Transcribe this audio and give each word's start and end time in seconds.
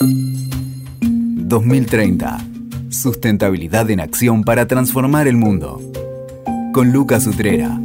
2030. 0.00 2.38
Sustentabilidad 2.90 3.88
en 3.90 4.00
acción 4.00 4.44
para 4.44 4.66
transformar 4.66 5.26
el 5.26 5.36
mundo. 5.36 5.80
Con 6.72 6.92
Lucas 6.92 7.26
Utrera. 7.26 7.80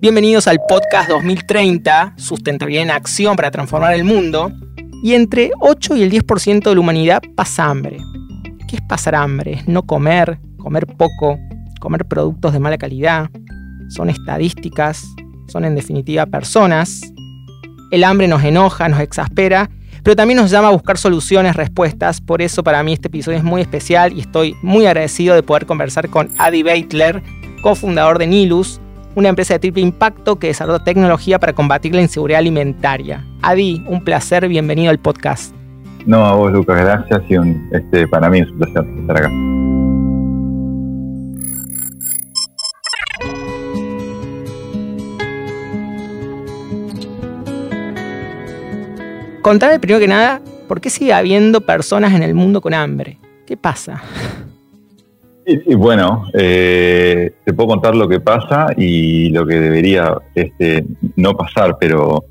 Bienvenidos 0.00 0.46
al 0.48 0.60
podcast 0.66 1.10
2030, 1.10 2.14
Sustentabilidad 2.16 2.84
en 2.84 2.92
Acción 2.92 3.36
para 3.36 3.50
Transformar 3.50 3.92
el 3.94 4.04
Mundo. 4.04 4.50
Y 5.02 5.12
entre 5.14 5.50
8 5.60 5.96
y 5.96 6.02
el 6.02 6.10
10% 6.10 6.62
de 6.62 6.74
la 6.74 6.80
humanidad 6.80 7.20
pasa 7.34 7.66
hambre. 7.66 7.98
¿Qué 8.68 8.76
es 8.76 8.82
pasar 8.82 9.16
hambre? 9.16 9.52
Es 9.52 9.68
no 9.68 9.82
comer, 9.82 10.38
comer 10.56 10.86
poco, 10.86 11.38
comer 11.78 12.06
productos 12.06 12.54
de 12.54 12.58
mala 12.58 12.78
calidad. 12.78 13.28
Son 13.88 14.10
estadísticas, 14.10 15.06
son 15.46 15.64
en 15.64 15.74
definitiva 15.74 16.26
personas. 16.26 17.12
El 17.90 18.04
hambre 18.04 18.28
nos 18.28 18.44
enoja, 18.44 18.88
nos 18.88 19.00
exaspera, 19.00 19.70
pero 20.02 20.14
también 20.16 20.38
nos 20.38 20.50
llama 20.50 20.68
a 20.68 20.72
buscar 20.72 20.98
soluciones, 20.98 21.56
respuestas. 21.56 22.20
Por 22.20 22.42
eso 22.42 22.62
para 22.62 22.82
mí 22.82 22.92
este 22.92 23.08
episodio 23.08 23.38
es 23.38 23.44
muy 23.44 23.60
especial 23.60 24.12
y 24.12 24.20
estoy 24.20 24.54
muy 24.62 24.86
agradecido 24.86 25.34
de 25.34 25.42
poder 25.42 25.66
conversar 25.66 26.08
con 26.08 26.30
Adi 26.38 26.62
Beitler, 26.62 27.22
cofundador 27.62 28.18
de 28.18 28.26
Nilus, 28.26 28.80
una 29.14 29.30
empresa 29.30 29.54
de 29.54 29.60
triple 29.60 29.82
impacto 29.82 30.38
que 30.38 30.48
desarrolla 30.48 30.84
tecnología 30.84 31.38
para 31.38 31.52
combatir 31.52 31.94
la 31.94 32.02
inseguridad 32.02 32.38
alimentaria. 32.38 33.24
Adi, 33.42 33.82
un 33.86 34.04
placer, 34.04 34.48
bienvenido 34.48 34.90
al 34.90 34.98
podcast. 34.98 35.54
No, 36.06 36.24
a 36.24 36.34
vos 36.34 36.52
Lucas, 36.52 36.80
gracias 36.80 37.22
y 37.28 37.34
este, 37.74 38.06
para 38.06 38.30
mí 38.30 38.40
es 38.40 38.50
un 38.50 38.58
placer 38.58 38.84
estar 39.00 39.16
acá. 39.16 39.57
Contame 49.48 49.78
primero 49.78 49.98
que 49.98 50.08
nada, 50.08 50.42
¿por 50.68 50.78
qué 50.78 50.90
sigue 50.90 51.14
habiendo 51.14 51.62
personas 51.62 52.12
en 52.12 52.22
el 52.22 52.34
mundo 52.34 52.60
con 52.60 52.74
hambre? 52.74 53.16
¿Qué 53.46 53.56
pasa? 53.56 54.02
Y, 55.46 55.74
bueno, 55.74 56.26
eh, 56.34 57.32
te 57.46 57.54
puedo 57.54 57.70
contar 57.70 57.94
lo 57.94 58.06
que 58.06 58.20
pasa 58.20 58.66
y 58.76 59.30
lo 59.30 59.46
que 59.46 59.58
debería 59.58 60.12
este, 60.34 60.84
no 61.16 61.34
pasar, 61.34 61.78
pero 61.80 62.26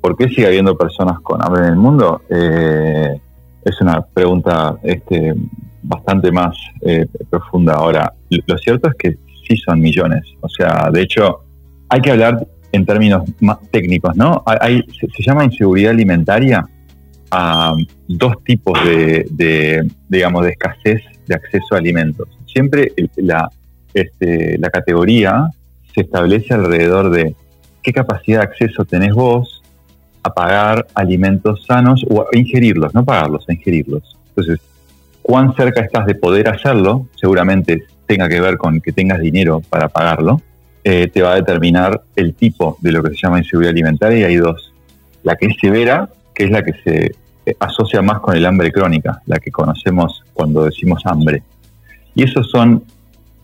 ¿por 0.00 0.16
qué 0.16 0.30
sigue 0.30 0.46
habiendo 0.46 0.74
personas 0.74 1.20
con 1.20 1.44
hambre 1.44 1.64
en 1.64 1.68
el 1.68 1.76
mundo? 1.76 2.22
Eh, 2.30 3.20
es 3.62 3.80
una 3.82 4.00
pregunta 4.00 4.78
este, 4.84 5.34
bastante 5.82 6.32
más 6.32 6.56
eh, 6.80 7.04
profunda. 7.28 7.74
Ahora, 7.74 8.10
lo 8.30 8.56
cierto 8.56 8.88
es 8.88 8.94
que 8.94 9.18
sí 9.46 9.54
son 9.58 9.80
millones. 9.80 10.24
O 10.40 10.48
sea, 10.48 10.88
de 10.90 11.02
hecho, 11.02 11.42
hay 11.90 12.00
que 12.00 12.10
hablar 12.10 12.46
en 12.74 12.84
términos 12.84 13.22
más 13.40 13.58
técnicos, 13.70 14.16
¿no? 14.16 14.42
Hay, 14.46 14.82
se, 15.00 15.22
llama 15.22 15.44
inseguridad 15.44 15.92
alimentaria 15.92 16.66
a 17.30 17.74
dos 18.08 18.42
tipos 18.42 18.78
de, 18.84 19.88
digamos, 20.08 20.44
de 20.44 20.50
escasez 20.50 21.02
de 21.26 21.34
acceso 21.34 21.74
a 21.74 21.78
alimentos. 21.78 22.28
Siempre 22.46 22.92
la, 23.16 23.48
este, 23.92 24.58
la 24.58 24.70
categoría 24.70 25.48
se 25.94 26.02
establece 26.02 26.52
alrededor 26.52 27.10
de 27.10 27.34
qué 27.82 27.92
capacidad 27.92 28.40
de 28.40 28.44
acceso 28.44 28.84
tenés 28.84 29.12
vos 29.12 29.62
a 30.24 30.34
pagar 30.34 30.86
alimentos 30.94 31.64
sanos 31.66 32.04
o 32.10 32.22
a 32.22 32.36
ingerirlos, 32.36 32.92
no 32.92 33.04
pagarlos, 33.04 33.44
a 33.48 33.52
ingerirlos. 33.52 34.18
Entonces, 34.28 34.58
cuán 35.22 35.54
cerca 35.54 35.82
estás 35.82 36.06
de 36.06 36.16
poder 36.16 36.48
hacerlo, 36.48 37.06
seguramente 37.14 37.84
tenga 38.06 38.28
que 38.28 38.40
ver 38.40 38.58
con 38.58 38.80
que 38.80 38.92
tengas 38.92 39.20
dinero 39.20 39.62
para 39.70 39.88
pagarlo, 39.88 40.40
eh, 40.86 41.08
te 41.08 41.22
va 41.22 41.32
a 41.32 41.36
determinar 41.36 42.02
el 42.14 42.34
tipo 42.34 42.76
de 42.82 42.92
lo 42.92 43.02
que 43.02 43.10
se 43.10 43.16
llama 43.22 43.38
inseguridad 43.38 43.72
alimentaria 43.72 44.18
y 44.18 44.24
hay 44.24 44.36
dos. 44.36 44.74
La 45.22 45.34
que 45.34 45.46
es 45.46 45.56
severa, 45.58 46.10
que 46.34 46.44
es 46.44 46.50
la 46.50 46.62
que 46.62 46.74
se 46.84 47.14
eh, 47.46 47.56
asocia 47.58 48.02
más 48.02 48.20
con 48.20 48.36
el 48.36 48.44
hambre 48.44 48.70
crónica, 48.70 49.22
la 49.24 49.38
que 49.38 49.50
conocemos 49.50 50.22
cuando 50.34 50.64
decimos 50.64 51.00
hambre. 51.06 51.42
Y 52.14 52.24
esos 52.24 52.50
son 52.50 52.84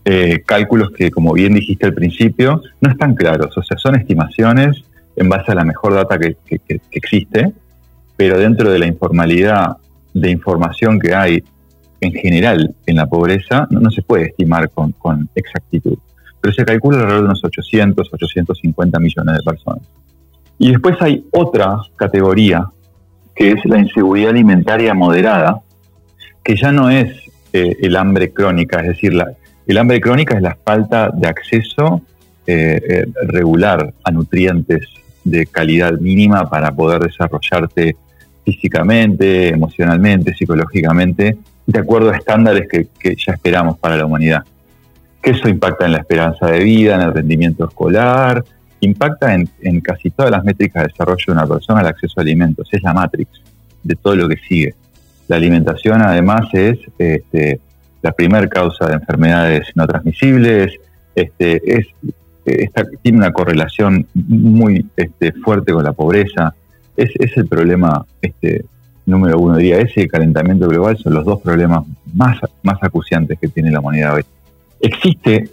eh, 0.05 0.43
cálculos 0.45 0.91
que, 0.91 1.09
como 1.09 1.33
bien 1.33 1.55
dijiste 1.55 1.87
al 1.87 1.95
principio, 1.95 2.61
no 2.79 2.91
están 2.91 3.15
claros, 3.15 3.57
o 3.57 3.63
sea, 3.63 3.77
son 3.79 3.95
estimaciones 3.95 4.83
en 5.15 5.27
base 5.27 5.51
a 5.51 5.55
la 5.55 5.63
mejor 5.63 5.95
data 5.95 6.19
que, 6.19 6.37
existe, 6.91 7.51
pero 8.17 8.37
dentro 8.37 8.71
de 8.71 8.77
la 8.77 8.85
informalidad 8.85 9.77
de 10.13 10.29
información 10.29 10.99
que 10.99 11.15
hay 11.15 11.43
en 12.01 12.13
general 12.13 12.75
en 12.85 12.95
la 12.97 13.07
pobreza, 13.07 13.67
no, 13.71 13.89
se 13.89 14.03
puede 14.03 14.27
estimar 14.27 14.69
con 14.69 15.27
exactitud 15.33 15.97
pero 16.41 16.53
se 16.53 16.65
calcula 16.65 16.97
alrededor 16.97 17.21
de 17.21 17.25
unos 17.27 17.43
800, 17.43 18.09
850 18.13 18.99
millones 18.99 19.37
de 19.37 19.43
personas. 19.43 19.87
Y 20.57 20.71
después 20.71 20.95
hay 20.99 21.25
otra 21.31 21.77
categoría, 21.95 22.65
que 23.35 23.51
es 23.51 23.65
la 23.65 23.79
inseguridad 23.79 24.31
alimentaria 24.31 24.93
moderada, 24.93 25.61
que 26.43 26.55
ya 26.55 26.71
no 26.71 26.89
es 26.89 27.13
eh, 27.53 27.77
el 27.81 27.95
hambre 27.95 28.31
crónica, 28.31 28.79
es 28.79 28.87
decir, 28.87 29.13
la, 29.13 29.31
el 29.67 29.77
hambre 29.77 30.01
crónica 30.01 30.35
es 30.35 30.41
la 30.41 30.57
falta 30.65 31.11
de 31.13 31.27
acceso 31.27 32.01
eh, 32.47 32.81
eh, 32.89 33.05
regular 33.27 33.93
a 34.03 34.11
nutrientes 34.11 34.87
de 35.23 35.45
calidad 35.45 35.93
mínima 35.99 36.49
para 36.49 36.71
poder 36.71 37.01
desarrollarte 37.03 37.95
físicamente, 38.43 39.49
emocionalmente, 39.49 40.33
psicológicamente, 40.33 41.37
de 41.67 41.79
acuerdo 41.79 42.09
a 42.09 42.17
estándares 42.17 42.67
que 42.67 43.15
ya 43.15 43.33
esperamos 43.33 43.77
para 43.77 43.97
la 43.97 44.05
humanidad 44.05 44.43
que 45.21 45.31
eso 45.31 45.47
impacta 45.47 45.85
en 45.85 45.93
la 45.93 45.99
esperanza 45.99 46.47
de 46.47 46.59
vida, 46.59 46.95
en 46.95 47.01
el 47.01 47.13
rendimiento 47.13 47.65
escolar, 47.65 48.43
impacta 48.79 49.35
en, 49.35 49.81
casi 49.81 50.09
todas 50.09 50.31
las 50.31 50.43
métricas 50.43 50.83
de 50.83 50.89
desarrollo 50.89 51.23
de 51.25 51.31
una 51.31 51.47
persona 51.47 51.81
el 51.81 51.87
acceso 51.87 52.15
a 52.17 52.21
alimentos. 52.21 52.67
Es 52.71 52.81
la 52.81 52.93
matrix 52.93 53.29
de 53.83 53.95
todo 53.95 54.15
lo 54.15 54.27
que 54.27 54.37
sigue. 54.37 54.75
La 55.27 55.35
alimentación 55.35 56.01
además 56.01 56.47
es 56.53 56.79
este, 56.97 57.59
la 58.01 58.11
primera 58.11 58.47
causa 58.47 58.87
de 58.87 58.93
enfermedades 58.93 59.67
no 59.75 59.87
transmisibles, 59.87 60.73
este, 61.15 61.77
es, 61.77 61.87
tiene 63.01 63.19
una 63.19 63.31
correlación 63.31 64.07
muy 64.13 64.85
este, 64.95 65.31
fuerte 65.33 65.71
con 65.71 65.83
la 65.83 65.93
pobreza. 65.93 66.53
Es, 66.97 67.11
el 67.37 67.47
problema 67.47 68.05
este, 68.21 68.65
número 69.05 69.39
uno, 69.39 69.57
diría, 69.57 69.79
ese 69.79 70.07
calentamiento 70.07 70.67
global 70.67 70.97
son 70.97 71.13
los 71.13 71.25
dos 71.25 71.41
problemas 71.41 71.83
más, 72.13 72.39
más 72.63 72.77
acuciantes 72.81 73.39
que 73.39 73.47
tiene 73.47 73.71
la 73.71 73.79
humanidad 73.79 74.15
hoy. 74.15 74.23
Existe 74.81 75.49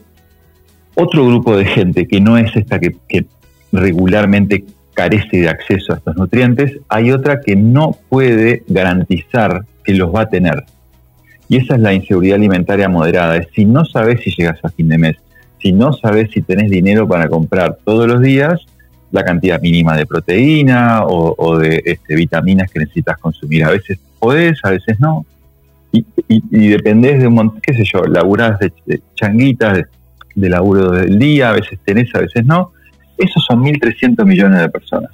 otro 0.94 1.27
grupo 1.27 1.56
de 1.56 1.65
gente 1.65 2.06
que 2.06 2.21
no 2.21 2.37
es 2.37 2.55
esta 2.56 2.78
que, 2.81 2.97
regularmente 3.71 4.65
carece 4.94 5.43
de 5.43 5.49
acceso 5.49 5.93
a 5.93 5.97
estos 5.99 6.16
nutrientes, 6.16 6.78
hay 6.89 7.12
otra 7.12 7.41
que 7.41 7.55
no 7.55 7.97
puede 8.09 8.65
garantizar 8.66 9.65
que 9.84 9.94
los 9.94 10.12
va 10.12 10.22
a 10.22 10.28
tener. 10.28 10.65
Y 11.49 11.59
esa 11.59 11.75
es 11.75 11.81
la 11.81 11.93
inseguridad 11.93 12.37
alimentaria 12.37 12.89
moderada. 12.89 13.37
Es 13.37 13.49
si 13.55 13.65
no 13.65 13.84
sabes 13.84 14.22
si 14.22 14.31
llegas 14.31 14.59
a 14.65 14.71
fin 14.71 14.89
de 14.89 14.99
mes, 14.99 15.16
si 15.62 15.72
no 15.72 15.93
sabes 15.93 16.31
si 16.33 16.43
tenés 16.43 16.71
dinero 16.71 17.06
para 17.06 17.28
comprar 17.28 17.78
todos 17.84 18.09
los 18.09 18.21
días 18.21 18.60
la 19.10 19.25
cantidad 19.25 19.60
mínima 19.60 19.97
de 19.97 20.06
proteína 20.06 21.05
o, 21.05 21.59
de 21.59 21.83
este, 21.84 22.15
vitaminas 22.15 22.71
que 22.71 22.81
necesitas 22.81 23.19
consumir. 23.19 23.65
A 23.65 23.71
veces 23.71 23.99
podés, 24.19 24.59
a 24.65 24.71
veces 24.71 24.99
no 25.00 25.25
y, 25.93 26.04
y, 26.28 26.69
dependés 26.69 27.21
de 27.21 27.26
un 27.26 27.34
montón, 27.34 27.60
qué 27.60 27.75
sé 27.75 27.84
yo, 27.84 28.04
laburás 28.04 28.59
de, 28.59 28.72
changuitas, 29.15 29.84
de, 30.34 30.49
laburo 30.49 30.91
del 30.93 31.19
día, 31.19 31.50
a 31.50 31.53
veces 31.53 31.78
tenés, 31.84 32.15
a 32.15 32.21
veces 32.21 32.44
no. 32.44 32.72
Esos 33.16 33.44
son 33.44 33.65
1.300 33.65 34.25
millones 34.25 34.60
de 34.60 34.69
personas. 34.69 35.10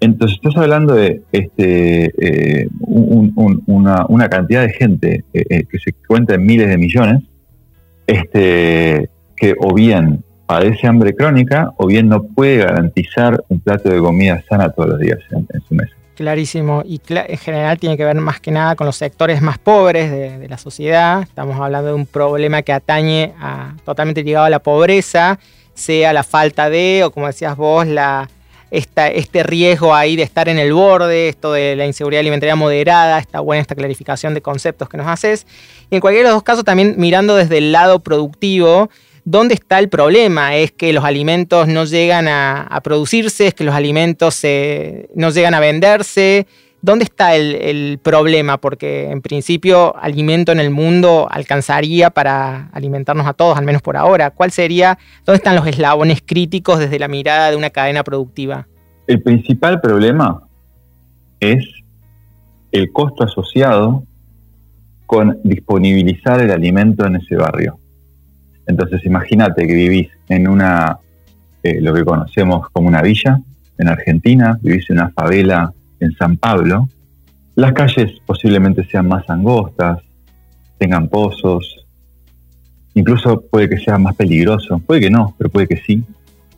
Entonces 0.00 0.36
estás 0.36 0.56
hablando 0.56 0.94
de 0.94 1.22
este, 1.32 2.12
eh, 2.18 2.68
una, 2.86 4.28
cantidad 4.28 4.62
de 4.62 4.70
gente 4.70 5.24
eh, 5.32 5.44
eh, 5.48 5.64
que 5.70 5.78
se 5.78 5.92
cuenta 6.06 6.34
en 6.34 6.44
miles 6.44 6.68
de 6.68 6.76
millones, 6.76 7.22
este, 8.06 9.08
que 9.36 9.54
o 9.58 9.72
bien 9.72 10.24
padece 10.46 10.86
hambre 10.86 11.14
crónica 11.14 11.72
o 11.78 11.86
bien 11.86 12.08
no 12.08 12.24
puede 12.24 12.58
garantizar 12.58 13.42
un 13.48 13.60
plato 13.60 13.88
de 13.88 13.98
comida 13.98 14.42
sana 14.48 14.68
todos 14.70 14.90
los 14.90 14.98
días 15.00 15.20
en 15.30 15.46
su 15.66 15.74
mesa. 15.74 15.94
Clarísimo. 16.14 16.82
Y 16.86 17.00
en 17.08 17.38
general 17.38 17.78
tiene 17.78 17.96
que 17.96 18.04
ver 18.04 18.16
más 18.16 18.40
que 18.40 18.50
nada 18.50 18.76
con 18.76 18.86
los 18.86 18.96
sectores 18.96 19.42
más 19.42 19.58
pobres 19.58 20.10
de, 20.10 20.48
la 20.48 20.58
sociedad. 20.58 21.22
Estamos 21.22 21.58
hablando 21.60 21.88
de 21.88 21.94
un 21.94 22.06
problema 22.06 22.62
que 22.62 22.72
atañe 22.72 23.32
a, 23.40 23.74
totalmente 23.84 24.22
ligado 24.22 24.44
a 24.44 24.50
la 24.50 24.60
pobreza, 24.60 25.38
sea 25.74 26.12
la 26.12 26.22
falta 26.22 26.70
de, 26.70 27.02
o 27.04 27.10
como 27.10 27.26
decías 27.26 27.56
vos, 27.56 27.86
la, 27.86 28.28
esta, 28.70 29.08
este 29.08 29.42
riesgo 29.42 29.94
ahí 29.94 30.16
de 30.16 30.22
estar 30.22 30.48
en 30.48 30.58
el 30.58 30.72
borde, 30.72 31.28
esto 31.28 31.52
de 31.52 31.74
la 31.76 31.86
inseguridad 31.86 32.20
alimentaria 32.20 32.56
moderada, 32.56 33.18
está 33.18 33.40
buena 33.40 33.62
esta 33.62 33.74
clarificación 33.74 34.34
de 34.34 34.42
conceptos 34.42 34.88
que 34.88 34.96
nos 34.96 35.06
haces. 35.06 35.46
Y 35.90 35.96
en 35.96 36.00
cualquiera 36.00 36.28
de 36.28 36.32
los 36.32 36.36
dos 36.36 36.44
casos 36.44 36.64
también 36.64 36.94
mirando 36.96 37.34
desde 37.34 37.58
el 37.58 37.72
lado 37.72 37.98
productivo, 38.00 38.90
¿Dónde 39.26 39.54
está 39.54 39.78
el 39.78 39.88
problema? 39.88 40.54
¿Es 40.54 40.70
que 40.72 40.92
los 40.92 41.02
alimentos 41.02 41.66
no 41.66 41.86
llegan 41.86 42.28
a, 42.28 42.80
producirse? 42.84 43.46
¿Es 43.46 43.54
que 43.54 43.64
los 43.64 43.74
alimentos 43.74 44.42
no 45.14 45.30
llegan 45.30 45.54
a 45.54 45.60
venderse? 45.60 46.46
¿Dónde 46.82 47.04
está 47.04 47.34
el, 47.34 47.98
problema? 48.02 48.58
Porque 48.58 49.10
en 49.10 49.22
principio 49.22 49.96
alimento 49.96 50.52
en 50.52 50.60
el 50.60 50.68
mundo 50.68 51.26
alcanzaría 51.30 52.10
para 52.10 52.68
alimentarnos 52.74 53.26
a 53.26 53.32
todos, 53.32 53.56
al 53.56 53.64
menos 53.64 53.80
por 53.80 53.96
ahora. 53.96 54.30
¿Cuál 54.30 54.50
sería, 54.50 54.98
dónde 55.24 55.38
están 55.38 55.56
los 55.56 55.66
eslabones 55.66 56.22
críticos 56.24 56.78
desde 56.78 56.98
la 56.98 57.08
mirada 57.08 57.50
de 57.50 57.56
una 57.56 57.70
cadena 57.70 58.04
productiva? 58.04 58.66
El 59.06 59.22
principal 59.22 59.80
problema 59.80 60.42
es 61.40 61.64
el 62.72 62.92
costo 62.92 63.24
asociado 63.24 64.02
con 65.06 65.40
disponibilizar 65.44 66.42
el 66.42 66.50
alimento 66.50 67.06
en 67.06 67.16
ese 67.16 67.36
barrio. 67.36 67.78
Entonces 68.66 69.04
imagínate 69.04 69.66
que 69.66 69.74
vivís 69.74 70.08
en 70.28 70.48
una, 70.48 70.98
eh, 71.62 71.80
lo 71.80 71.92
que 71.94 72.04
conocemos 72.04 72.68
como 72.70 72.88
una 72.88 73.02
villa 73.02 73.40
en 73.78 73.88
Argentina, 73.88 74.58
vivís 74.62 74.88
en 74.90 74.98
una 74.98 75.10
favela 75.10 75.72
en 76.00 76.12
San 76.12 76.36
Pablo, 76.36 76.88
las 77.56 77.72
calles 77.72 78.20
posiblemente 78.26 78.84
sean 78.84 79.06
más 79.06 79.28
angostas, 79.30 80.00
tengan 80.78 81.08
pozos, 81.08 81.86
incluso 82.94 83.42
puede 83.42 83.68
que 83.68 83.78
sea 83.78 83.96
más 83.96 84.16
peligroso, 84.16 84.80
puede 84.80 85.02
que 85.02 85.10
no, 85.10 85.34
pero 85.38 85.50
puede 85.50 85.68
que 85.68 85.76
sí. 85.76 86.02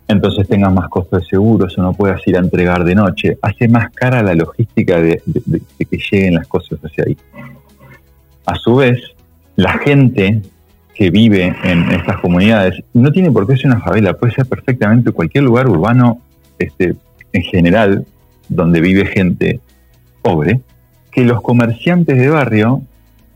Entonces 0.09 0.49
tengas 0.49 0.73
más 0.73 0.89
costos 0.89 1.21
de 1.23 1.27
seguros 1.27 1.77
o 1.77 1.83
no 1.83 1.93
puedas 1.93 2.27
ir 2.27 2.37
a 2.37 2.41
entregar 2.41 2.85
de 2.85 2.95
noche. 2.95 3.37
Hace 3.43 3.69
más 3.69 3.91
cara 3.91 4.23
la 4.23 4.35
logística 4.35 5.01
de, 5.01 5.21
que 5.79 5.99
lleguen 5.99 6.35
las 6.35 6.47
cosas 6.47 6.79
hacia 6.83 7.05
ahí. 7.07 7.17
A 8.47 8.55
su 8.55 8.77
vez, 8.77 9.01
la 9.57 9.73
gente 9.79 10.43
que 10.97 11.11
vive 11.11 11.55
en 11.63 11.91
estas 11.93 12.19
comunidades 12.21 12.83
no 12.95 13.13
tiene 13.13 13.31
por 13.31 13.47
qué 13.47 13.57
ser 13.57 13.67
una 13.67 13.81
favela, 13.81 14.15
puede 14.15 14.33
ser 14.33 14.47
perfectamente 14.47 15.13
cualquier 15.13 15.45
lugar 15.45 15.69
urbano 15.69 16.21
este, 16.59 16.97
en 17.33 17.43
general 17.43 18.07
donde 18.49 18.81
vive 18.81 19.05
gente 19.05 19.61
pobre, 20.23 20.61
que 21.13 21.25
los 21.25 21.43
comerciantes 21.43 22.17
de 22.17 22.29
barrio 22.31 22.83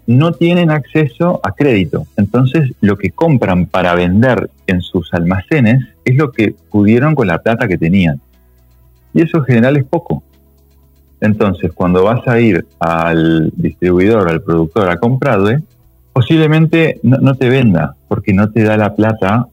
no 0.07 0.33
tienen 0.33 0.71
acceso 0.71 1.41
a 1.43 1.53
crédito. 1.53 2.07
Entonces, 2.17 2.73
lo 2.81 2.97
que 2.97 3.11
compran 3.11 3.67
para 3.67 3.95
vender 3.95 4.51
en 4.67 4.81
sus 4.81 5.13
almacenes 5.13 5.85
es 6.05 6.17
lo 6.17 6.33
que 6.33 6.55
pudieron 6.71 7.15
con 7.15 7.27
la 7.27 7.43
plata 7.43 7.69
que 7.69 7.79
tenían. 7.79 8.21
Y 9.13 9.23
eso 9.23 9.39
en 9.39 9.45
general 9.45 9.77
es 9.77 9.85
poco. 9.85 10.23
Entonces, 11.21 11.73
cuando 11.73 12.05
vas 12.05 12.27
a 12.27 12.41
ir 12.41 12.67
al 12.79 13.53
distribuidor, 13.55 14.29
al 14.29 14.43
productor 14.43 14.89
a 14.89 14.97
comprarle, 14.97 15.63
posiblemente 16.13 17.01
no, 17.03 17.35
te 17.35 17.49
venda, 17.49 17.97
porque 18.09 18.33
no 18.33 18.51
te 18.51 18.63
da 18.63 18.77
la 18.77 18.95
plata 18.95 19.47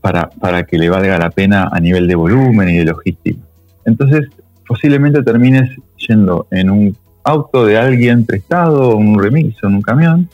para, 0.00 0.30
para 0.30 0.64
que 0.64 0.78
le 0.78 0.88
valga 0.88 1.18
la 1.18 1.30
pena 1.30 1.68
a 1.70 1.80
nivel 1.80 2.06
de 2.06 2.14
volumen 2.14 2.68
y 2.68 2.78
de 2.78 2.84
logística. 2.84 3.40
Entonces, 3.84 4.28
posiblemente 4.66 5.22
termines 5.22 5.70
yendo 5.96 6.46
en 6.50 6.70
un 6.70 6.96
auto 7.24 7.66
de 7.66 7.76
alguien 7.76 8.24
prestado, 8.24 8.96
un 8.96 9.18
remiso, 9.18 9.66
en 9.66 9.74
un 9.74 9.82
camión, 9.82 10.28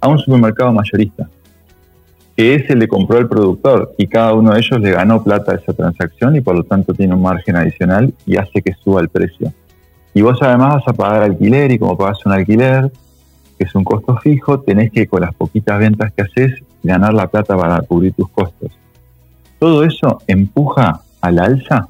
a 0.00 0.08
un 0.08 0.18
supermercado 0.18 0.72
mayorista, 0.72 1.28
que 2.36 2.54
ese 2.54 2.74
le 2.74 2.88
compró 2.88 3.18
el 3.18 3.28
productor 3.28 3.92
y 3.98 4.06
cada 4.06 4.34
uno 4.34 4.52
de 4.52 4.60
ellos 4.60 4.80
le 4.80 4.90
ganó 4.90 5.22
plata 5.22 5.52
a 5.52 5.54
esa 5.56 5.72
transacción 5.72 6.34
y 6.34 6.40
por 6.40 6.56
lo 6.56 6.64
tanto 6.64 6.94
tiene 6.94 7.14
un 7.14 7.22
margen 7.22 7.56
adicional 7.56 8.12
y 8.26 8.36
hace 8.36 8.62
que 8.62 8.74
suba 8.74 9.00
el 9.00 9.08
precio. 9.08 9.52
Y 10.14 10.22
vos 10.22 10.38
además 10.42 10.76
vas 10.76 10.88
a 10.88 10.92
pagar 10.92 11.22
alquiler 11.22 11.70
y 11.72 11.78
como 11.78 11.96
pagas 11.96 12.24
un 12.26 12.32
alquiler, 12.32 12.90
que 13.62 13.68
es 13.68 13.74
un 13.76 13.84
costo 13.84 14.16
fijo, 14.16 14.58
tenés 14.58 14.90
que 14.90 15.06
con 15.06 15.20
las 15.20 15.32
poquitas 15.36 15.78
ventas 15.78 16.12
que 16.12 16.22
haces 16.22 16.64
ganar 16.82 17.14
la 17.14 17.28
plata 17.28 17.56
para 17.56 17.80
cubrir 17.82 18.12
tus 18.12 18.28
costos. 18.28 18.72
Todo 19.60 19.84
eso 19.84 20.20
empuja 20.26 21.02
al 21.20 21.38
alza 21.38 21.86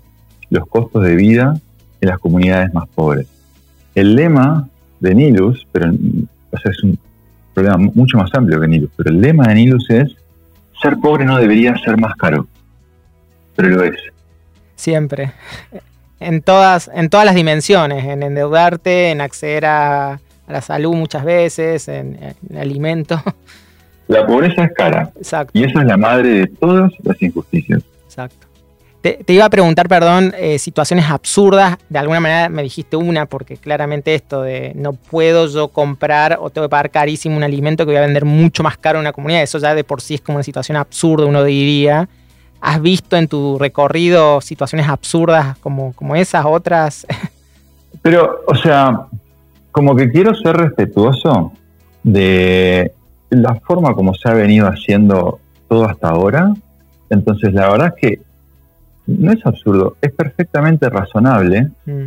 los 0.50 0.68
costos 0.68 1.02
de 1.02 1.16
vida 1.16 1.58
en 2.02 2.08
las 2.10 2.18
comunidades 2.18 2.74
más 2.74 2.86
pobres. 2.90 3.26
El 3.94 4.14
lema 4.16 4.68
de 5.00 5.14
Nilus, 5.14 5.66
pero 5.72 5.90
es 5.90 6.82
un 6.84 6.98
problema 7.54 7.78
mucho 7.78 8.18
más 8.18 8.30
amplio 8.34 8.60
que 8.60 8.68
Nilus, 8.68 8.90
pero 8.94 9.08
el 9.08 9.22
lema 9.22 9.48
de 9.48 9.54
Nilus 9.54 9.88
es 9.88 10.14
ser 10.82 10.98
pobre 10.98 11.24
no 11.24 11.38
debería 11.38 11.74
ser 11.78 11.96
más 11.96 12.14
caro, 12.16 12.46
pero 13.56 13.70
lo 13.70 13.82
es. 13.82 13.96
Siempre. 14.76 15.32
En 16.20 16.42
todas, 16.42 16.90
en 16.92 17.08
todas 17.08 17.24
las 17.24 17.34
dimensiones, 17.34 18.04
en 18.04 18.22
endeudarte, 18.22 19.10
en 19.10 19.22
acceder 19.22 19.64
a, 19.64 20.20
la 20.52 20.60
salud 20.60 20.94
muchas 20.94 21.24
veces, 21.24 21.88
en, 21.88 22.18
en 22.48 22.56
alimento. 22.56 23.22
La 24.08 24.26
pobreza 24.26 24.64
es 24.64 24.72
cara. 24.72 25.10
Exacto. 25.16 25.52
Y 25.58 25.64
esa 25.64 25.80
es 25.80 25.86
la 25.86 25.96
madre 25.96 26.28
de 26.28 26.46
todas 26.46 26.92
las 27.02 27.22
injusticias. 27.22 27.82
Exacto. 28.04 28.46
Te, 29.02 29.18
iba 29.26 29.44
a 29.44 29.50
preguntar, 29.50 29.88
perdón, 29.88 30.32
eh, 30.38 30.60
situaciones 30.60 31.06
absurdas. 31.10 31.76
De 31.88 31.98
alguna 31.98 32.20
manera 32.20 32.48
me 32.48 32.62
dijiste 32.62 32.96
una, 32.96 33.26
porque 33.26 33.56
claramente 33.56 34.14
esto 34.14 34.42
de 34.42 34.72
no 34.76 34.92
puedo 34.92 35.48
yo 35.48 35.68
comprar 35.68 36.38
o 36.40 36.50
tengo 36.50 36.66
que 36.68 36.70
pagar 36.70 36.90
carísimo 36.92 37.36
un 37.36 37.42
alimento 37.42 37.84
que 37.84 37.90
voy 37.90 37.96
a 37.96 38.02
vender 38.02 38.24
mucho 38.24 38.62
más 38.62 38.76
caro 38.76 38.98
en 38.98 39.00
una 39.00 39.12
comunidad. 39.12 39.42
Eso 39.42 39.58
ya 39.58 39.74
de 39.74 39.82
por 39.82 40.00
sí 40.00 40.14
es 40.14 40.20
como 40.20 40.36
una 40.36 40.44
situación 40.44 40.76
absurda, 40.76 41.26
uno 41.26 41.42
diría. 41.42 42.08
¿Has 42.60 42.80
visto 42.80 43.16
en 43.16 43.26
tu 43.26 43.58
recorrido 43.58 44.40
situaciones 44.40 44.86
absurdas 44.88 45.58
como, 45.58 45.94
como 45.94 46.14
esas, 46.14 46.44
otras? 46.44 47.04
Pero, 48.02 48.44
o 48.46 48.54
sea, 48.54 49.08
como 49.72 49.96
que 49.96 50.10
quiero 50.10 50.34
ser 50.34 50.56
respetuoso 50.56 51.52
de 52.02 52.92
la 53.30 53.54
forma 53.56 53.94
como 53.94 54.14
se 54.14 54.28
ha 54.28 54.34
venido 54.34 54.66
haciendo 54.66 55.40
todo 55.68 55.86
hasta 55.86 56.10
ahora. 56.10 56.54
Entonces, 57.10 57.52
la 57.52 57.70
verdad 57.70 57.94
es 57.96 58.00
que 58.00 58.20
no 59.06 59.32
es 59.32 59.44
absurdo, 59.44 59.96
es 60.00 60.12
perfectamente 60.12 60.88
razonable 60.88 61.70
mm. 61.86 62.04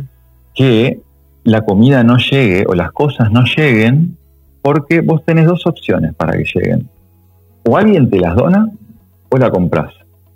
que 0.54 1.00
la 1.44 1.62
comida 1.62 2.02
no 2.02 2.16
llegue 2.16 2.64
o 2.66 2.74
las 2.74 2.92
cosas 2.92 3.30
no 3.30 3.44
lleguen 3.44 4.16
porque 4.62 5.00
vos 5.00 5.24
tenés 5.24 5.46
dos 5.46 5.66
opciones 5.66 6.14
para 6.14 6.32
que 6.32 6.44
lleguen. 6.44 6.88
O 7.64 7.76
alguien 7.76 8.08
te 8.08 8.18
las 8.18 8.34
dona 8.34 8.70
o 9.28 9.36
la 9.36 9.50
compras. 9.50 9.92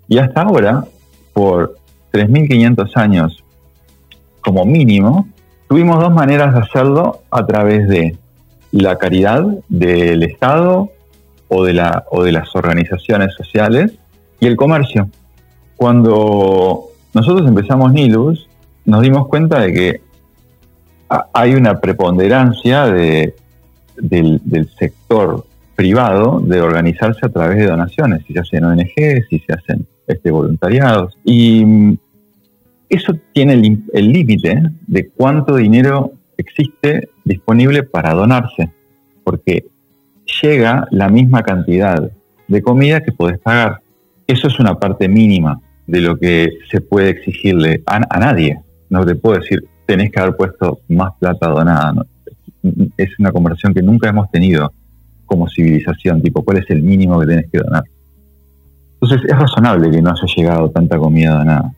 Y 0.08 0.18
hasta 0.18 0.42
ahora, 0.42 0.84
por 1.32 1.76
3.500 2.12 2.90
años 2.96 3.44
como 4.40 4.64
mínimo, 4.64 5.28
tuvimos 5.70 6.00
dos 6.00 6.12
maneras 6.12 6.52
de 6.52 6.60
hacerlo 6.62 7.22
a 7.30 7.46
través 7.46 7.86
de 7.86 8.18
la 8.72 8.98
caridad 8.98 9.46
del 9.68 10.24
Estado 10.24 10.90
o 11.46 11.62
de, 11.62 11.74
la, 11.74 12.04
o 12.10 12.24
de 12.24 12.32
las 12.32 12.56
organizaciones 12.56 13.32
sociales 13.36 13.92
y 14.40 14.48
el 14.48 14.56
comercio. 14.56 15.08
Cuando 15.76 16.86
nosotros 17.14 17.46
empezamos 17.46 17.92
Nilus, 17.92 18.48
nos 18.84 19.00
dimos 19.00 19.28
cuenta 19.28 19.60
de 19.60 19.72
que 19.72 20.00
hay 21.32 21.54
una 21.54 21.78
preponderancia 21.78 22.86
del, 22.86 23.32
sector 24.76 25.46
privado 25.76 26.40
de 26.40 26.60
organizarse 26.60 27.24
a 27.26 27.28
través 27.28 27.58
de 27.58 27.66
donaciones, 27.68 28.24
si 28.26 28.32
se 28.32 28.40
hacen 28.40 28.64
ONG, 28.64 29.24
si 29.28 29.38
se 29.38 29.52
hacen 29.52 29.86
este, 30.08 30.32
voluntariados. 30.32 31.16
Y 31.24 31.96
eso 32.90 33.14
tiene 33.32 33.54
el 33.92 34.12
límite 34.12 34.62
de 34.86 35.08
cuánto 35.08 35.56
dinero 35.56 36.12
existe 36.36 37.08
disponible 37.24 37.84
para 37.84 38.12
donarse, 38.12 38.70
porque 39.24 39.64
llega 40.42 40.86
la 40.90 41.08
misma 41.08 41.42
cantidad 41.42 42.10
de 42.48 42.62
comida 42.62 43.02
que 43.02 43.12
podés 43.12 43.38
pagar. 43.38 43.80
Eso 44.26 44.48
es 44.48 44.58
una 44.58 44.74
parte 44.78 45.08
mínima 45.08 45.60
de 45.86 46.00
lo 46.00 46.16
que 46.16 46.50
se 46.70 46.80
puede 46.80 47.10
exigirle 47.10 47.82
a, 47.86 48.00
nadie. 48.18 48.58
No 48.88 49.04
te 49.04 49.14
puedo 49.14 49.38
decir, 49.38 49.64
tenés 49.86 50.10
que 50.10 50.20
haber 50.20 50.36
puesto 50.36 50.80
más 50.88 51.12
plata 51.18 51.48
donada. 51.48 52.06
Es 52.96 53.18
una 53.18 53.32
conversación 53.32 53.72
que 53.72 53.82
nunca 53.82 54.08
hemos 54.08 54.30
tenido 54.30 54.72
como 55.26 55.48
civilización, 55.48 56.20
tipo, 56.22 56.42
¿cuál 56.42 56.58
es 56.58 56.70
el 56.70 56.82
mínimo 56.82 57.18
que 57.20 57.26
tenés 57.26 57.50
que 57.50 57.58
donar? 57.58 57.84
Entonces 58.94 59.30
es 59.30 59.38
razonable 59.38 59.90
que 59.90 60.02
no 60.02 60.10
haya 60.10 60.34
llegado 60.36 60.70
tanta 60.70 60.98
comida 60.98 61.38
donada. 61.38 61.72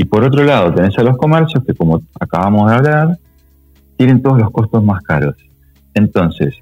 Y 0.00 0.06
por 0.06 0.24
otro 0.24 0.42
lado, 0.44 0.72
tenés 0.72 0.98
a 0.98 1.02
los 1.02 1.18
comercios 1.18 1.62
que, 1.62 1.74
como 1.74 2.00
acabamos 2.18 2.70
de 2.70 2.74
hablar, 2.74 3.18
tienen 3.98 4.22
todos 4.22 4.38
los 4.38 4.50
costos 4.50 4.82
más 4.82 5.02
caros. 5.02 5.36
Entonces, 5.92 6.54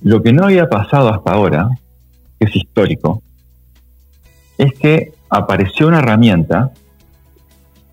lo 0.00 0.22
que 0.22 0.32
no 0.32 0.44
había 0.44 0.66
pasado 0.70 1.10
hasta 1.10 1.30
ahora, 1.30 1.68
que 2.38 2.46
es 2.46 2.56
histórico, 2.56 3.22
es 4.56 4.72
que 4.78 5.12
apareció 5.28 5.88
una 5.88 5.98
herramienta 5.98 6.70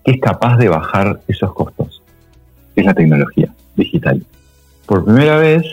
que 0.02 0.12
es 0.12 0.20
capaz 0.22 0.56
de 0.56 0.70
bajar 0.70 1.20
esos 1.28 1.52
costos, 1.52 2.02
que 2.74 2.80
es 2.80 2.86
la 2.86 2.94
tecnología 2.94 3.54
digital. 3.76 4.24
Por 4.86 5.04
primera 5.04 5.36
vez 5.36 5.64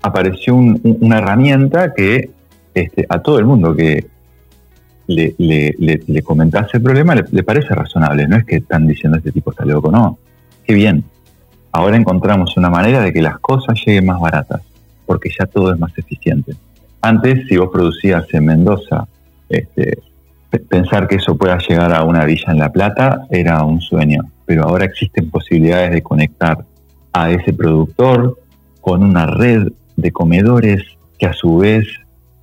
apareció 0.00 0.54
una 0.54 1.18
herramienta 1.18 1.92
que 1.92 2.30
este, 2.72 3.04
a 3.10 3.18
todo 3.18 3.38
el 3.38 3.44
mundo 3.44 3.76
que 3.76 4.06
le, 5.06 5.34
le, 5.38 6.22
comentase 6.22 6.78
el 6.78 6.82
problema 6.82 7.14
le, 7.14 7.42
parece 7.42 7.74
razonable. 7.74 8.26
No 8.26 8.36
es 8.36 8.44
que 8.44 8.56
están 8.56 8.86
diciendo 8.86 9.18
este 9.18 9.32
tipo 9.32 9.50
está 9.50 9.64
loco, 9.64 9.90
no. 9.90 10.18
Qué 10.64 10.74
bien. 10.74 11.04
Ahora 11.72 11.96
encontramos 11.96 12.56
una 12.56 12.70
manera 12.70 13.00
de 13.02 13.12
que 13.12 13.22
las 13.22 13.38
cosas 13.38 13.78
lleguen 13.84 14.06
más 14.06 14.20
baratas, 14.20 14.62
porque 15.04 15.30
ya 15.38 15.46
todo 15.46 15.72
es 15.72 15.78
más 15.78 15.96
eficiente. 15.96 16.54
Antes, 17.00 17.46
si 17.48 17.56
vos 17.56 17.70
producías 17.72 18.26
en 18.32 18.46
Mendoza 18.46 19.06
este, 19.48 19.98
pensar 20.68 21.06
que 21.06 21.16
eso 21.16 21.36
pueda 21.36 21.58
llegar 21.58 21.92
a 21.92 22.02
una 22.04 22.24
villa 22.24 22.52
en 22.52 22.58
La 22.58 22.72
Plata 22.72 23.26
era 23.30 23.62
un 23.62 23.80
sueño, 23.80 24.22
pero 24.44 24.64
ahora 24.64 24.86
existen 24.86 25.30
posibilidades 25.30 25.92
de 25.92 26.02
conectar 26.02 26.64
a 27.12 27.30
ese 27.30 27.52
productor 27.52 28.38
con 28.80 29.02
una 29.02 29.26
red 29.26 29.72
de 29.96 30.12
comedores 30.12 30.82
que 31.18 31.26
a 31.26 31.32
su 31.32 31.58
vez 31.58 31.86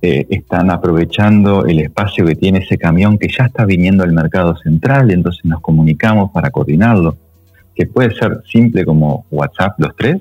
eh, 0.06 0.26
están 0.28 0.70
aprovechando 0.70 1.64
el 1.64 1.80
espacio 1.80 2.26
que 2.26 2.34
tiene 2.34 2.58
ese 2.58 2.76
camión 2.76 3.16
que 3.16 3.26
ya 3.28 3.46
está 3.46 3.64
viniendo 3.64 4.04
al 4.04 4.12
mercado 4.12 4.54
central, 4.58 5.10
entonces 5.10 5.42
nos 5.46 5.62
comunicamos 5.62 6.30
para 6.30 6.50
coordinarlo, 6.50 7.16
que 7.74 7.86
puede 7.86 8.14
ser 8.14 8.42
simple 8.46 8.84
como 8.84 9.24
WhatsApp 9.30 9.80
los 9.80 9.96
tres, 9.96 10.20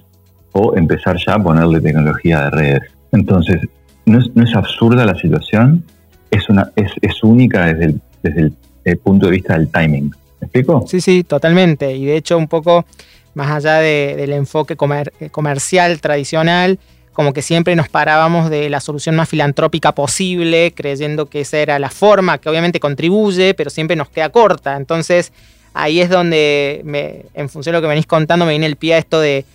o 0.53 0.73
empezar 0.77 1.17
ya 1.17 1.33
a 1.33 1.43
ponerle 1.43 1.81
tecnología 1.81 2.43
de 2.43 2.49
redes. 2.51 2.81
Entonces, 3.11 3.59
no 4.05 4.19
es, 4.19 4.55
absurda 4.55 5.05
la 5.05 5.15
situación, 5.15 5.83
es, 6.31 6.47
una, 6.47 6.71
es, 6.77 6.89
es 7.01 7.21
única 7.21 7.65
desde 7.65 7.85
el, 7.85 8.01
desde 8.21 8.51
el, 8.85 8.97
punto 8.99 9.25
de 9.25 9.33
vista 9.33 9.57
del 9.57 9.67
timing. 9.67 10.11
¿Me 10.39 10.45
explico? 10.45 10.85
Sí, 10.87 11.01
sí, 11.01 11.25
totalmente. 11.25 11.93
Y 11.93 12.05
de 12.05 12.15
hecho, 12.15 12.37
un 12.37 12.47
poco 12.47 12.85
más 13.33 13.51
allá 13.51 13.79
del 13.79 14.31
enfoque 14.31 14.77
comercial 14.77 15.99
tradicional, 15.99 16.79
como 17.13 17.33
que 17.33 17.41
siempre 17.41 17.75
nos 17.75 17.89
parábamos 17.89 18.49
de 18.49 18.69
la 18.69 18.79
solución 18.79 19.15
más 19.15 19.29
filantrópica 19.29 19.93
posible, 19.93 20.73
creyendo 20.75 21.27
que 21.27 21.41
esa 21.41 21.57
era 21.59 21.79
la 21.79 21.89
forma, 21.89 22.39
que 22.39 22.49
obviamente 22.49 22.79
contribuye, 22.79 23.53
pero 23.53 23.69
siempre 23.69 23.95
nos 23.95 24.09
queda 24.09 24.29
corta. 24.29 24.75
Entonces, 24.75 25.31
ahí 25.73 26.01
es 26.01 26.09
donde, 26.09 26.81
en 27.33 27.49
función 27.49 27.73
de 27.73 27.77
lo 27.77 27.81
que 27.81 27.87
venís 27.87 28.07
contando, 28.07 28.45
me 28.45 28.51
viene 28.51 28.65
el 28.65 28.75
pie 28.75 28.95
a 28.95 28.97
esto 28.97 29.19
de 29.21 29.45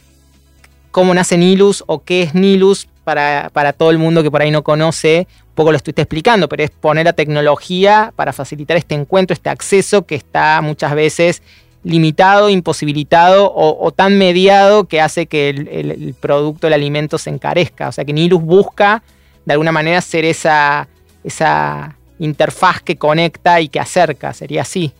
cómo 0.90 1.12
nace 1.14 1.36
Nilus 1.36 1.84
o 1.86 2.02
qué 2.02 2.22
es 2.22 2.34
Nilus 2.34 2.88
para, 3.04 3.50
para 3.52 3.72
todo 3.72 3.90
el 3.90 3.98
mundo 3.98 4.22
que 4.22 4.30
por 4.30 4.42
ahí 4.42 4.50
no 4.50 4.62
conoce. 4.62 5.26
Un 5.48 5.54
poco 5.54 5.72
lo 5.72 5.76
estuviste 5.76 6.02
explicando, 6.02 6.48
pero 6.48 6.62
es 6.62 6.70
poner 6.70 7.06
la 7.06 7.12
tecnología 7.12 8.12
para 8.14 8.32
facilitar 8.32 8.76
este 8.76 8.94
encuentro, 8.94 9.34
este 9.34 9.50
acceso 9.50 10.06
que 10.06 10.14
está 10.14 10.60
muchas 10.62 10.94
veces 10.94 11.42
limitado, 11.84 12.48
imposibilitado 12.50 13.52
o, 13.54 13.90
tan 13.92 14.18
mediado 14.18 14.84
que 14.84 15.00
hace 15.00 15.26
que 15.26 15.50
el, 15.50 16.14
producto, 16.20 16.66
el 16.66 16.72
alimento 16.72 17.18
se 17.18 17.30
encarezca. 17.30 17.88
O 17.88 17.92
sea 17.92 18.04
que 18.04 18.12
Nilus 18.12 18.42
busca 18.42 19.02
de 19.44 19.52
alguna 19.52 19.72
manera 19.72 20.00
ser 20.00 20.24
esa, 20.24 20.88
esa 21.24 21.96
interfaz 22.18 22.82
que 22.82 22.96
conecta 22.96 23.60
y 23.60 23.68
que 23.68 23.80
acerca, 23.80 24.32
sería 24.32 24.62
así. 24.62 24.92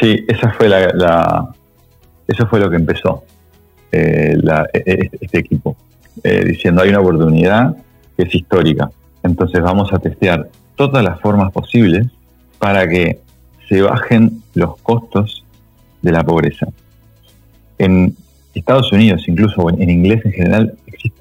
Sí, 0.00 0.24
esa 0.28 0.52
fue 0.52 0.68
la, 0.68 1.48
eso 2.26 2.46
fue 2.46 2.60
lo 2.60 2.70
que 2.70 2.76
empezó 2.76 3.24
eh, 3.90 4.36
e, 4.72 4.82
e, 4.86 5.10
este 5.20 5.38
equipo, 5.38 5.76
eh, 6.22 6.44
diciendo 6.44 6.82
hay 6.82 6.90
una 6.90 7.00
oportunidad 7.00 7.76
que 8.16 8.22
es 8.22 8.34
histórica. 8.34 8.90
Entonces 9.22 9.60
vamos 9.60 9.92
a 9.92 9.98
testear 9.98 10.48
todas 10.76 11.02
las 11.02 11.20
formas 11.20 11.52
posibles 11.52 12.06
para 12.58 12.88
que 12.88 13.18
se 13.68 13.82
bajen 13.82 14.42
los 14.54 14.76
costos 14.78 15.44
de 16.02 16.12
la 16.12 16.24
pobreza. 16.24 16.66
En 17.78 18.16
Estados 18.54 18.92
Unidos, 18.92 19.22
incluso 19.28 19.68
en 19.70 19.88
inglés 19.88 20.24
en 20.24 20.32
general, 20.32 20.74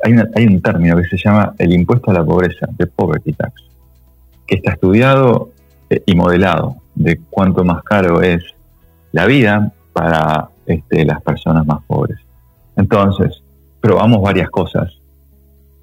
hay, 0.04 0.14
hay 0.36 0.48
un 0.48 0.62
término 0.62 0.98
que 0.98 1.06
se 1.06 1.18
llama 1.18 1.54
el 1.58 1.74
impuesto 1.74 2.12
a 2.12 2.14
la 2.16 2.26
pobreza, 2.26 2.68
the 2.78 2.88
poverty 2.88 3.34
tax, 3.34 3.54
que 4.46 4.56
está 4.56 4.72
estudiado 4.72 5.52
eh, 5.90 6.02
y 6.06 6.16
modelado 6.16 6.78
de 6.96 7.20
cuánto 7.30 7.64
más 7.64 7.84
caro 7.84 8.22
es 8.22 8.44
la 9.12 9.26
vida 9.26 9.72
para 9.94 10.50
este, 10.66 11.06
las 11.06 11.22
personas 11.22 11.66
más 11.66 11.84
pobres. 11.86 12.20
Entonces, 12.76 13.42
probamos 13.80 14.22
varias 14.22 14.50
cosas. 14.50 14.94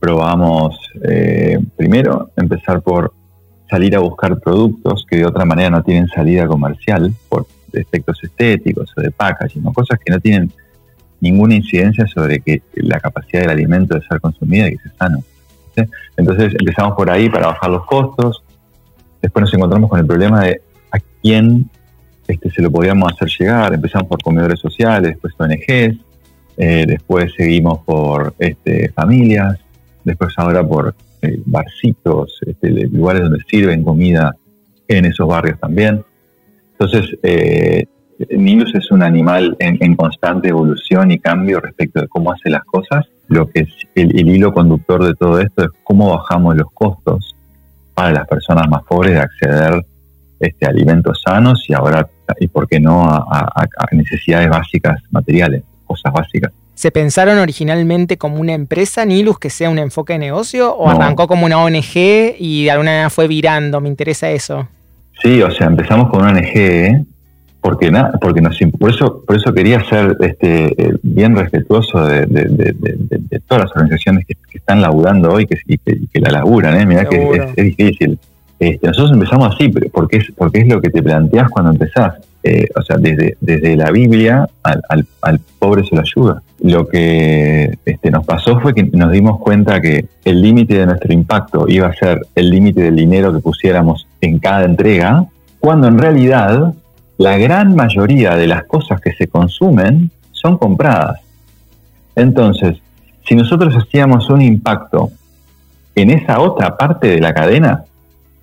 Probamos, 0.01 0.79
eh, 1.03 1.59
primero, 1.77 2.31
empezar 2.37 2.83
por 2.83 3.13
salir 3.69 3.97
a 3.97 4.01
buscar 4.01 4.39
productos 4.39 5.07
que 5.09 5.17
de 5.17 5.27
otra 5.27 5.45
manera 5.45 5.71
no 5.71 5.83
tienen 5.83 6.09
salida 6.09 6.47
comercial 6.47 7.13
por 7.29 7.47
efectos 7.73 8.23
estéticos 8.23 8.93
o 8.97 9.01
de 9.01 9.11
packaging, 9.11 9.63
cosas 9.73 9.99
que 10.05 10.13
no 10.13 10.21
tienen 10.21 10.53
ninguna 11.21 11.55
incidencia 11.55 12.07
sobre 12.07 12.41
que 12.41 12.63
la 12.75 13.01
capacidad 13.01 13.43
del 13.43 13.51
alimento 13.51 13.95
de 13.95 14.03
ser 14.03 14.21
consumida 14.21 14.69
y 14.69 14.77
que 14.77 14.83
sea 14.83 14.93
sano. 14.99 15.25
Entonces 16.17 16.55
empezamos 16.59 16.95
por 16.95 17.11
ahí 17.11 17.29
para 17.29 17.49
bajar 17.49 17.71
los 17.71 17.85
costos. 17.87 18.43
Después 19.21 19.43
nos 19.43 19.55
encontramos 19.55 19.91
con 19.91 19.99
el 19.99 20.07
problema 20.07 20.43
de 20.43 20.61
a 20.93 20.99
quién 21.23 21.69
este, 22.29 22.51
se 22.51 22.63
lo 22.63 22.71
podíamos 22.71 23.13
hacer 23.13 23.29
llegar. 23.39 23.75
Empezamos 23.75 24.09
por 24.09 24.23
comedores 24.23 24.61
sociales, 24.61 25.11
después 25.11 25.35
ONGs, 25.39 25.99
eh, 26.57 26.85
después 26.87 27.33
seguimos 27.37 27.81
por 27.85 28.35
este, 28.39 28.91
familias, 28.91 29.59
después 30.05 30.33
ahora 30.37 30.63
por 30.67 30.95
eh, 31.25 31.41
barcitos, 31.47 32.41
este, 32.47 32.71
lugares 32.89 33.23
donde 33.23 33.39
sirven 33.49 33.85
comida 33.85 34.35
en 34.89 35.05
esos 35.07 35.27
barrios 35.27 35.59
también. 35.61 36.05
Entonces, 36.73 37.17
eh, 37.23 37.87
Nilus 38.31 38.75
es 38.75 38.91
un 38.91 39.03
animal 39.03 39.57
en, 39.59 39.97
constante 39.97 40.49
evolución 40.49 41.11
y 41.11 41.19
cambio 41.19 41.61
respecto 41.61 42.01
de 42.01 42.09
cómo 42.09 42.33
hace 42.33 42.51
las 42.51 42.65
cosas. 42.65 43.07
Lo 43.29 43.49
que 43.49 43.61
es 43.61 43.69
el, 43.95 44.29
hilo 44.29 44.53
conductor 44.53 45.05
de 45.05 45.15
todo 45.15 45.41
esto 45.41 45.65
es 45.65 45.71
cómo 45.83 46.17
bajamos 46.17 46.57
los 46.57 46.71
costos 46.73 47.35
para 47.95 48.13
las 48.13 48.29
personas 48.29 48.69
más 48.69 48.83
pobres 48.85 49.15
de 49.15 49.21
acceder 49.21 49.85
este, 50.41 50.67
a 50.67 50.71
alimentos 50.71 51.23
sanos 51.25 51.65
y 51.69 51.75
ahora, 51.75 52.09
y 52.39 52.49
por 52.49 52.69
qué 52.69 52.81
no, 52.81 53.03
a, 53.05 53.67
necesidades 53.93 54.49
básicas 54.49 55.01
materiales, 55.11 55.63
cosas 55.87 56.13
básicas. 56.13 56.53
¿Se 56.75 56.91
pensaron 56.91 57.39
originalmente 57.39 58.19
como 58.19 58.41
una 58.41 58.53
empresa, 58.53 59.05
Nilus, 59.05 59.39
que 59.39 59.51
sea 59.51 59.71
un 59.71 59.79
enfoque 59.79 60.15
de 60.15 60.19
negocio, 60.19 60.75
o 60.75 60.89
arrancó 60.89 61.29
como 61.29 61.47
una 61.47 61.63
ONG 61.63 62.35
y 62.39 62.65
de 62.65 62.71
alguna 62.71 62.91
manera 62.91 63.11
fue 63.11 63.29
virando? 63.29 63.81
Me 63.81 63.89
interesa 63.89 64.31
eso. 64.31 64.69
Sí, 65.23 65.41
o 65.41 65.51
sea, 65.53 65.69
empezamos 65.69 66.11
con 66.11 66.23
una 66.23 66.33
ONG, 66.33 67.07
porque 67.61 67.91
nada, 67.91 68.13
porque 68.21 68.41
nos, 68.41 68.59
por 68.79 68.91
eso, 68.91 69.25
por 69.25 69.37
eso 69.37 69.55
quería 69.55 69.83
ser 69.89 70.17
este, 70.21 70.67
eh, 70.83 70.97
bien 71.03 71.37
respetuoso 71.37 72.05
de, 72.05 72.27
todas 73.47 73.65
las 73.65 73.73
organizaciones 73.73 74.27
que, 74.27 74.35
están 74.53 74.81
laburando 74.81 75.33
hoy 75.33 75.47
que, 75.47 75.59
y 75.67 75.79
que, 75.79 76.21
la 76.21 76.31
laburan, 76.31 76.79
¿eh? 76.81 76.87
Mirá 76.87 77.09
que 77.09 77.53
es, 77.57 77.57
difícil. 77.57 78.19
Este, 78.59 78.87
nosotros 78.87 79.13
empezamos 79.13 79.55
así, 79.55 79.69
porque 79.69 80.19
es, 80.19 80.27
porque 80.37 80.61
es 80.61 80.69
lo 80.69 80.81
que 80.81 80.91
te 80.91 81.03
planteas 81.03 81.49
cuando 81.51 81.73
empezás. 81.73 82.15
Eh, 82.43 82.69
o 82.77 82.83
sea, 82.83 82.99
desde, 82.99 83.39
desde 83.41 83.75
la 83.75 83.91
Biblia 83.91 84.47
al, 84.63 85.07
al, 85.23 85.41
pobre 85.59 85.83
se 85.85 85.97
lo 85.97 86.03
ayuda. 86.03 86.43
Lo 86.65 86.89
que 86.89 87.77
este, 87.85 88.11
nos 88.11 88.25
pasó 88.25 88.59
fue 88.59 88.73
que 88.73 88.85
nos 88.85 89.13
dimos 89.13 89.39
cuenta 89.39 89.83
que 89.83 90.07
el 90.25 90.41
límite 90.41 90.79
de 90.79 90.87
nuestro 90.87 91.13
impacto 91.13 91.67
iba 91.69 91.89
a 91.89 91.93
ser 91.93 92.23
el 92.35 92.49
límite 92.49 92.81
del 92.81 92.97
dinero 92.97 93.35
que 93.35 93.41
pusiéramos 93.41 94.07
en 94.23 94.39
cada 94.39 94.65
entrega, 94.65 95.27
cuando 95.61 95.89
en 95.89 95.99
realidad 95.99 96.73
la 97.19 97.37
gran 97.37 97.77
mayoría 97.77 98.35
de 98.37 98.47
las 98.47 98.65
cosas 98.65 98.99
que 99.03 99.13
se 99.13 99.27
consumen 99.27 100.11
son 100.33 100.57
compradas. 100.57 101.21
Entonces, 102.17 102.79
si 103.29 103.35
nosotros 103.35 103.77
hacíamos 103.77 104.31
un 104.31 104.41
impacto 104.41 105.11
en 105.95 106.13
esa 106.13 106.41
otra 106.41 106.79
parte 106.79 107.09
de 107.09 107.21
la 107.21 107.35
cadena, 107.35 107.85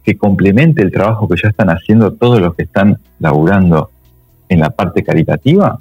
que 0.04 0.16
complemente 0.16 0.84
el 0.84 0.92
trabajo 0.92 1.28
que 1.28 1.42
ya 1.42 1.50
están 1.50 1.72
haciendo 1.72 2.14
todos 2.14 2.40
los 2.40 2.54
que 2.54 2.64
están 2.66 3.00
laburando 3.18 3.90
en 4.48 4.60
la 4.60 4.70
parte 4.70 5.04
caritativa, 5.04 5.80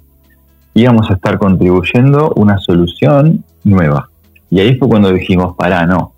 íbamos 0.75 1.11
a 1.11 1.15
estar 1.15 1.39
contribuyendo 1.39 2.33
una 2.37 2.59
solución 2.59 3.45
nueva. 3.65 4.09
Y 4.51 4.61
ahí 4.61 4.77
fue 4.77 4.89
cuando 4.89 5.13
dijimos, 5.13 5.57
para, 5.57 5.87
no, 5.87 6.13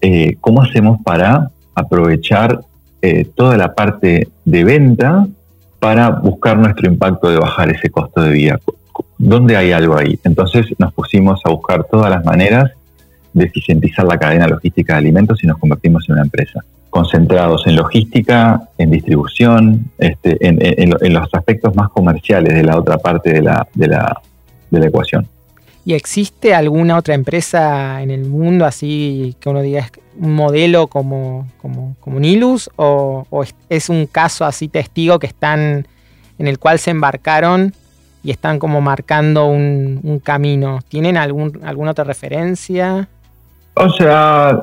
eh, 0.00 0.36
¿cómo 0.40 0.62
hacemos 0.62 1.00
para 1.02 1.50
aprovechar 1.74 2.60
eh, 3.02 3.24
toda 3.34 3.56
la 3.56 3.74
parte 3.74 4.28
de 4.44 4.64
venta 4.64 5.26
para 5.78 6.10
buscar 6.10 6.58
nuestro 6.58 6.88
impacto 6.88 7.30
de 7.30 7.38
bajar 7.38 7.70
ese 7.70 7.90
costo 7.90 8.22
de 8.22 8.30
vida? 8.30 8.60
¿Dónde 9.18 9.56
hay 9.56 9.72
algo 9.72 9.96
ahí? 9.96 10.18
Entonces 10.24 10.66
nos 10.78 10.92
pusimos 10.92 11.40
a 11.44 11.50
buscar 11.50 11.84
todas 11.84 12.10
las 12.10 12.24
maneras 12.24 12.70
de 13.32 13.44
eficientizar 13.44 14.04
la 14.04 14.18
cadena 14.18 14.48
logística 14.48 14.94
de 14.94 14.98
alimentos 14.98 15.42
y 15.42 15.46
nos 15.46 15.58
convertimos 15.58 16.08
en 16.08 16.14
una 16.14 16.22
empresa 16.22 16.64
concentrados 16.90 17.66
en 17.66 17.76
logística, 17.76 18.68
en 18.76 18.90
distribución, 18.90 19.90
este, 19.98 20.36
en, 20.40 21.12
los 21.12 21.28
aspectos 21.32 21.74
más 21.74 21.88
comerciales 21.90 22.54
de 22.54 22.62
la 22.62 22.76
otra 22.76 22.98
parte 22.98 23.32
de 23.32 23.42
la, 23.42 23.66
de 23.74 23.88
la, 23.88 24.20
de 24.70 24.80
la 24.80 24.86
ecuación. 24.86 25.26
¿Y 25.84 25.94
existe 25.94 26.54
alguna 26.54 26.98
otra 26.98 27.14
empresa 27.14 28.02
en 28.02 28.10
el 28.10 28.26
mundo 28.26 28.66
así 28.66 29.34
que 29.40 29.48
uno 29.48 29.62
diga 29.62 29.88
un 30.18 30.34
modelo 30.34 30.88
como, 30.88 31.48
como, 31.56 31.96
como 32.00 32.20
Nilus 32.20 32.68
o, 32.76 33.26
es 33.70 33.88
un 33.88 34.06
caso 34.06 34.44
así 34.44 34.68
testigo 34.68 35.18
que 35.18 35.26
están 35.26 35.86
en 36.38 36.46
el 36.46 36.58
cual 36.58 36.78
se 36.78 36.90
embarcaron 36.90 37.72
y 38.22 38.30
están 38.30 38.58
como 38.58 38.82
marcando 38.82 39.46
un, 39.46 40.00
un 40.02 40.18
camino? 40.18 40.80
¿Tienen 40.88 41.16
algún, 41.16 41.60
alguna 41.64 41.92
otra 41.92 42.04
referencia? 42.04 43.08
O 43.74 43.88
sea, 43.90 44.60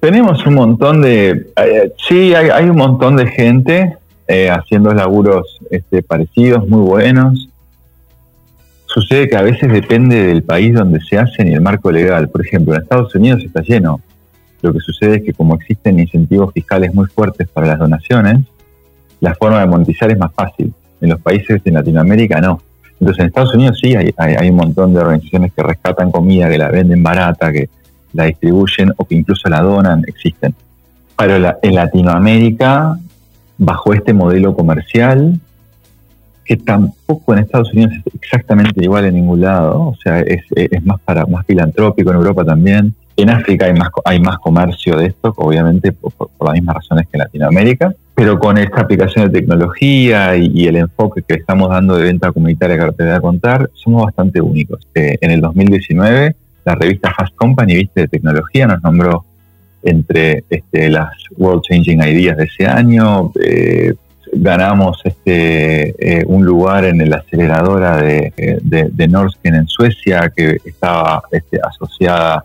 tenemos 0.00 0.46
un 0.46 0.54
montón 0.54 1.02
de, 1.02 1.50
eh, 1.56 1.92
sí, 2.08 2.34
hay, 2.34 2.68
un 2.68 2.76
montón 2.76 3.16
de 3.16 3.26
gente 3.26 3.96
eh, 4.28 4.50
haciendo 4.50 4.92
laburos 4.92 5.58
este, 5.70 6.02
parecidos, 6.02 6.68
muy 6.68 6.80
buenos. 6.80 7.48
Sucede 8.86 9.28
que 9.28 9.36
a 9.36 9.42
veces 9.42 9.70
depende 9.70 10.26
del 10.26 10.42
país 10.42 10.74
donde 10.74 11.00
se 11.00 11.18
hacen 11.18 11.48
y 11.48 11.54
el 11.54 11.60
marco 11.60 11.90
legal. 11.90 12.28
Por 12.28 12.44
ejemplo, 12.44 12.74
en 12.74 12.82
Estados 12.82 13.14
Unidos 13.14 13.42
está 13.44 13.62
lleno. 13.62 14.00
Lo 14.62 14.72
que 14.72 14.80
sucede 14.80 15.16
es 15.16 15.22
que 15.22 15.32
como 15.32 15.54
existen 15.54 15.98
incentivos 15.98 16.52
fiscales 16.52 16.94
muy 16.94 17.06
fuertes 17.06 17.48
para 17.48 17.66
las 17.66 17.78
donaciones, 17.78 18.38
la 19.20 19.34
forma 19.34 19.60
de 19.60 19.66
monetizar 19.66 20.10
es 20.10 20.18
más 20.18 20.32
fácil. 20.32 20.72
En 21.00 21.10
los 21.10 21.20
países 21.20 21.62
de 21.62 21.70
Latinoamérica 21.70 22.40
no. 22.40 22.62
Entonces 22.98 23.20
en 23.20 23.26
Estados 23.26 23.54
Unidos 23.54 23.78
sí 23.80 23.94
hay, 23.94 24.14
hay, 24.16 24.48
un 24.48 24.56
montón 24.56 24.94
de 24.94 25.00
organizaciones 25.00 25.52
que 25.52 25.62
rescatan 25.62 26.10
comida, 26.10 26.48
que 26.48 26.58
la 26.58 26.70
venden 26.70 27.02
barata, 27.02 27.52
que 27.52 27.68
la 28.16 28.24
distribuyen 28.24 28.92
o 28.96 29.04
que 29.04 29.14
incluso 29.14 29.48
la 29.48 29.60
donan, 29.60 30.02
existen. 30.06 30.54
Pero 31.16 31.36
en 31.62 31.74
Latinoamérica, 31.74 32.98
bajo 33.58 33.94
este 33.94 34.12
modelo 34.12 34.54
comercial, 34.54 35.40
que 36.46 36.56
tampoco 36.56 37.32
en 37.32 37.40
Estados 37.40 37.72
Unidos 37.72 37.94
es 38.06 38.14
exactamente 38.14 38.82
igual 38.82 39.04
en 39.04 39.14
ningún 39.14 39.40
lado, 39.40 39.80
o 39.80 39.96
sea, 40.02 40.20
es, 40.20 40.44
más 40.84 41.00
para 41.00 41.26
más 41.26 41.44
filantrópico 41.44 42.10
en 42.10 42.16
Europa 42.16 42.44
también. 42.44 42.94
En 43.16 43.30
África 43.30 43.66
hay 43.66 43.72
más 43.72 43.88
hay 44.04 44.20
más 44.20 44.38
comercio 44.38 44.96
de 44.96 45.06
esto, 45.06 45.32
obviamente 45.36 45.90
por, 45.90 46.12
las 46.40 46.52
mismas 46.52 46.76
razones 46.76 47.06
que 47.06 47.16
en 47.16 47.20
Latinoamérica, 47.20 47.94
pero 48.14 48.38
con 48.38 48.58
esta 48.58 48.82
aplicación 48.82 49.26
de 49.26 49.40
tecnología 49.40 50.36
y, 50.36 50.66
el 50.66 50.76
enfoque 50.76 51.22
que 51.26 51.34
estamos 51.34 51.68
dando 51.70 51.96
de 51.96 52.04
venta 52.04 52.30
comunitaria 52.30 52.78
que 52.78 52.92
te 52.92 53.04
voy 53.04 53.12
a 53.12 53.20
contar, 53.20 53.70
somos 53.74 54.04
bastante 54.04 54.40
únicos. 54.40 54.86
Eh, 54.94 55.16
en 55.20 55.30
el 55.32 55.40
2019, 55.40 56.36
la 56.66 56.74
revista 56.74 57.14
Fast 57.16 57.34
Company, 57.36 57.76
viste, 57.76 58.02
de 58.02 58.08
tecnología, 58.08 58.66
nos 58.66 58.82
nombró 58.82 59.24
entre 59.82 60.44
este, 60.50 60.90
las 60.90 61.12
World 61.38 61.62
Changing 61.62 62.02
Ideas 62.02 62.36
de 62.36 62.44
ese 62.44 62.66
año. 62.66 63.32
Eh, 63.40 63.94
ganamos 64.32 65.00
este, 65.04 65.94
eh, 65.98 66.24
un 66.26 66.44
lugar 66.44 66.84
en 66.84 67.08
la 67.08 67.18
aceleradora 67.18 67.98
de, 67.98 68.32
de, 68.62 68.88
de, 68.92 69.08
Norsken 69.08 69.54
en 69.54 69.68
Suecia, 69.68 70.32
que 70.34 70.58
estaba 70.64 71.22
este, 71.30 71.60
asociada 71.62 72.44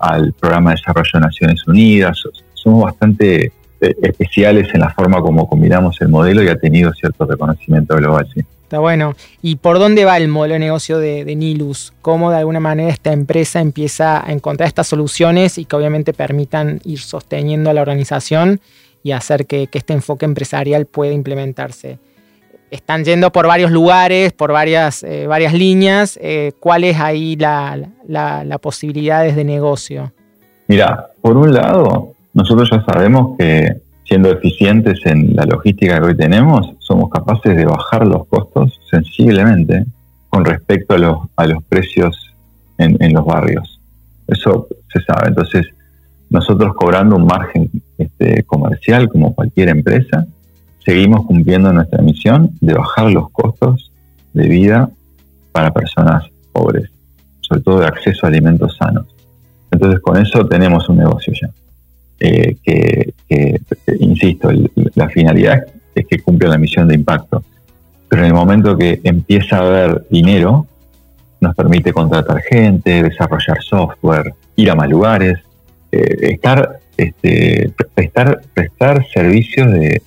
al 0.00 0.32
programa 0.32 0.70
de 0.70 0.76
desarrollo 0.76 1.10
de 1.14 1.20
Naciones 1.20 1.66
Unidas. 1.68 2.24
Somos 2.54 2.84
bastante 2.84 3.52
eh, 3.80 3.94
especiales 4.02 4.68
en 4.74 4.80
la 4.80 4.90
forma 4.90 5.20
como 5.20 5.48
combinamos 5.48 6.00
el 6.00 6.08
modelo 6.08 6.42
y 6.42 6.48
ha 6.48 6.56
tenido 6.56 6.92
cierto 6.92 7.24
reconocimiento 7.24 7.94
global. 7.96 8.26
Está 8.70 8.78
bueno. 8.78 9.14
¿Y 9.42 9.56
por 9.56 9.80
dónde 9.80 10.04
va 10.04 10.16
el 10.16 10.28
modelo 10.28 10.54
de 10.54 10.60
negocio 10.60 11.00
de, 11.00 11.24
Nilus? 11.34 11.92
¿Cómo 12.02 12.30
de 12.30 12.36
alguna 12.36 12.60
manera 12.60 12.88
esta 12.88 13.12
empresa 13.12 13.60
empieza 13.60 14.24
a 14.24 14.30
encontrar 14.30 14.68
estas 14.68 14.86
soluciones 14.86 15.58
y 15.58 15.64
que 15.64 15.74
obviamente 15.74 16.12
permitan 16.12 16.80
ir 16.84 17.00
sosteniendo 17.00 17.70
a 17.70 17.74
la 17.74 17.82
organización 17.82 18.60
y 19.02 19.10
hacer 19.10 19.46
que, 19.46 19.68
este 19.72 19.92
enfoque 19.92 20.24
empresarial 20.24 20.86
pueda 20.86 21.12
implementarse? 21.12 21.98
Están 22.70 23.04
yendo 23.04 23.32
por 23.32 23.48
varios 23.48 23.72
lugares, 23.72 24.32
por 24.32 24.52
varias, 24.52 25.02
eh, 25.02 25.26
varias 25.26 25.52
líneas. 25.52 26.16
Eh, 26.22 26.52
¿Cuál 26.60 26.84
es 26.84 27.00
ahí 27.00 27.34
la, 27.34 27.76
la 28.06 28.58
posibilidades 28.58 29.34
de 29.34 29.42
negocio? 29.42 30.12
Mira, 30.68 31.08
por 31.20 31.36
un 31.36 31.52
lado, 31.52 32.14
nosotros 32.34 32.70
ya 32.70 32.84
sabemos 32.84 33.36
que 33.36 33.80
siendo 34.10 34.32
eficientes 34.32 34.98
en 35.06 35.36
la 35.36 35.44
logística 35.44 36.00
que 36.00 36.06
hoy 36.08 36.16
tenemos, 36.16 36.74
somos 36.80 37.08
capaces 37.10 37.56
de 37.56 37.64
bajar 37.64 38.04
los 38.04 38.26
costos 38.26 38.80
sensiblemente 38.90 39.86
con 40.28 40.44
respecto 40.44 40.94
a 41.36 41.46
los, 41.46 41.62
precios 41.68 42.34
en, 42.76 43.12
los 43.12 43.24
barrios. 43.24 43.80
Eso 44.26 44.66
se 44.92 45.00
sabe. 45.02 45.28
Entonces, 45.28 45.64
nosotros 46.28 46.74
cobrando 46.74 47.14
un 47.14 47.24
margen 47.24 47.70
este, 47.98 48.42
comercial 48.42 49.08
como 49.08 49.32
cualquier 49.32 49.68
empresa, 49.68 50.26
seguimos 50.84 51.24
cumpliendo 51.24 51.72
nuestra 51.72 52.02
misión 52.02 52.50
de 52.60 52.74
bajar 52.74 53.12
los 53.12 53.30
costos 53.30 53.92
de 54.32 54.48
vida 54.48 54.90
para 55.52 55.72
personas 55.72 56.24
pobres, 56.52 56.90
sobre 57.42 57.60
todo 57.62 57.78
de 57.78 57.86
acceso 57.86 58.26
a 58.26 58.28
alimentos 58.28 58.76
sanos. 58.76 59.06
Entonces, 59.70 60.00
con 60.00 60.16
eso 60.16 60.44
tenemos 60.46 60.88
un 60.88 60.96
negocio 60.96 61.32
ya. 61.40 61.48
Eh, 62.22 62.56
que, 62.62 63.14
insisto, 63.98 64.50
la 64.94 65.08
finalidad 65.08 65.64
es 65.94 66.06
que 66.06 66.20
cumpla 66.20 66.50
la 66.50 66.58
misión 66.58 66.86
de 66.86 66.94
impacto. 66.94 67.42
Pero 68.08 68.22
en 68.22 68.28
el 68.28 68.34
momento 68.34 68.76
que 68.76 69.00
empieza 69.04 69.56
a 69.56 69.60
haber 69.60 70.06
dinero, 70.10 70.66
nos 71.40 71.54
permite 71.54 71.92
contratar 71.92 72.42
gente, 72.42 73.02
desarrollar 73.02 73.62
software, 73.62 74.34
ir 74.56 74.70
a 74.70 74.74
más 74.74 74.90
lugares, 74.90 75.38
eh, 75.90 76.32
estar, 76.32 76.80
este, 76.96 77.72
prestar, 77.94 78.42
prestar 78.52 79.06
servicios 79.06 79.72
de 79.72 80.02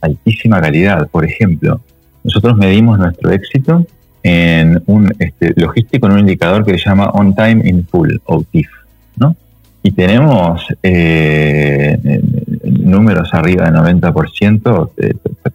altísima 0.00 0.60
calidad. 0.60 1.08
Por 1.08 1.24
ejemplo, 1.24 1.80
nosotros 2.22 2.56
medimos 2.56 2.98
nuestro 2.98 3.32
éxito 3.32 3.84
en 4.22 4.82
un 4.86 5.12
este, 5.18 5.52
logístico 5.56 6.06
en 6.06 6.12
un 6.12 6.18
indicador 6.20 6.64
que 6.64 6.78
se 6.78 6.84
llama 6.84 7.10
On 7.10 7.34
Time 7.34 7.68
in 7.68 7.86
Full, 7.86 8.16
o 8.24 8.42
TIF, 8.42 8.68
¿no? 9.16 9.36
Y 9.86 9.92
tenemos 9.92 10.66
eh, 10.82 11.96
números 12.64 13.32
arriba 13.32 13.70
del 13.70 14.00
90% 14.00 14.90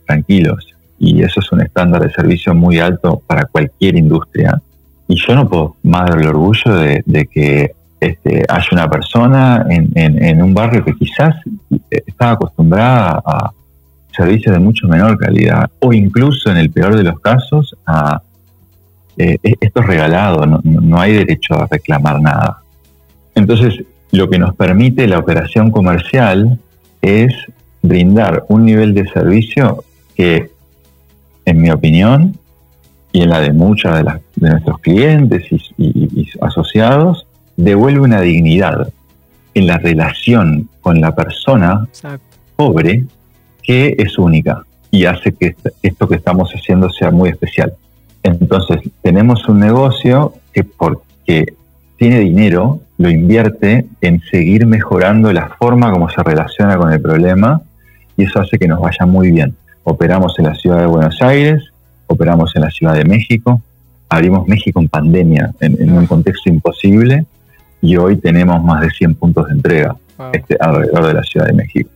tranquilos. 0.06 0.74
Y 0.98 1.22
eso 1.22 1.42
es 1.42 1.52
un 1.52 1.60
estándar 1.60 2.02
de 2.04 2.14
servicio 2.14 2.56
muy 2.56 2.80
alto 2.80 3.22
para 3.28 3.44
cualquier 3.44 3.98
industria. 3.98 4.62
Y 5.10 5.18
yo 5.18 5.36
no 5.36 5.50
puedo 5.50 5.76
más 5.84 6.12
dar 6.12 6.22
el 6.22 6.30
orgullo 6.30 6.74
de, 6.76 7.28
que 7.30 7.74
este, 8.00 8.46
haya 8.48 8.68
una 8.72 8.90
persona 8.90 9.66
en, 9.70 10.42
un 10.42 10.54
barrio 10.54 10.86
que 10.86 10.94
quizás 10.94 11.36
estaba 11.90 12.32
acostumbrada 12.32 13.22
a 13.26 13.52
servicios 14.16 14.54
de 14.56 14.60
mucho 14.62 14.88
menor 14.88 15.18
calidad 15.18 15.70
o 15.80 15.92
incluso 15.92 16.50
en 16.50 16.56
el 16.56 16.70
peor 16.70 16.96
de 16.96 17.04
los 17.04 17.20
casos 17.20 17.76
a 17.86 18.22
eh, 19.18 19.38
esto 19.60 19.82
es 19.82 19.88
regalado, 19.88 20.46
no, 20.46 20.62
no 20.64 21.02
hay 21.02 21.16
derecho 21.16 21.56
a 21.56 21.68
reclamar 21.70 22.22
nada. 22.22 22.60
Entonces, 23.36 23.84
lo 24.12 24.30
que 24.30 24.40
nos 24.40 24.56
permite 24.56 25.08
la 25.08 25.20
operación 25.20 25.72
comercial 25.72 26.60
es 27.02 27.34
brindar 27.82 28.46
un 28.50 28.66
nivel 28.66 28.94
de 28.94 29.08
servicio 29.10 29.84
que, 30.16 30.52
en 31.46 31.62
mi 31.62 31.72
opinión, 31.72 32.38
y 33.14 33.22
en 33.22 33.30
la 33.30 33.40
de 33.40 33.52
muchos 33.52 33.94
de, 33.94 34.04
de, 34.36 34.50
nuestros 34.50 34.80
clientes 34.80 35.46
y, 35.78 36.30
asociados, 36.42 37.28
devuelve 37.58 38.00
una 38.00 38.22
dignidad 38.22 38.92
en 39.54 39.68
la 39.68 39.78
relación 39.78 40.70
con 40.82 41.02
la 41.02 41.14
persona 41.14 41.88
pobre 42.56 43.04
que 43.62 43.96
es 43.98 44.18
única 44.18 44.64
y 44.90 45.06
hace 45.06 45.34
que 45.34 45.56
esto 45.82 46.08
que 46.08 46.16
estamos 46.16 46.52
haciendo 46.52 46.90
sea 46.90 47.12
muy 47.12 47.30
especial. 47.30 47.74
Entonces, 48.24 48.82
tenemos 49.02 49.48
un 49.48 49.60
negocio 49.60 50.34
que 50.54 50.64
porque 50.64 51.54
tiene 52.02 52.18
dinero, 52.18 52.80
lo 52.98 53.12
invierte 53.12 53.86
en 54.02 54.22
seguir 54.22 54.66
mejorando 54.66 55.32
la 55.32 55.50
forma 55.50 55.92
como 55.92 56.10
se 56.10 56.24
relaciona 56.24 56.76
con 56.76 56.92
el 56.92 57.00
problema 57.00 57.62
y 58.18 58.24
eso 58.24 58.42
hace 58.42 58.58
que 58.58 58.68
nos 58.68 58.82
vaya 58.82 59.06
muy 59.06 59.30
bien. 59.30 59.54
Operamos 59.84 60.34
en 60.40 60.46
la 60.46 60.56
ciudad 60.56 60.80
de 60.80 60.88
Buenos 60.88 61.22
Aires, 61.22 61.62
operamos 62.08 62.56
en 62.56 62.64
la 62.64 62.72
ciudad 62.72 62.96
de 62.96 63.06
México, 63.06 63.62
abrimos 64.10 64.48
México 64.48 64.80
en 64.82 64.90
pandemia, 64.90 65.52
en, 65.60 65.96
un 65.96 66.08
contexto 66.08 66.50
imposible 66.50 67.24
y 67.84 67.96
hoy 67.98 68.16
tenemos 68.16 68.64
más 68.64 68.82
de 68.82 68.90
100 68.90 69.14
puntos 69.14 69.46
de 69.50 69.54
entrega 69.54 69.96
este, 70.34 70.58
alrededor 70.60 71.06
de 71.06 71.14
la 71.14 71.22
ciudad 71.22 71.46
de 71.46 71.54
México. 71.54 71.92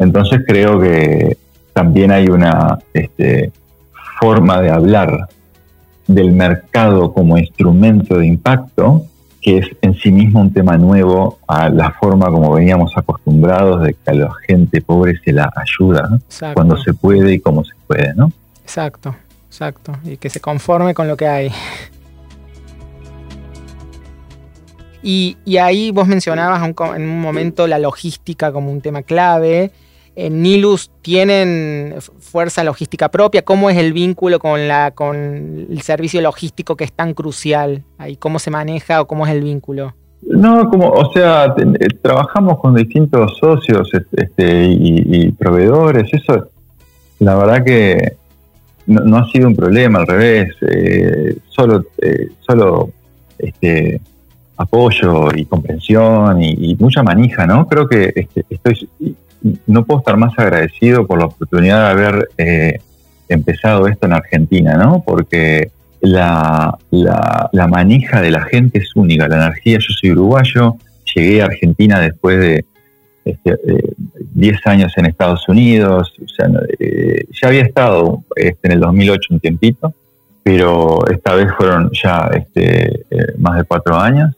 Entonces 0.00 0.42
creo 0.44 0.80
que 0.80 1.36
también 1.72 2.10
hay 2.10 2.26
una 2.26 2.76
este, 2.92 3.52
forma 4.18 4.60
de 4.60 4.70
hablar 4.70 5.28
del 6.08 6.32
mercado 6.32 7.12
como 7.12 7.38
instrumento 7.38 8.18
de 8.18 8.26
impacto 8.26 9.06
que 9.42 9.58
es 9.58 9.66
en 9.82 9.94
sí 9.96 10.12
mismo 10.12 10.40
un 10.40 10.52
tema 10.52 10.78
nuevo 10.78 11.40
a 11.48 11.68
la 11.68 11.90
forma 11.90 12.26
como 12.26 12.52
veníamos 12.52 12.96
acostumbrados 12.96 13.82
de 13.82 13.94
que 13.94 14.10
a 14.10 14.14
la 14.14 14.32
gente 14.46 14.80
pobre 14.80 15.18
se 15.24 15.32
la 15.32 15.52
ayuda 15.56 16.08
cuando 16.54 16.76
se 16.76 16.94
puede 16.94 17.34
y 17.34 17.40
como 17.40 17.64
se 17.64 17.72
puede, 17.86 18.14
¿no? 18.14 18.32
Exacto, 18.62 19.14
exacto, 19.48 19.92
y 20.04 20.16
que 20.16 20.30
se 20.30 20.40
conforme 20.40 20.94
con 20.94 21.08
lo 21.08 21.16
que 21.16 21.26
hay. 21.26 21.52
Y, 25.02 25.36
ahí 25.58 25.90
vos 25.90 26.06
mencionabas 26.06 26.62
en 26.62 27.02
un 27.02 27.20
momento 27.20 27.66
la 27.66 27.80
logística 27.80 28.52
como 28.52 28.70
un 28.70 28.80
tema 28.80 29.02
clave. 29.02 29.72
Nilus 30.16 30.90
tienen 31.00 31.96
fuerza 32.18 32.64
logística 32.64 33.10
propia. 33.10 33.42
¿Cómo 33.42 33.70
es 33.70 33.78
el 33.78 33.92
vínculo 33.92 34.38
con, 34.38 34.68
la, 34.68 34.90
con 34.90 35.16
el 35.70 35.80
servicio 35.82 36.20
logístico 36.20 36.76
que 36.76 36.84
es 36.84 36.92
tan 36.92 37.14
crucial? 37.14 37.84
Ahí, 37.98 38.16
¿Cómo 38.16 38.38
se 38.38 38.50
maneja 38.50 39.00
o 39.00 39.06
cómo 39.06 39.26
es 39.26 39.32
el 39.32 39.42
vínculo? 39.42 39.94
No, 40.22 40.70
como, 40.70 40.88
o 40.88 41.12
sea, 41.12 41.54
eh, 41.56 41.88
trabajamos 42.00 42.58
con 42.60 42.74
distintos 42.74 43.36
socios 43.38 43.90
este, 44.12 44.66
y, 44.66 45.32
proveedores. 45.32 46.12
Eso, 46.12 46.48
la 47.18 47.34
verdad 47.34 47.64
que 47.64 48.16
no, 48.86 49.16
ha 49.16 49.28
sido 49.30 49.48
un 49.48 49.56
problema, 49.56 49.98
al 49.98 50.06
revés. 50.06 50.54
Eh, 50.60 51.36
solo, 51.48 51.84
eh, 52.00 52.28
solo 52.40 52.90
este, 53.38 54.00
apoyo 54.56 55.28
y 55.34 55.44
comprensión 55.44 56.40
y, 56.40 56.76
mucha 56.78 57.02
manija, 57.02 57.46
¿no? 57.46 57.66
Creo 57.66 57.88
que 57.88 58.12
este, 58.14 58.44
estoy 58.48 58.88
no 59.66 59.84
puedo 59.84 60.00
estar 60.00 60.16
más 60.16 60.32
agradecido 60.38 61.06
por 61.06 61.18
la 61.18 61.26
oportunidad 61.26 61.84
de 61.84 61.90
haber 61.90 62.28
eh, 62.38 62.78
empezado 63.28 63.86
esto 63.88 64.06
en 64.06 64.12
Argentina, 64.12 64.74
¿no? 64.74 65.02
Porque 65.04 65.70
la, 66.00 66.76
la, 66.90 67.66
manija 67.68 68.20
de 68.20 68.30
la 68.30 68.42
gente 68.42 68.78
es 68.78 68.94
única, 68.96 69.28
la 69.28 69.36
energía, 69.36 69.78
yo 69.78 69.94
soy 69.94 70.12
uruguayo, 70.12 70.76
llegué 71.14 71.42
a 71.42 71.46
Argentina 71.46 72.00
después 72.00 72.38
de 72.40 72.64
10 73.24 73.36
este, 74.56 74.68
años 74.68 74.92
en 74.96 75.06
Estados 75.06 75.48
Unidos, 75.48 76.12
o 76.22 76.28
sea, 76.28 76.50
eh, 76.78 77.24
ya 77.40 77.48
había 77.48 77.62
estado 77.62 78.24
este, 78.34 78.68
en 78.68 78.72
el 78.72 78.80
2008 78.80 79.28
un 79.30 79.40
tiempito, 79.40 79.94
pero 80.42 81.06
esta 81.08 81.34
vez 81.34 81.48
fueron 81.56 81.90
ya 81.92 82.28
este, 82.34 83.04
eh, 83.10 83.34
más 83.38 83.58
de 83.58 83.64
cuatro 83.64 83.96
años 83.96 84.34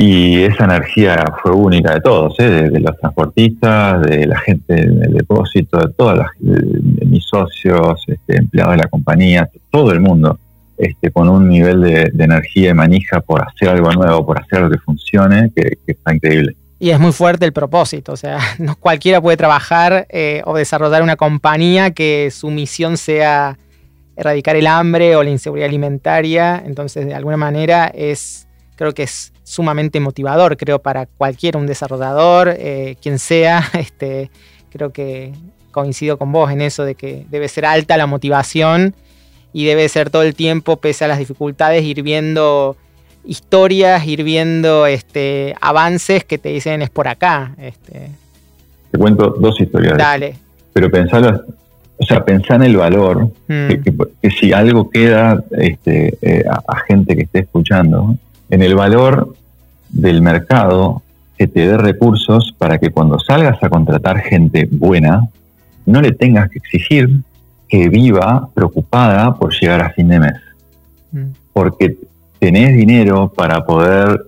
y 0.00 0.44
esa 0.44 0.66
energía 0.66 1.24
fue 1.42 1.50
única 1.50 1.92
de 1.92 2.00
todos, 2.00 2.38
¿eh? 2.38 2.70
de, 2.70 2.78
los 2.78 2.96
transportistas, 2.98 4.00
de 4.02 4.28
la 4.28 4.38
gente 4.38 4.72
del 4.72 5.12
depósito, 5.12 5.76
de 5.76 6.24
de, 6.38 7.04
mis 7.04 7.24
socios, 7.24 8.04
este, 8.06 8.36
empleados 8.36 8.74
de 8.74 8.82
la 8.84 8.86
compañía, 8.86 9.50
todo 9.72 9.90
el 9.90 9.98
mundo, 9.98 10.38
este, 10.76 11.10
con 11.10 11.28
un 11.28 11.48
nivel 11.48 11.80
de, 11.80 12.12
energía 12.16 12.70
y 12.70 12.74
manija 12.74 13.20
por 13.20 13.42
hacer 13.44 13.70
algo 13.70 13.90
nuevo, 13.90 14.24
por 14.24 14.40
hacer 14.40 14.60
algo 14.60 14.70
que 14.70 14.78
funcione, 14.78 15.50
que, 15.50 15.78
está 15.88 16.14
increíble. 16.14 16.54
Y 16.78 16.90
es 16.90 17.00
muy 17.00 17.10
fuerte 17.10 17.44
el 17.44 17.52
propósito, 17.52 18.12
o 18.12 18.16
sea, 18.16 18.38
no 18.60 18.76
cualquiera 18.76 19.20
puede 19.20 19.36
trabajar 19.36 20.06
eh, 20.10 20.42
o 20.44 20.56
desarrollar 20.56 21.02
una 21.02 21.16
compañía 21.16 21.90
que 21.90 22.30
su 22.30 22.52
misión 22.52 22.98
sea 22.98 23.58
erradicar 24.14 24.54
el 24.54 24.68
hambre 24.68 25.16
o 25.16 25.24
la 25.24 25.30
inseguridad 25.30 25.68
alimentaria, 25.68 26.62
entonces 26.64 27.04
de 27.04 27.14
alguna 27.14 27.36
manera 27.36 27.88
es, 27.92 28.46
creo 28.76 28.94
que 28.94 29.02
es 29.02 29.32
sumamente 29.48 29.98
motivador, 29.98 30.56
creo, 30.56 30.78
para 30.78 31.06
cualquiera, 31.06 31.58
un 31.58 31.66
desarrollador, 31.66 32.54
eh, 32.58 32.96
quien 33.00 33.18
sea, 33.18 33.64
este, 33.72 34.30
creo 34.70 34.90
que 34.90 35.32
coincido 35.70 36.18
con 36.18 36.32
vos 36.32 36.50
en 36.50 36.60
eso 36.60 36.84
de 36.84 36.94
que 36.94 37.24
debe 37.30 37.48
ser 37.48 37.64
alta 37.64 37.96
la 37.96 38.06
motivación 38.06 38.94
y 39.52 39.64
debe 39.64 39.88
ser 39.88 40.10
todo 40.10 40.22
el 40.22 40.34
tiempo, 40.34 40.76
pese 40.76 41.06
a 41.06 41.08
las 41.08 41.18
dificultades, 41.18 41.82
ir 41.84 42.02
viendo 42.02 42.76
historias, 43.24 44.06
ir 44.06 44.22
viendo 44.22 44.86
este, 44.86 45.54
avances 45.60 46.24
que 46.24 46.38
te 46.38 46.50
dicen 46.50 46.82
es 46.82 46.90
por 46.90 47.08
acá. 47.08 47.54
Este. 47.58 48.10
Te 48.90 48.98
cuento 48.98 49.30
dos 49.38 49.58
historias. 49.60 49.96
Dale. 49.96 50.34
Pero 50.72 50.90
pensalo, 50.90 51.42
o 51.96 52.04
sea, 52.04 52.24
pensá 52.24 52.54
en 52.54 52.62
el 52.64 52.76
valor, 52.76 53.30
mm. 53.48 53.68
que, 54.22 54.30
si 54.30 54.52
algo 54.52 54.88
queda 54.90 55.42
este, 55.52 56.16
eh, 56.22 56.44
a, 56.46 56.76
gente 56.86 57.16
que 57.16 57.22
esté 57.22 57.40
escuchando, 57.40 58.16
en 58.50 58.62
el 58.62 58.74
valor 58.74 59.34
del 59.88 60.22
mercado 60.22 61.02
que 61.36 61.46
te 61.46 61.66
dé 61.66 61.76
recursos 61.76 62.54
para 62.58 62.78
que 62.78 62.90
cuando 62.90 63.18
salgas 63.18 63.62
a 63.62 63.70
contratar 63.70 64.18
gente 64.18 64.68
buena, 64.70 65.28
no 65.86 66.00
le 66.00 66.12
tengas 66.12 66.50
que 66.50 66.58
exigir 66.58 67.20
que 67.68 67.88
viva 67.88 68.48
preocupada 68.54 69.34
por 69.34 69.52
llegar 69.52 69.82
a 69.82 69.90
fin 69.90 70.08
de 70.08 70.20
mes. 70.20 70.34
Mm. 71.12 71.26
Porque 71.52 71.96
tenés 72.38 72.76
dinero 72.76 73.32
para 73.34 73.64
poder 73.64 74.24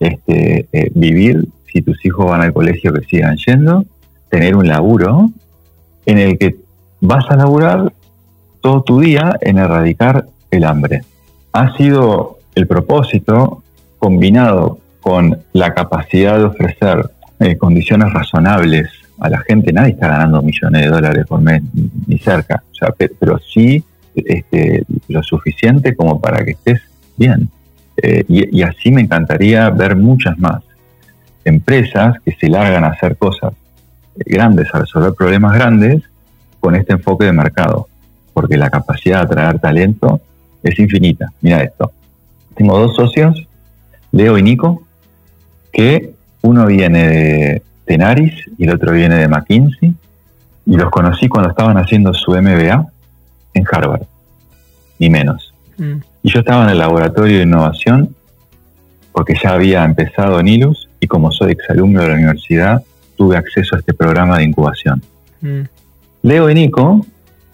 este, 0.00 0.68
eh, 0.72 0.90
vivir 0.94 1.48
si 1.72 1.82
tus 1.82 2.04
hijos 2.04 2.26
van 2.26 2.42
al 2.42 2.52
colegio 2.52 2.92
que 2.92 3.04
sigan 3.06 3.36
yendo, 3.36 3.84
tener 4.30 4.56
un 4.56 4.68
laburo 4.68 5.30
en 6.04 6.18
el 6.18 6.38
que 6.38 6.56
vas 7.00 7.24
a 7.30 7.36
laburar 7.36 7.92
todo 8.60 8.82
tu 8.82 9.00
día 9.00 9.36
en 9.40 9.58
erradicar 9.58 10.26
el 10.50 10.64
hambre. 10.64 11.02
Ha 11.52 11.76
sido 11.76 12.35
el 12.56 12.66
propósito 12.66 13.62
combinado 13.98 14.78
con 15.00 15.38
la 15.52 15.72
capacidad 15.72 16.38
de 16.38 16.44
ofrecer 16.44 17.08
eh, 17.38 17.56
condiciones 17.56 18.12
razonables 18.12 18.88
a 19.20 19.28
la 19.30 19.38
gente, 19.38 19.72
nadie 19.72 19.92
está 19.92 20.08
ganando 20.08 20.42
millones 20.42 20.82
de 20.82 20.88
dólares 20.88 21.26
por 21.26 21.40
mes 21.40 21.62
ni 22.06 22.18
cerca, 22.18 22.62
pero 23.18 23.38
sí 23.38 23.82
este, 24.14 24.84
lo 25.08 25.22
suficiente 25.22 25.94
como 25.94 26.20
para 26.20 26.44
que 26.44 26.52
estés 26.52 26.80
bien. 27.16 27.48
Eh, 28.02 28.24
y, 28.28 28.62
así 28.62 28.90
me 28.90 29.00
encantaría 29.00 29.70
ver 29.70 29.96
muchas 29.96 30.36
más 30.38 30.62
empresas 31.44 32.16
que 32.24 32.32
se 32.32 32.48
largan 32.48 32.84
a 32.84 32.88
hacer 32.88 33.16
cosas 33.16 33.54
grandes, 34.16 34.68
a 34.74 34.80
resolver 34.80 35.14
problemas 35.14 35.54
grandes 35.54 36.02
con 36.60 36.74
este 36.74 36.92
enfoque 36.94 37.26
de 37.26 37.32
mercado, 37.32 37.88
porque 38.34 38.56
la 38.56 38.68
capacidad 38.68 39.20
de 39.20 39.24
atraer 39.24 39.58
talento 39.60 40.20
es 40.62 40.78
infinita. 40.78 41.32
Mira 41.40 41.62
esto. 41.62 41.92
Tengo 42.56 42.78
dos 42.78 42.96
socios, 42.96 43.46
Leo 44.12 44.38
y 44.38 44.42
Nico, 44.42 44.82
que 45.72 46.12
uno 46.42 46.66
viene 46.66 47.06
de 47.08 47.62
Tenaris 47.84 48.34
y 48.58 48.64
el 48.64 48.74
otro 48.74 48.92
viene 48.92 49.16
de 49.16 49.28
McKinsey, 49.28 49.94
y 50.64 50.76
los 50.76 50.90
conocí 50.90 51.28
cuando 51.28 51.50
estaban 51.50 51.76
haciendo 51.76 52.12
su 52.12 52.32
MBA 52.32 52.86
en 53.54 53.64
Harvard, 53.70 54.02
ni 54.98 55.10
menos. 55.10 55.54
Mm. 55.78 55.98
Y 56.22 56.30
yo 56.30 56.40
estaba 56.40 56.64
en 56.64 56.70
el 56.70 56.78
laboratorio 56.78 57.38
de 57.38 57.44
innovación 57.44 58.14
porque 59.12 59.34
ya 59.42 59.52
había 59.52 59.84
empezado 59.84 60.40
en 60.40 60.48
ILUS 60.48 60.88
y 61.00 61.06
como 61.06 61.30
soy 61.30 61.52
exalumno 61.52 62.02
de 62.02 62.08
la 62.08 62.14
universidad, 62.14 62.82
tuve 63.16 63.36
acceso 63.36 63.76
a 63.76 63.78
este 63.78 63.94
programa 63.94 64.38
de 64.38 64.44
incubación. 64.44 65.02
Mm. 65.40 65.62
Leo 66.22 66.50
y 66.50 66.54
Nico 66.54 67.06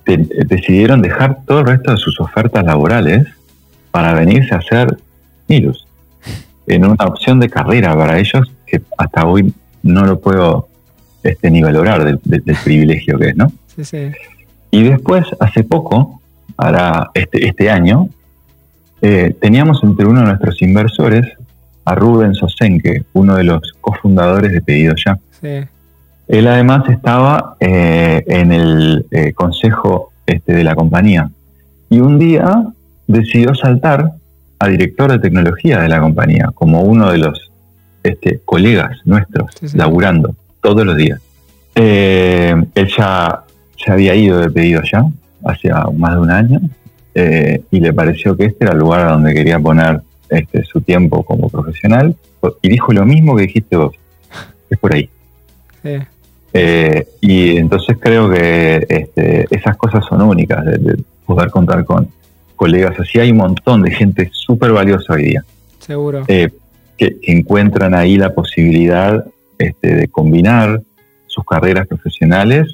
decidieron 0.05 1.03
dejar 1.03 1.45
todo 1.47 1.61
el 1.61 1.67
resto 1.67 1.93
de 1.93 1.99
sus 1.99 2.19
ofertas 2.21 2.65
laborales 2.65 3.29
para 3.93 4.15
venirse 4.15 4.55
a 4.55 4.59
hacer 4.59 4.97
ILUS, 5.47 5.87
en 6.67 6.85
una 6.85 7.05
opción 7.05 7.39
de 7.39 7.49
carrera 7.49 7.95
para 7.95 8.19
ellos 8.19 8.51
que 8.67 8.83
hasta 8.99 9.27
hoy 9.27 9.55
no 9.85 10.05
lo 10.05 10.19
puedo 10.19 10.69
este, 11.23 11.51
ni 11.51 11.63
valorar 11.63 12.05
del, 12.05 12.57
privilegio 12.65 13.19
que 13.19 13.29
es, 13.29 13.37
¿no? 13.37 13.53
Sí, 13.77 13.85
sí. 13.85 14.11
Y 14.71 14.83
después, 14.83 15.25
hace 15.39 15.63
poco, 15.63 16.21
ahora 16.57 17.11
este, 17.15 17.47
este 17.47 17.71
año, 17.71 18.09
eh, 19.03 19.37
teníamos 19.41 19.85
entre 19.85 20.07
uno 20.07 20.21
de 20.21 20.27
nuestros 20.27 20.63
inversores 20.63 21.27
a 21.85 21.95
Rubén 21.95 22.35
Sosenke, 22.35 23.05
uno 23.13 23.37
de 23.37 23.45
los 23.45 23.75
cofundadores 23.81 24.53
de 24.53 24.63
Pedido 24.63 24.95
Ya. 24.97 25.19
Él 26.29 26.47
además 26.47 26.89
estaba 26.89 27.57
eh, 27.61 28.23
en 28.27 28.53
el 28.53 29.07
eh, 29.11 29.33
consejo 29.33 30.13
este, 30.25 30.55
de 30.55 30.65
la 30.65 30.75
compañía 30.75 31.29
y 31.91 32.01
un 32.01 32.19
día 32.19 32.65
decidió 33.13 33.55
saltar 33.55 34.13
a 34.59 34.69
director 34.69 35.11
de 35.11 35.19
tecnología 35.19 35.81
de 35.81 35.89
la 35.89 36.01
compañía 36.01 36.51
como 36.55 36.83
uno 36.83 37.11
de 37.11 37.19
los 37.19 37.51
este, 38.03 38.41
colegas 38.45 38.99
nuestros 39.05 39.75
laburando 39.75 40.35
todos 40.61 40.85
los 40.85 40.97
días. 40.97 41.21
él 41.75 42.89
ya 42.97 43.45
se 43.77 43.93
había 43.93 44.15
ido 44.15 44.39
de 44.39 44.51
pedido 44.51 44.83
ya, 44.91 45.05
hacía 45.45 45.85
más 45.97 46.15
de 46.15 46.21
un 46.21 46.31
año, 46.31 46.61
eh, 47.15 47.63
y 47.71 47.81
le 47.81 47.93
pareció 47.93 48.37
que 48.37 48.47
este 48.47 48.65
era 48.65 48.73
el 48.73 48.79
lugar 48.79 49.09
donde 49.09 49.35
quería 49.35 49.59
poner 49.59 50.01
este, 50.29 50.65
su 50.65 50.81
tiempo 50.81 51.23
como 51.25 51.49
profesional 51.49 52.17
y 52.63 52.69
dijo 52.69 52.93
lo 52.93 53.05
mismo 53.05 53.37
que 53.37 53.43
dijiste 53.43 53.77
vos, 53.77 53.95
es 54.71 54.79
por 54.79 54.95
ahí. 54.95 55.09
Eh, 56.55 57.07
y 57.21 57.57
entonces 57.57 57.97
creo 58.01 58.31
que 58.31 58.87
este, 58.89 59.47
esas 59.51 59.77
cosas 59.77 60.05
son 60.07 60.23
únicas, 60.23 60.65
de, 60.65 61.03
poder 61.27 61.51
contar 61.51 61.85
con 61.85 62.09
colegas 62.63 62.95
así. 63.01 63.19
Hay 63.19 63.33
un 63.33 63.39
montón 63.39 63.83
de 63.83 63.91
gente 63.91 64.31
súper 64.33 64.71
valiosa 64.71 65.15
hoy 65.15 65.25
día. 65.25 65.45
Seguro. 65.81 66.23
Eh, 66.29 66.49
que, 66.97 67.17
encuentran 67.23 67.93
ahí 67.93 68.17
la 68.17 68.33
posibilidad 68.33 69.25
este, 69.59 69.97
de 69.97 70.07
combinar 70.07 70.81
sus 71.27 71.45
carreras 71.45 71.89
profesionales 71.89 72.73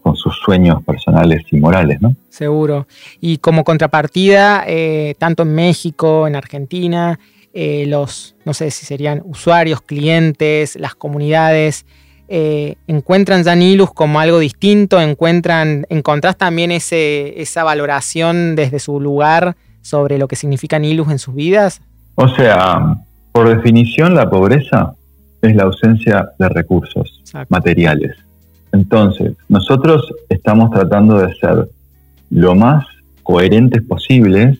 con 0.00 0.16
sus 0.16 0.34
sueños 0.42 0.82
personales 0.82 1.42
y 1.50 1.56
morales, 1.56 2.00
¿no? 2.00 2.16
Seguro. 2.30 2.86
Y 3.20 3.36
como 3.36 3.64
contrapartida, 3.64 4.64
eh, 4.66 5.14
tanto 5.18 5.42
en 5.42 5.54
México, 5.54 6.26
en 6.26 6.34
Argentina, 6.34 7.20
eh, 7.52 7.84
los, 7.86 8.34
no 8.46 8.54
sé 8.54 8.70
si 8.70 8.86
serían 8.86 9.20
usuarios, 9.26 9.82
clientes, 9.82 10.74
las 10.76 10.94
comunidades, 10.94 11.84
eh, 12.28 12.76
encuentran 12.86 13.42
Janilus 13.42 13.92
como 13.92 14.20
algo 14.20 14.38
distinto, 14.38 15.00
encuentran, 15.00 15.86
encontrás 15.88 16.36
también 16.36 16.70
ese, 16.70 17.40
esa 17.40 17.64
valoración 17.64 18.54
desde 18.54 18.78
su 18.78 19.00
lugar 19.00 19.56
sobre 19.80 20.18
lo 20.18 20.28
que 20.28 20.36
significa 20.36 20.78
Nilus 20.78 21.10
en 21.10 21.18
sus 21.18 21.34
vidas? 21.34 21.80
O 22.14 22.28
sea, 22.28 22.98
por 23.32 23.48
definición 23.48 24.14
la 24.14 24.28
pobreza 24.28 24.94
es 25.40 25.54
la 25.56 25.64
ausencia 25.64 26.30
de 26.38 26.48
recursos 26.48 27.22
materiales. 27.48 28.16
Entonces, 28.72 29.32
nosotros 29.48 30.12
estamos 30.28 30.70
tratando 30.70 31.18
de 31.18 31.34
ser 31.36 31.68
lo 32.30 32.54
más 32.54 32.84
coherentes 33.22 33.82
posibles 33.82 34.58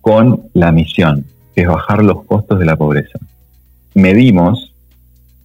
con 0.00 0.42
la 0.52 0.70
misión, 0.70 1.24
que 1.54 1.62
es 1.62 1.68
bajar 1.68 2.04
los 2.04 2.24
costos 2.24 2.58
de 2.58 2.66
la 2.66 2.76
pobreza. 2.76 3.18
Medimos 3.94 4.72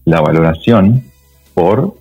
la 0.05 0.21
valoración 0.21 1.03
por 1.57 1.95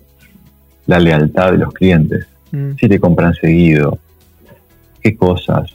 la 0.85 0.99
lealtad 0.99 1.51
de 1.51 1.57
los 1.57 1.73
clientes. 1.73 2.27
Mm. 2.51 2.73
Si 2.79 2.87
te 2.87 2.99
compran 2.99 3.33
seguido, 3.33 3.97
qué 5.01 5.17
cosas, 5.17 5.73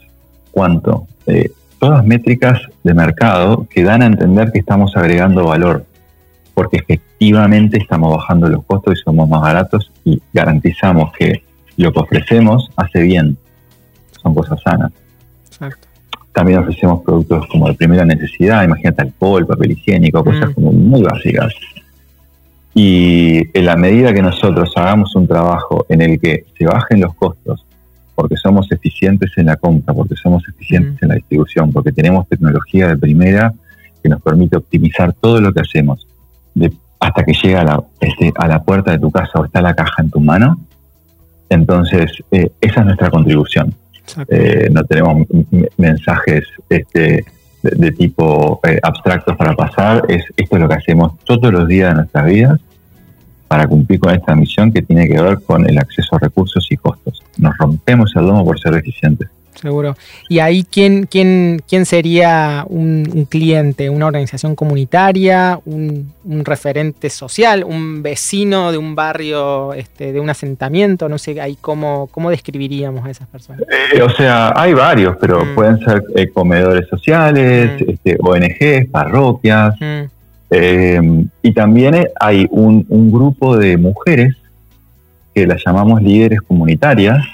cuánto. 0.52 1.08
Eh, 1.26 1.50
todas 1.80 2.06
métricas 2.06 2.60
de 2.84 2.94
mercado 2.94 3.66
que 3.68 3.82
dan 3.82 4.02
a 4.02 4.06
entender 4.06 4.52
que 4.52 4.60
estamos 4.60 4.96
agregando 4.96 5.46
valor 5.46 5.84
porque 6.54 6.76
efectivamente 6.76 7.76
estamos 7.76 8.16
bajando 8.16 8.48
los 8.48 8.64
costos 8.64 9.00
y 9.00 9.02
somos 9.02 9.28
más 9.28 9.40
baratos 9.40 9.90
y 10.04 10.22
garantizamos 10.32 11.12
que 11.18 11.42
lo 11.76 11.92
que 11.92 11.98
ofrecemos 11.98 12.70
hace 12.76 13.02
bien. 13.02 13.36
Son 14.22 14.32
cosas 14.32 14.60
sanas. 14.62 14.92
También 16.32 16.60
ofrecemos 16.60 17.02
productos 17.02 17.48
como 17.48 17.66
de 17.66 17.74
primera 17.74 18.04
necesidad, 18.04 18.62
imagínate 18.62 19.02
alcohol, 19.02 19.44
papel 19.44 19.72
higiénico, 19.72 20.22
cosas 20.22 20.50
mm. 20.50 20.52
como 20.52 20.70
muy 20.70 21.02
básicas. 21.02 21.52
Y 22.74 23.56
en 23.56 23.66
la 23.66 23.76
medida 23.76 24.14
que 24.14 24.22
nosotros 24.22 24.72
hagamos 24.76 25.14
un 25.14 25.28
trabajo 25.28 25.84
en 25.88 26.00
el 26.00 26.18
que 26.18 26.46
se 26.56 26.64
bajen 26.64 27.00
los 27.00 27.14
costos 27.14 27.66
porque 28.14 28.36
somos 28.36 28.70
eficientes 28.70 29.30
en 29.36 29.46
la 29.46 29.56
compra, 29.56 29.94
porque 29.94 30.14
somos 30.16 30.46
eficientes 30.48 31.02
en 31.02 31.08
la 31.08 31.14
distribución, 31.14 31.72
porque 31.72 31.92
tenemos 31.92 32.28
tecnología 32.28 32.88
de 32.88 32.96
primera 32.96 33.52
que 34.02 34.08
nos 34.08 34.20
permite 34.22 34.56
optimizar 34.56 35.12
todo 35.14 35.40
lo 35.40 35.52
que 35.52 35.60
hacemos, 35.60 36.06
hasta 37.00 37.24
que 37.24 37.32
llega 37.32 37.62
a 37.62 37.64
la, 37.64 37.84
este, 38.00 38.32
a 38.36 38.48
la 38.48 38.62
puerta 38.62 38.92
de 38.92 38.98
tu 38.98 39.10
casa 39.10 39.40
o 39.40 39.44
está 39.44 39.60
la 39.60 39.74
caja 39.74 40.02
en 40.02 40.10
tu 40.10 40.20
mano. 40.20 40.60
Entonces, 41.48 42.12
eh, 42.30 42.50
esa 42.60 42.80
es 42.80 42.86
nuestra 42.86 43.10
contribución. 43.10 43.74
Eh, 44.28 44.68
no 44.70 44.84
tenemos 44.84 45.26
mensajes 45.76 46.44
este, 46.68 47.24
de, 47.62 47.92
tipo 47.92 48.60
eh, 48.64 48.78
abstractos 48.82 49.36
para 49.36 49.54
pasar, 49.54 50.04
es, 50.08 50.24
esto 50.36 50.56
es 50.56 50.62
lo 50.62 50.68
que 50.68 50.74
hacemos 50.74 51.18
todos 51.24 51.52
los 51.52 51.66
días 51.68 51.90
de 51.90 51.94
nuestras 51.96 52.26
vidas 52.26 52.60
para 53.48 53.66
cumplir 53.66 54.00
con 54.00 54.14
esta 54.14 54.34
misión 54.34 54.72
que 54.72 54.82
tiene 54.82 55.06
que 55.06 55.20
ver 55.20 55.42
con 55.42 55.68
el 55.68 55.78
acceso 55.78 56.16
a 56.16 56.18
recursos 56.18 56.66
y 56.70 56.76
costos. 56.76 57.22
Nos 57.36 57.56
rompemos 57.58 58.10
el 58.16 58.22
domo 58.22 58.44
por 58.44 58.58
ser 58.58 58.74
eficientes. 58.74 59.28
Seguro. 59.54 59.96
¿Y 60.28 60.38
ahí 60.38 60.64
quién, 60.64 61.06
quién, 61.06 61.62
quién 61.68 61.86
sería 61.86 62.64
un, 62.68 63.26
cliente? 63.28 63.90
¿Una 63.90 64.06
organización 64.06 64.54
comunitaria? 64.54 65.60
Un, 65.64 66.12
referente 66.44 67.10
social? 67.10 67.64
¿Un 67.64 68.02
vecino 68.02 68.72
de 68.72 68.78
un 68.78 68.94
barrio, 68.94 69.74
este, 69.74 70.12
de 70.12 70.20
un 70.20 70.30
asentamiento? 70.30 71.08
No 71.08 71.18
sé, 71.18 71.40
ahí 71.40 71.56
cómo, 71.60 72.08
cómo 72.10 72.30
describiríamos 72.30 73.04
a 73.06 73.10
esas 73.10 73.28
personas. 73.28 73.62
Eh, 73.92 74.02
o 74.02 74.10
sea, 74.10 74.52
hay 74.56 74.72
varios, 74.74 75.16
pero 75.20 75.44
mm. 75.44 75.54
pueden 75.54 75.78
ser 75.80 76.02
eh, 76.14 76.28
comedores 76.28 76.88
sociales, 76.88 77.80
mm. 77.80 77.90
este, 77.90 78.16
ONGs, 78.20 78.90
parroquias. 78.90 79.74
Mm. 79.80 80.02
Eh, 80.54 81.24
y 81.42 81.52
también 81.52 82.08
hay 82.20 82.46
un, 82.50 82.84
grupo 83.10 83.56
de 83.56 83.78
mujeres 83.78 84.36
que 85.34 85.46
las 85.46 85.64
llamamos 85.64 86.02
líderes 86.02 86.42
comunitarias, 86.42 87.24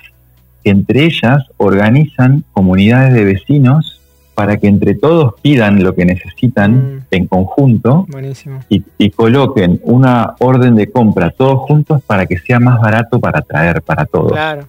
que 0.68 0.72
entre 0.72 1.04
ellas 1.06 1.46
organizan 1.56 2.44
comunidades 2.52 3.14
de 3.14 3.24
vecinos 3.24 4.02
para 4.34 4.58
que 4.58 4.68
entre 4.68 4.94
todos 4.94 5.32
pidan 5.40 5.82
lo 5.82 5.94
que 5.94 6.04
necesitan 6.04 6.72
mm. 6.72 7.04
en 7.10 7.26
conjunto 7.26 8.06
y, 8.68 9.10
coloquen 9.12 9.80
una 9.82 10.34
orden 10.40 10.74
de 10.74 10.90
compra 10.90 11.30
todos 11.30 11.60
juntos 11.60 12.02
para 12.06 12.26
que 12.26 12.36
sea 12.36 12.60
más 12.60 12.82
barato 12.82 13.18
para 13.18 13.40
traer 13.40 13.80
para 13.80 14.04
todos. 14.04 14.32
Claro, 14.32 14.66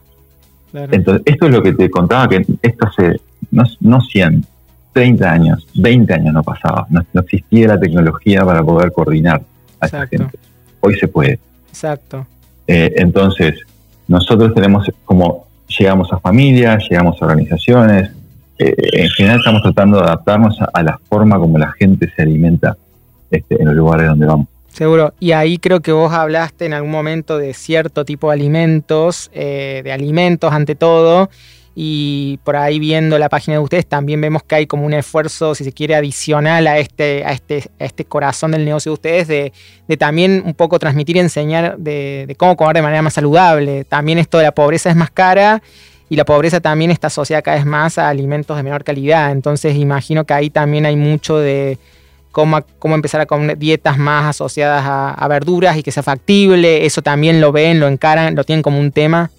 Entonces, 0.74 1.22
esto 1.26 1.48
es 1.48 1.52
lo 1.52 1.62
que 1.62 1.74
te 1.74 1.90
contaba, 1.90 2.30
que 2.30 2.46
esto 2.62 2.88
hace 2.88 3.20
no, 3.52 3.64
no 3.82 4.00
100, 4.00 4.46
30 4.94 5.30
años, 5.30 5.68
20 5.76 6.14
años 6.14 6.34
no 6.34 6.44
pasaba, 6.44 6.88
no, 6.90 7.04
existía 7.20 7.68
la 7.68 7.80
tecnología 7.80 8.46
para 8.46 8.64
poder 8.64 8.94
coordinar 8.94 9.42
a 9.82 9.86
esa 9.86 10.08
gente. 10.08 10.40
Hoy 10.80 10.96
se 10.98 11.10
puede. 11.10 11.40
Exacto. 11.68 12.26
Eh, 12.68 12.94
entonces, 12.96 13.56
nosotros 14.08 14.54
tenemos 14.56 14.90
como 15.04 15.49
llegamos 15.78 16.12
a 16.12 16.20
familias, 16.20 16.84
llegamos 16.90 17.22
a 17.22 17.26
organizaciones, 17.26 18.12
eh, 18.58 18.76
en 18.94 19.10
general 19.10 19.40
estamos 19.40 19.62
tratando 19.62 19.98
de 19.98 20.04
adaptarnos 20.04 20.58
a, 20.62 20.84
la 20.84 21.00
forma 21.10 21.38
como 21.38 21.58
la 21.58 21.72
gente 21.72 22.12
se 22.14 22.22
alimenta 22.22 22.76
este, 23.32 23.62
en 23.62 23.68
los 23.68 23.76
lugares 23.76 24.08
donde 24.08 24.26
vamos. 24.26 24.48
Seguro. 24.68 25.14
Y 25.20 25.32
ahí 25.32 25.58
creo 25.58 25.80
que 25.80 25.92
vos 25.92 26.12
hablaste 26.14 26.66
en 26.66 26.74
algún 26.74 26.92
momento 26.92 27.38
de 27.38 27.54
cierto 27.54 28.06
tipo 28.06 28.28
de 28.28 28.34
alimentos, 28.34 29.32
eh, 29.34 29.82
de 29.84 29.92
alimentos 29.92 30.52
ante 30.52 30.76
todo, 30.76 31.30
y 31.82 32.42
por 32.44 32.58
ahí 32.58 32.78
viendo 32.78 33.18
la 33.18 33.30
página 33.30 33.56
de 33.56 33.64
ustedes 33.64 33.86
también 33.86 34.20
vemos 34.20 34.44
que 34.44 34.54
hay 34.54 34.68
como 34.68 34.86
un 34.86 34.92
esfuerzo, 34.92 35.56
si 35.56 35.64
se 35.64 35.72
quiere, 35.72 35.96
adicional 35.96 36.68
a 36.68 36.78
este, 36.78 37.24
a 37.24 37.32
este, 37.32 37.70
este 37.80 38.04
corazón 38.04 38.52
del 38.52 38.66
negocio 38.66 38.90
de 38.90 38.94
ustedes, 38.96 39.28
de, 39.30 39.98
también 39.98 40.44
un 40.46 40.56
poco 40.56 40.78
transmitir 40.78 41.16
y 41.16 41.20
enseñar 41.20 41.78
de, 41.78 42.36
cómo 42.38 42.58
comer 42.58 42.76
de 42.76 42.82
manera 42.82 43.02
más 43.02 43.14
saludable. 43.14 43.86
También 43.86 44.18
esto 44.18 44.40
de 44.40 44.44
la 44.44 44.52
pobreza 44.52 44.90
es 44.90 44.98
más 44.98 45.10
cara 45.10 45.64
y 46.10 46.18
la 46.18 46.26
pobreza 46.26 46.60
también 46.60 46.92
está 46.92 47.08
asociada 47.08 47.42
cada 47.42 47.56
vez 47.56 47.66
más 47.66 47.98
a 47.98 48.10
alimentos 48.10 48.58
de 48.58 48.64
menor 48.64 48.84
calidad. 48.84 49.32
Entonces 49.32 49.78
imagino 49.78 50.26
que 50.26 50.34
ahí 50.34 50.50
también 50.50 50.86
hay 50.86 50.98
mucho 50.98 51.38
de 51.38 51.78
cómo, 52.34 52.60
cómo 52.80 52.96
empezar 52.96 53.22
a 53.22 53.26
comer 53.26 53.58
dietas 53.58 53.98
más 53.98 54.26
asociadas 54.26 54.84
a, 54.86 55.12
a 55.12 55.28
verduras 55.30 55.78
y 55.78 55.84
que 55.84 55.94
sea 55.94 56.04
factible. 56.04 56.86
Eso 56.86 57.02
también 57.02 57.40
lo 57.40 57.54
ven, 57.54 57.80
lo 57.80 57.88
encaran, 57.88 58.36
lo 58.36 58.44
tienen 58.44 58.64
como 58.64 58.82
un 58.82 58.92
tema. 58.92 59.32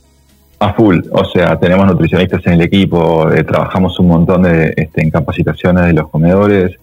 A 0.63 0.75
full, 0.75 0.99
o 1.11 1.25
sea, 1.25 1.59
tenemos 1.59 1.87
nutricionistas 1.87 2.47
en 2.47 2.53
el 2.53 2.61
equipo, 2.61 3.31
eh, 3.33 3.45
trabajamos 3.45 3.99
un 3.99 4.09
montón 4.09 4.43
de, 4.43 4.75
este, 4.77 5.03
en 5.03 5.11
capacitaciones 5.11 5.87
de 5.87 5.95
los 5.95 6.11
comedores, 6.11 6.79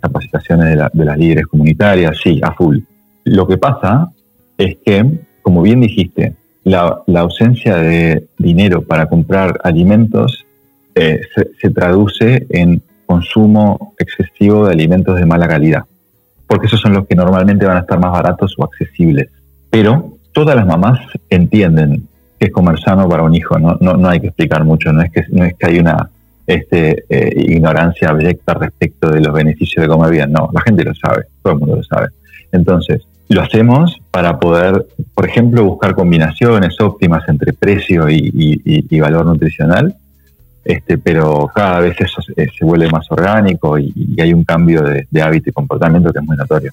capacitaciones 0.00 0.76
de, 0.92 1.04
las 1.04 1.16
líderes 1.16 1.46
comunitarias, 1.46 2.18
sí, 2.20 2.40
a 2.42 2.52
full. 2.52 2.78
Lo 3.22 3.46
que 3.46 3.58
pasa 3.58 4.10
es 4.58 4.76
que, 4.84 5.08
como 5.40 5.62
bien 5.62 5.80
dijiste, 5.80 6.34
la, 6.64 7.00
ausencia 7.14 7.76
de 7.76 8.26
dinero 8.38 8.82
para 8.82 9.06
comprar 9.06 9.60
alimentos 9.62 10.44
eh, 10.96 11.20
se, 11.60 11.70
traduce 11.70 12.44
en 12.50 12.82
consumo 13.06 13.94
excesivo 13.98 14.66
de 14.66 14.72
alimentos 14.72 15.16
de 15.16 15.26
mala 15.26 15.46
calidad, 15.46 15.84
porque 16.48 16.66
esos 16.66 16.80
son 16.80 16.94
los 16.94 17.06
que 17.06 17.14
normalmente 17.14 17.66
van 17.66 17.76
a 17.76 17.80
estar 17.80 18.00
más 18.00 18.10
baratos 18.10 18.56
o 18.58 18.64
accesibles. 18.64 19.28
Pero 19.70 20.18
todas 20.32 20.56
las 20.56 20.66
mamás 20.66 20.98
entienden 21.30 22.08
es 22.44 22.50
comer 22.50 22.78
sano 22.80 23.08
para 23.08 23.22
un 23.22 23.34
hijo, 23.34 23.58
no, 23.58 23.76
no, 23.80 24.08
hay 24.08 24.20
que 24.20 24.28
explicar 24.28 24.64
mucho, 24.64 24.92
no 24.92 25.02
es 25.02 25.12
que, 25.12 25.24
no 25.30 25.44
es 25.44 25.54
que 25.54 25.66
hay 25.66 25.78
una 25.78 26.10
este, 26.46 27.04
eh, 27.08 27.32
ignorancia 27.36 28.08
abyecta 28.08 28.54
respecto 28.54 29.08
de 29.10 29.20
los 29.20 29.32
beneficios 29.32 29.82
de 29.82 29.88
comer 29.88 30.10
bien, 30.10 30.32
no, 30.32 30.50
la 30.52 30.60
gente 30.62 30.82
lo 30.84 30.94
sabe, 30.94 31.24
todo 31.42 31.52
el 31.54 31.58
mundo 31.60 31.76
lo 31.76 31.82
sabe. 31.84 32.08
Entonces, 32.50 33.02
lo 33.28 33.42
hacemos 33.42 34.00
para 34.10 34.38
poder, 34.38 34.86
por 35.14 35.26
ejemplo, 35.26 35.64
buscar 35.64 35.94
combinaciones 35.94 36.78
óptimas 36.80 37.26
entre 37.28 37.52
precio 37.52 38.10
y, 38.10 39.00
valor 39.00 39.24
nutricional, 39.24 39.94
este, 40.64 40.98
pero 40.98 41.48
cada 41.54 41.80
vez 41.80 42.00
eso 42.00 42.20
se, 42.22 42.48
vuelve 42.60 42.88
más 42.90 43.10
orgánico 43.10 43.78
y, 43.78 44.16
hay 44.20 44.34
un 44.34 44.44
cambio 44.44 44.82
de, 44.82 45.22
hábito 45.22 45.50
y 45.50 45.52
comportamiento 45.52 46.12
que 46.12 46.18
es 46.18 46.24
muy 46.24 46.36
notorio. 46.36 46.72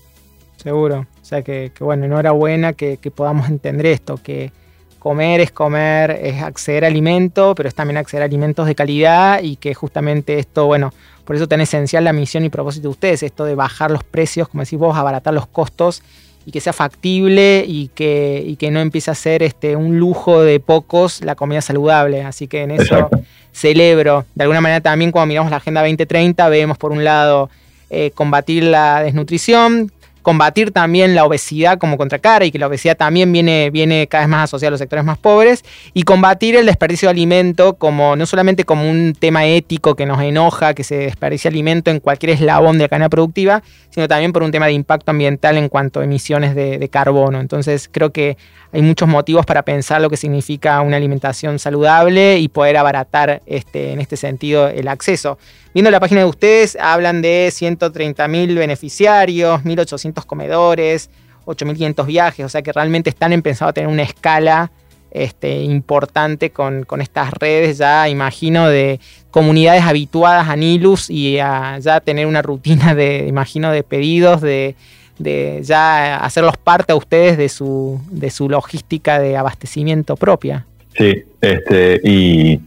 Seguro, 0.58 1.08
o 1.22 1.26
sea 1.26 1.42
que, 1.44 1.72
que 1.74 1.84
bueno, 1.84 2.06
enhorabuena 2.06 2.74
que 2.74 2.98
podamos 3.16 3.50
entender 3.50 3.86
esto, 3.86 4.20
que 4.22 4.52
comer 5.00 5.42
es 5.42 5.52
comer, 5.52 6.12
es 6.22 6.42
acceder 6.42 6.84
a 6.84 6.88
alimento, 6.88 7.56
pero 7.56 7.68
es 7.70 7.76
también 7.76 7.98
acceder 7.98 8.22
a 8.22 8.26
alimentos 8.26 8.68
de 8.68 8.76
calidad 8.76 9.42
y 9.42 9.56
que 9.56 9.74
justamente 9.74 10.38
esto, 10.38 10.66
bueno, 10.68 10.94
por 11.26 11.36
eso 11.36 11.48
tan 11.48 11.62
esencial 11.62 12.04
la 12.04 12.14
misión 12.14 12.44
y 12.46 12.50
propósito 12.50 12.84
de 12.84 12.92
ustedes, 12.92 13.24
esto 13.24 13.46
de 13.46 13.56
bajar 13.56 13.92
los 13.92 14.04
precios, 14.04 14.50
como 14.50 14.64
decís 14.64 14.80
vos, 14.80 14.98
abaratar 14.98 15.34
los 15.34 15.48
costos 15.48 16.04
y 16.46 16.52
que 16.52 16.62
sea 16.62 16.74
factible 16.74 17.64
y 17.68 17.90
que, 17.90 18.56
que 18.58 18.72
no 18.72 18.80
empiece 18.80 19.12
a 19.12 19.16
ser 19.16 19.44
este, 19.44 19.76
un 19.76 20.00
lujo 20.00 20.42
de 20.42 20.60
pocos 20.60 21.22
la 21.22 21.36
comida 21.36 21.62
saludable. 21.62 22.24
Así 22.24 22.48
que 22.48 22.64
en 22.64 22.72
eso 22.72 23.10
celebro. 23.52 24.26
De 24.36 24.44
alguna 24.44 24.62
manera 24.62 24.82
también 24.82 25.12
cuando 25.12 25.28
miramos 25.28 25.52
la 25.52 25.58
Agenda 25.58 25.82
2030 25.82 26.50
vemos 26.50 26.78
por 26.78 26.92
un 26.92 27.04
lado 27.04 27.50
eh, 27.90 28.12
combatir 28.16 28.64
la 28.64 29.04
desnutrición, 29.04 29.92
combatir 30.30 30.70
también 30.70 31.16
la 31.16 31.26
obesidad 31.26 31.80
como 31.80 31.98
contracara 31.98 32.46
y 32.46 32.52
que 32.52 32.60
la 32.60 32.68
obesidad 32.68 32.96
también 32.96 33.32
viene, 33.32 33.72
viene 33.72 34.06
cada 34.06 34.26
vez 34.26 34.30
más 34.30 34.44
asociada 34.44 34.68
a 34.68 34.74
los 34.74 34.80
sectores 34.80 35.04
más 35.04 35.18
pobres 35.18 35.66
y 35.96 36.04
combatir 36.04 36.56
el 36.56 36.68
desperdicio 36.68 37.08
de 37.08 37.14
alimento 37.14 37.78
como 37.78 38.16
no 38.16 38.28
solamente 38.28 38.64
como 38.64 38.88
un 38.88 39.16
tema 39.20 39.48
ético 39.48 39.96
que 39.96 40.06
nos 40.06 40.22
enoja 40.22 40.76
que 40.76 40.84
se 40.84 40.98
desperdicie 40.98 41.50
alimento 41.50 41.90
en 41.90 42.00
cualquier 42.00 42.34
eslabón 42.34 42.78
de 42.78 42.84
la 42.84 42.90
cadena 42.90 43.10
productiva, 43.10 43.64
sino 43.90 44.08
también 44.08 44.32
por 44.32 44.44
un 44.44 44.52
tema 44.52 44.68
de 44.68 44.74
impacto 44.74 45.10
ambiental 45.10 45.58
en 45.58 45.68
cuanto 45.68 46.00
a 46.00 46.04
emisiones 46.04 46.54
de, 46.54 46.78
de 46.78 46.90
carbono. 46.90 47.40
Entonces 47.40 47.90
creo 47.92 48.12
que 48.12 48.38
hay 48.72 48.84
muchos 48.84 49.08
motivos 49.08 49.48
para 49.48 49.64
pensar 49.64 50.00
lo 50.00 50.12
que 50.12 50.18
significa 50.18 50.80
una 50.82 50.98
alimentación 50.98 51.58
saludable 51.58 52.38
y 52.38 52.50
poder 52.50 52.78
abaratar 52.78 53.42
este, 53.48 53.94
en 53.94 54.00
este 54.00 54.16
sentido 54.16 54.68
el 54.68 54.88
acceso. 54.88 55.40
Viendo 55.74 55.92
la 55.92 56.00
página 56.00 56.22
de 56.22 56.26
ustedes, 56.26 56.78
hablan 56.80 57.22
de 57.22 57.50
130.000 57.50 58.56
beneficiarios, 58.56 59.62
1.800 59.64 60.26
comedores, 60.26 61.10
8.500 61.46 62.06
viajes, 62.06 62.46
o 62.46 62.50
sea 62.50 62.62
que 62.62 62.72
realmente 62.72 63.10
están 63.10 63.34
empezados 63.34 63.72
a 63.72 63.74
tener 63.74 63.90
una 63.90 64.04
escala 64.04 64.72
este, 65.12 65.62
importante 65.62 66.52
con, 66.52 66.86
estas 67.00 67.32
redes, 67.34 67.78
ya 67.78 68.10
imagino, 68.10 68.68
de 68.68 69.00
comunidades 69.32 69.84
habituadas 69.84 70.50
a 70.50 70.56
Nilus 70.56 71.10
y 71.10 71.40
a 71.40 71.80
ya 71.80 72.00
tener 72.00 72.26
una 72.28 72.42
rutina 72.42 72.96
de, 72.96 73.26
imagino, 73.28 73.72
de 73.72 73.84
pedidos, 73.84 74.42
de 74.42 74.76
de 75.20 75.60
ya 75.64 76.18
hacerlos 76.18 76.58
parte 76.58 76.94
a 76.94 76.96
ustedes 76.96 77.38
de 77.38 77.50
su, 77.50 78.02
de 78.10 78.32
su 78.32 78.50
logística 78.50 79.20
de 79.20 79.38
abastecimiento 79.38 80.16
propia. 80.16 80.66
Sí, 80.98 81.24
este, 81.42 82.02
y 82.04 82.60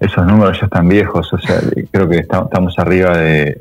esos 0.00 0.26
números 0.26 0.58
ya 0.60 0.66
están 0.66 0.88
viejos, 0.88 1.32
o 1.32 1.38
sea, 1.38 1.60
creo 1.90 2.08
que 2.08 2.18
estamos 2.18 2.78
arriba 2.78 3.16
de 3.16 3.60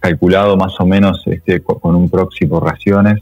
calculado 0.00 0.56
más 0.56 0.78
o 0.80 0.86
menos 0.86 1.22
este, 1.26 1.60
con 1.60 1.94
un 1.96 2.08
proxy 2.08 2.46
por 2.46 2.64
raciones, 2.64 3.20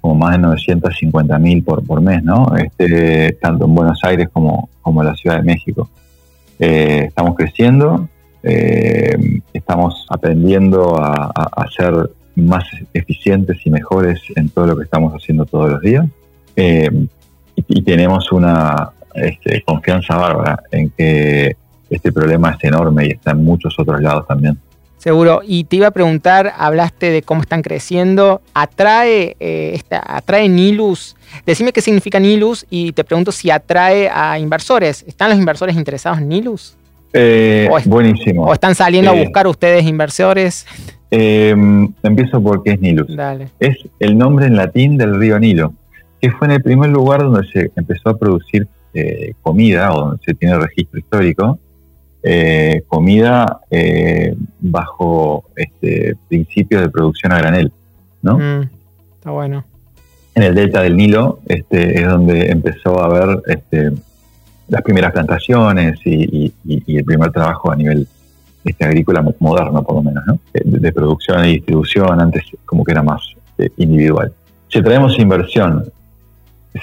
como 0.00 0.14
más 0.14 0.32
de 0.32 0.38
950 0.38 1.38
mil 1.38 1.62
por, 1.62 1.84
por 1.84 2.00
mes, 2.00 2.22
¿no? 2.22 2.56
Este, 2.56 3.32
tanto 3.40 3.66
en 3.66 3.74
Buenos 3.74 4.02
Aires 4.04 4.28
como, 4.32 4.70
como 4.80 5.02
en 5.02 5.08
la 5.08 5.14
Ciudad 5.14 5.36
de 5.36 5.42
México. 5.42 5.88
Eh, 6.58 7.04
estamos 7.08 7.36
creciendo, 7.36 8.08
eh, 8.42 9.40
estamos 9.52 10.06
aprendiendo 10.08 10.96
a, 10.96 11.30
hacer 11.56 12.10
más 12.36 12.64
eficientes 12.94 13.58
y 13.64 13.70
mejores 13.70 14.20
en 14.36 14.48
todo 14.48 14.68
lo 14.68 14.76
que 14.76 14.84
estamos 14.84 15.12
haciendo 15.12 15.44
todos 15.44 15.70
los 15.70 15.80
días. 15.80 16.06
Eh, 16.56 16.88
y, 17.56 17.82
tenemos 17.82 18.32
una, 18.32 18.90
este, 19.14 19.62
confianza 19.62 20.16
bárbara 20.16 20.62
en 20.70 20.90
que 20.90 21.56
este 21.88 22.12
problema 22.12 22.50
es 22.50 22.64
enorme 22.64 23.06
y 23.06 23.10
está 23.10 23.32
en 23.32 23.44
muchos 23.44 23.74
otros 23.78 24.00
lados 24.00 24.26
también. 24.26 24.58
Seguro. 25.00 25.40
Y 25.42 25.64
te 25.64 25.76
iba 25.76 25.86
a 25.86 25.92
preguntar, 25.92 26.52
hablaste 26.58 27.10
de 27.10 27.22
cómo 27.22 27.40
están 27.40 27.62
creciendo. 27.62 28.42
¿Atrae, 28.52 29.34
eh, 29.40 29.72
esta, 29.74 30.02
atrae 30.06 30.46
Nilus? 30.46 31.16
Decime 31.46 31.72
qué 31.72 31.80
significa 31.80 32.20
Nilus 32.20 32.66
y 32.68 32.92
te 32.92 33.02
pregunto 33.02 33.32
si 33.32 33.50
atrae 33.50 34.10
a 34.12 34.38
inversores. 34.38 35.02
¿Están 35.08 35.30
los 35.30 35.38
inversores 35.38 35.74
interesados 35.74 36.18
en 36.18 36.28
Nilus? 36.28 36.76
Eh, 37.14 37.70
buenísimo. 37.86 38.44
¿O 38.44 38.52
están 38.52 38.74
saliendo 38.74 39.10
a 39.10 39.16
eh, 39.16 39.24
buscar 39.24 39.46
ustedes 39.46 39.84
inversores? 39.84 40.66
empiezo 41.10 42.42
por 42.42 42.62
qué 42.62 42.72
es 42.72 42.80
Nilus. 42.80 43.16
Dale. 43.16 43.48
Es 43.58 43.78
el 44.00 44.18
nombre 44.18 44.46
en 44.46 44.54
latín 44.54 44.98
del 44.98 45.18
río 45.18 45.38
Nilo, 45.40 45.72
que 46.20 46.30
fue 46.30 46.46
en 46.46 46.52
el 46.52 46.62
primer 46.62 46.90
lugar 46.90 47.22
donde 47.22 47.48
se 47.48 47.70
empezó 47.74 48.10
a 48.10 48.18
producir 48.18 48.68
comida 49.42 49.92
o 49.92 50.00
donde 50.00 50.24
se 50.24 50.34
tiene 50.34 50.58
registro 50.58 50.98
histórico 50.98 51.58
eh, 52.22 52.82
comida 52.86 53.60
eh, 53.70 54.34
bajo 54.60 55.44
este, 55.56 56.16
principios 56.28 56.82
de 56.82 56.90
producción 56.90 57.32
a 57.32 57.38
granel, 57.38 57.72
¿no? 58.20 58.38
Mm, 58.38 58.68
está 59.16 59.30
bueno. 59.30 59.64
En 60.34 60.42
el 60.42 60.54
delta 60.54 60.82
del 60.82 60.98
Nilo 60.98 61.40
este, 61.46 61.98
es 61.98 62.06
donde 62.06 62.50
empezó 62.50 63.00
a 63.00 63.06
haber 63.06 63.40
este, 63.46 63.92
las 64.68 64.82
primeras 64.82 65.12
plantaciones 65.12 65.98
y, 66.04 66.52
el 66.66 67.04
primer 67.04 67.32
trabajo 67.32 67.72
a 67.72 67.76
nivel 67.76 68.06
este, 68.64 68.84
agrícola 68.84 69.24
moderno, 69.38 69.82
por 69.82 69.96
lo 69.96 70.02
menos, 70.02 70.22
¿no? 70.26 70.38
de, 70.52 70.92
producción 70.92 71.46
y 71.46 71.54
distribución, 71.54 72.20
antes 72.20 72.44
como 72.66 72.84
que 72.84 72.92
era 72.92 73.02
más 73.02 73.22
eh, 73.56 73.70
individual. 73.78 74.30
Si 74.68 74.82
traemos 74.82 75.18
inversión, 75.18 75.90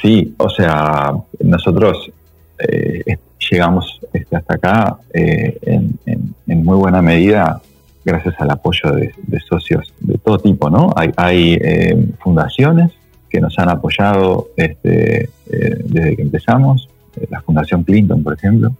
sí, 0.01 0.33
o 0.37 0.49
sea, 0.49 1.13
nosotros 1.39 2.11
eh, 2.59 3.17
llegamos 3.51 3.99
este, 4.13 4.35
hasta 4.35 4.55
acá 4.55 4.97
eh, 5.13 5.57
en, 5.61 6.33
muy 6.47 6.77
buena 6.77 7.01
medida 7.01 7.61
gracias 8.03 8.35
al 8.39 8.49
apoyo 8.51 8.91
de, 8.91 9.13
socios 9.47 9.93
de 9.99 10.17
todo 10.17 10.39
tipo, 10.39 10.69
¿no? 10.69 10.93
Hay, 10.95 11.57
eh, 11.61 12.07
fundaciones 12.19 12.91
que 13.29 13.39
nos 13.41 13.57
han 13.59 13.69
apoyado 13.69 14.49
este, 14.55 15.29
desde 15.45 16.15
que 16.15 16.21
empezamos, 16.21 16.89
la 17.29 17.41
Fundación 17.41 17.83
Clinton, 17.83 18.23
por 18.23 18.33
ejemplo. 18.33 18.73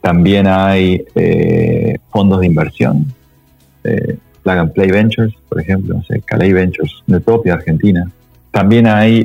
también 0.00 0.46
hay 0.46 1.04
fondos 2.10 2.40
de 2.40 2.46
inversión, 2.46 3.12
Flag 4.42 4.58
and 4.58 4.72
Play 4.72 4.90
Ventures, 4.90 5.34
por 5.50 5.60
ejemplo, 5.60 5.96
no 5.96 6.02
sé, 6.04 6.22
Calais 6.22 6.54
Ventures, 6.54 6.92
de 7.06 7.20
Topia, 7.20 7.54
Argentina. 7.54 8.10
También 8.50 8.86
hay 8.86 9.24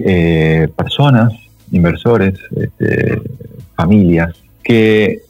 personas 0.75 1.33
inversores, 1.71 2.39
este, 2.55 3.21
familias, 3.75 4.33
que 4.63 5.21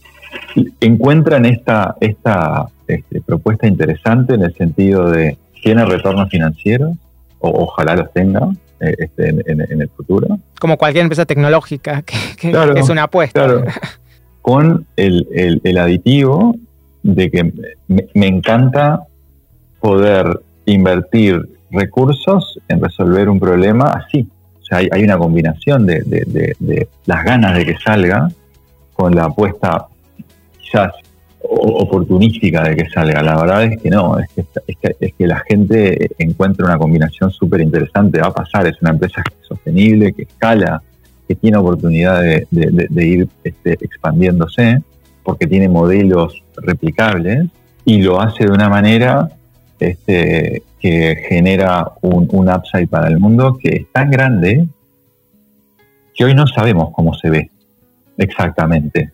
encuentran 0.79 1.45
esta, 1.45 1.95
esta 1.99 2.67
este, 2.87 3.21
propuesta 3.21 3.67
interesante 3.67 4.35
en 4.35 4.43
el 4.43 4.53
sentido 4.55 5.09
de 5.09 5.37
tiene 5.61 5.85
retornos 5.85 6.29
financieros, 6.29 6.91
o 7.39 7.63
ojalá 7.63 7.95
los 7.95 8.11
tenga 8.11 8.49
eh, 8.81 8.95
este, 8.97 9.29
en, 9.29 9.81
el 9.81 9.89
futuro. 9.89 10.39
Como 10.59 10.77
cualquier 10.77 11.03
empresa 11.03 11.25
tecnológica, 11.25 12.01
que, 12.37 12.51
es 12.75 12.89
una 12.89 13.03
apuesta. 13.03 13.45
Claro. 13.45 13.63
Con 14.41 14.85
el, 14.97 15.61
el, 15.63 15.77
aditivo 15.77 16.55
de 17.01 17.31
que 17.31 17.43
me, 17.87 18.07
me 18.13 18.27
encanta 18.27 19.03
poder 19.79 20.41
invertir 20.65 21.47
recursos 21.73 22.59
en 22.67 22.81
resolver 22.81 23.29
un 23.29 23.39
problema 23.39 23.91
así, 23.91 24.27
hay, 24.73 25.03
una 25.03 25.17
combinación 25.17 25.85
de, 25.85 26.87
las 27.05 27.23
ganas 27.23 27.57
de 27.57 27.65
que 27.65 27.77
salga 27.77 28.29
con 28.93 29.15
la 29.15 29.25
apuesta 29.25 29.87
quizás 30.59 30.93
oportunística 31.41 32.63
de 32.63 32.75
que 32.75 32.89
salga. 32.89 33.21
La 33.21 33.35
verdad 33.35 33.63
es 33.65 33.81
que 33.81 33.89
no, 33.89 34.17
es 34.17 34.27
que, 34.29 34.95
es 34.99 35.13
que, 35.13 35.27
la 35.27 35.41
gente 35.47 36.09
encuentra 36.17 36.65
una 36.65 36.77
combinación 36.77 37.31
súper 37.31 37.61
interesante, 37.61 38.21
va 38.21 38.27
a 38.27 38.33
pasar, 38.33 38.65
es 38.67 38.81
una 38.81 38.91
empresa 38.91 39.21
sostenible, 39.41 40.13
que 40.13 40.23
escala, 40.23 40.81
que 41.27 41.35
tiene 41.35 41.57
oportunidad 41.57 42.21
de, 42.21 43.05
ir 43.05 43.27
este, 43.43 43.73
expandiéndose, 43.73 44.81
porque 45.23 45.47
tiene 45.47 45.69
modelos 45.69 46.41
replicables 46.57 47.45
y 47.85 48.01
lo 48.01 48.21
hace 48.21 48.45
de 48.45 48.51
una 48.51 48.69
manera 48.69 49.29
este, 49.79 50.63
que 50.79 51.15
genera 51.29 51.93
un, 52.01 52.27
upside 52.49 52.87
para 52.87 53.07
el 53.07 53.19
mundo 53.19 53.57
que 53.57 53.69
es 53.69 53.91
tan 53.91 54.11
grande 54.11 54.67
que 56.13 56.25
hoy 56.25 56.35
no 56.35 56.45
sabemos 56.45 56.89
cómo 56.93 57.13
se 57.13 57.29
ve 57.29 57.49
exactamente, 58.17 59.11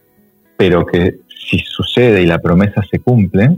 pero 0.58 0.86
que 0.86 1.20
si 1.30 1.60
sucede 1.60 2.22
y 2.22 2.26
la 2.26 2.40
promesa 2.40 2.82
se 2.90 3.00
cumple, 3.00 3.58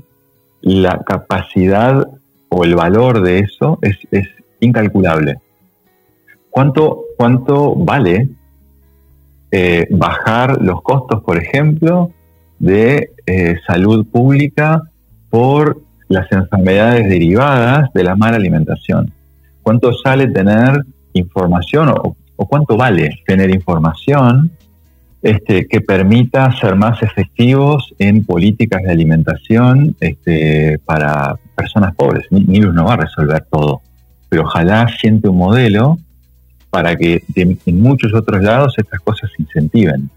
la 0.62 1.00
capacidad 1.00 2.08
o 2.50 2.64
el 2.64 2.76
valor 2.76 3.22
de 3.22 3.40
eso 3.40 3.80
es, 3.82 3.98
incalculable. 4.60 5.40
¿Cuánto, 6.52 7.06
cuánto 7.18 7.74
vale 7.76 8.30
eh, 9.52 9.88
bajar 9.90 10.62
los 10.62 10.84
costos, 10.84 11.24
por 11.24 11.38
ejemplo, 11.38 12.12
de 12.60 13.10
eh, 13.26 13.56
salud 13.66 14.06
pública 14.06 14.84
por 15.32 15.82
las 16.12 16.32
enfermedades 16.32 17.10
derivadas 17.10 17.91
de 17.93 18.04
la 18.04 18.15
mala 18.15 18.38
alimentación. 18.38 19.12
¿Cuánto 19.63 19.93
sale 19.93 20.28
tener 20.28 20.84
información 21.13 21.89
o, 21.89 22.15
cuánto 22.36 22.76
vale 22.76 23.19
tener 23.26 23.52
información 23.52 24.52
este, 25.21 25.67
que 25.67 25.82
permita 25.82 26.52
ser 26.60 26.76
más 26.76 27.02
efectivos 27.04 27.93
en 28.00 28.26
políticas 28.26 28.82
de 28.82 28.91
alimentación 28.91 29.95
este, 30.00 30.80
para 30.86 31.36
personas 31.56 31.95
pobres? 31.95 32.26
Nilus 32.32 32.74
no 32.74 32.86
va 32.86 32.93
a 32.93 32.97
resolver 32.97 33.45
todo, 33.50 33.82
pero 34.28 34.43
ojalá 34.43 34.88
siente 35.00 35.30
un 35.30 35.38
modelo 35.38 35.97
para 36.69 36.95
que 36.95 37.24
en 37.36 37.82
muchos 37.82 38.13
otros 38.13 38.41
lados 38.41 38.74
estas 38.78 39.00
cosas 39.02 39.30
se 39.36 39.43
incentiven. 39.43 40.10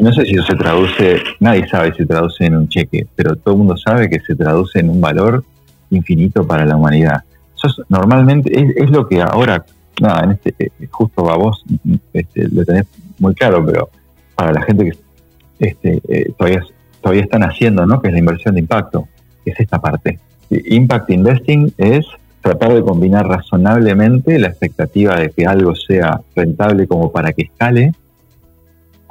No 0.00 0.12
sé 0.12 0.24
si 0.24 0.34
eso 0.34 0.44
se 0.44 0.56
traduce, 0.56 1.22
nadie 1.40 1.68
sabe 1.68 1.92
si 1.92 1.98
se 1.98 2.06
traduce 2.06 2.44
en 2.44 2.56
un 2.56 2.68
cheque, 2.68 3.06
pero 3.14 3.36
todo 3.36 3.54
el 3.54 3.58
mundo 3.58 3.76
sabe 3.76 4.08
que 4.08 4.20
se 4.20 4.34
traduce 4.34 4.80
en 4.80 4.90
un 4.90 5.00
valor 5.00 5.44
infinito 5.90 6.46
para 6.46 6.64
la 6.64 6.76
humanidad. 6.76 7.22
Eso 7.56 7.84
normalmente 7.88 8.52
es, 8.76 8.90
lo 8.90 9.06
que 9.06 9.22
ahora, 9.22 9.64
nada, 10.00 10.32
este, 10.32 10.54
eh, 10.58 10.88
justo 10.90 11.30
a 11.30 11.36
vos 11.36 11.64
este, 12.12 12.48
lo 12.48 12.64
tenés 12.64 12.86
muy 13.18 13.34
claro, 13.34 13.64
pero 13.64 13.88
para 14.34 14.52
la 14.52 14.62
gente 14.62 14.84
que 14.84 15.66
este, 15.66 16.00
eh, 16.08 16.32
todavía, 16.36 16.62
todavía 17.00 17.22
están 17.22 17.44
haciendo, 17.44 17.86
¿no? 17.86 18.02
que 18.02 18.08
es 18.08 18.12
la 18.12 18.18
inversión 18.18 18.54
de 18.54 18.60
impacto, 18.60 19.08
es 19.44 19.58
esta 19.58 19.80
parte. 19.80 20.18
Impact 20.50 21.10
Investing 21.10 21.72
es 21.78 22.06
tratar 22.40 22.74
de 22.74 22.82
combinar 22.82 23.26
razonablemente 23.26 24.38
la 24.38 24.48
expectativa 24.48 25.16
de 25.16 25.30
que 25.30 25.46
algo 25.46 25.74
sea 25.74 26.20
rentable 26.34 26.86
como 26.86 27.10
para 27.10 27.32
que 27.32 27.42
escale 27.42 27.92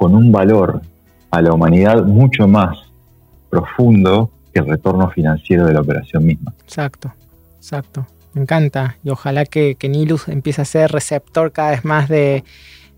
con 0.04 0.14
un 0.14 0.30
valor 0.30 0.82
a 1.30 1.40
la 1.40 1.54
humanidad 1.54 2.04
mucho 2.04 2.46
más 2.46 2.76
profundo 3.48 4.30
que 4.52 4.60
el 4.60 4.66
retorno 4.66 5.08
financiero 5.08 5.64
de 5.64 5.72
la 5.72 5.80
operación 5.80 6.26
misma. 6.26 6.52
Exacto, 6.62 7.10
exacto. 7.56 8.06
Me 8.34 8.42
encanta. 8.42 8.98
Y 9.02 9.08
ojalá 9.08 9.46
que, 9.46 9.78
Nilus 9.82 10.28
empiece 10.28 10.60
a 10.60 10.66
ser 10.66 10.92
receptor 10.92 11.52
cada 11.52 11.70
vez 11.70 11.86
más 11.86 12.10
de, 12.10 12.44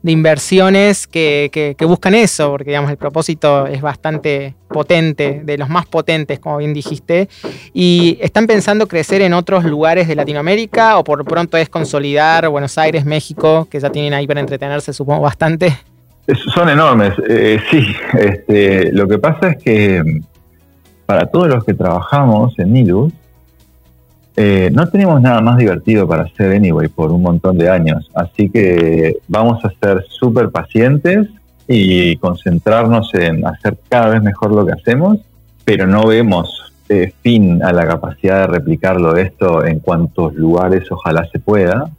inversiones 0.03 1.07
que, 1.07 1.77
buscan 1.83 2.15
eso, 2.17 2.51
porque 2.51 2.71
digamos 2.71 2.91
el 2.91 2.97
propósito 2.97 3.69
es 3.69 3.83
bastante 3.83 4.57
potente, 4.67 5.43
de 5.45 5.59
los 5.59 5.69
más 5.69 5.87
potentes, 5.87 6.41
como 6.41 6.57
bien 6.57 6.75
dijiste. 6.75 7.29
¿Y 7.73 8.19
están 8.21 8.49
pensando 8.49 8.89
crecer 8.89 9.23
en 9.23 9.33
otros 9.33 9.65
lugares 9.65 10.09
de 10.09 10.17
Latinoamérica 10.17 10.99
o 10.99 11.05
por 11.05 11.25
pronto 11.25 11.57
es 11.57 11.69
consolidar 11.69 12.49
Buenos 12.49 12.77
Aires, 12.79 13.05
México, 13.05 13.69
que 13.71 13.79
ya 13.79 13.91
tienen 13.91 14.13
ahí 14.13 14.27
para 14.27 14.41
entretenerse, 14.41 14.93
supongo, 14.93 15.23
bastante? 15.23 15.73
Son 16.53 16.69
enormes, 16.69 17.13
eh, 17.29 17.61
sí. 17.71 17.87
Este, 18.19 18.91
lo 18.93 19.07
que 19.07 19.19
pasa 19.19 19.51
es 19.51 19.63
que 19.63 20.23
para 21.07 21.27
todos 21.27 21.49
los 21.49 21.65
que 21.65 21.75
trabajamos 21.75 22.59
en 22.59 22.73
Nilus, 22.73 23.13
eh, 24.35 24.71
no 24.73 24.87
tenemos 24.89 25.23
nada 25.23 25.41
más 25.41 25.57
divertido 25.57 26.07
para 26.07 26.25
hacer 26.25 26.53
anyway 26.53 26.89
por 26.89 27.13
un 27.13 27.23
montón 27.23 27.57
de 27.59 27.71
años. 27.71 28.11
Así 28.15 28.51
que 28.51 29.19
vamos 29.29 29.65
a 29.65 29.71
ser 29.81 30.05
súper 30.09 30.51
pacientes 30.51 31.29
y 31.69 32.17
concentrarnos 32.17 33.15
en 33.15 33.47
hacer 33.47 33.77
cada 33.89 34.11
vez 34.11 34.23
mejor 34.23 34.51
lo 34.53 34.67
que 34.67 34.73
hacemos, 34.73 35.19
pero 35.65 35.87
no 35.87 36.07
vemos 36.07 36.73
eh, 36.89 37.13
fin 37.23 37.63
a 37.63 37.73
la 37.73 37.87
capacidad 37.87 38.43
de 38.43 38.47
replicarlo 38.49 39.17
esto 39.17 39.65
en 39.65 39.79
cuantos 39.79 40.35
lugares 40.35 40.91
ojalá 40.91 41.25
se 41.33 41.39
pueda 41.39 41.91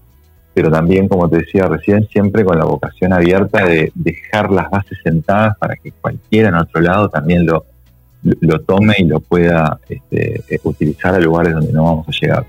pero 0.57 0.71
también, 0.71 1.07
como 1.07 1.29
te 1.29 1.37
decía 1.37 1.67
recién, 1.67 2.07
siempre 2.07 2.43
con 2.43 2.57
la 2.57 2.65
vocación 2.65 3.13
abierta 3.13 3.63
de 3.63 3.91
dejar 3.93 4.49
las 4.49 4.71
bases 4.71 4.97
sentadas 5.03 5.55
para 5.59 5.75
que 5.75 5.91
cualquiera 5.91 6.49
en 6.49 6.55
otro 6.55 6.81
lado 6.81 7.09
también 7.09 7.45
lo, 7.45 7.63
lo 8.23 8.61
tome 8.61 8.95
y 8.97 9.03
lo 9.03 9.19
pueda 9.19 9.79
este, 9.87 10.41
eh, 10.49 10.59
utilizar 10.63 11.13
a 11.13 11.19
lugares 11.19 11.53
donde 11.53 11.71
no 11.71 11.83
vamos 11.83 12.07
a 12.07 12.11
llegar. 12.11 12.43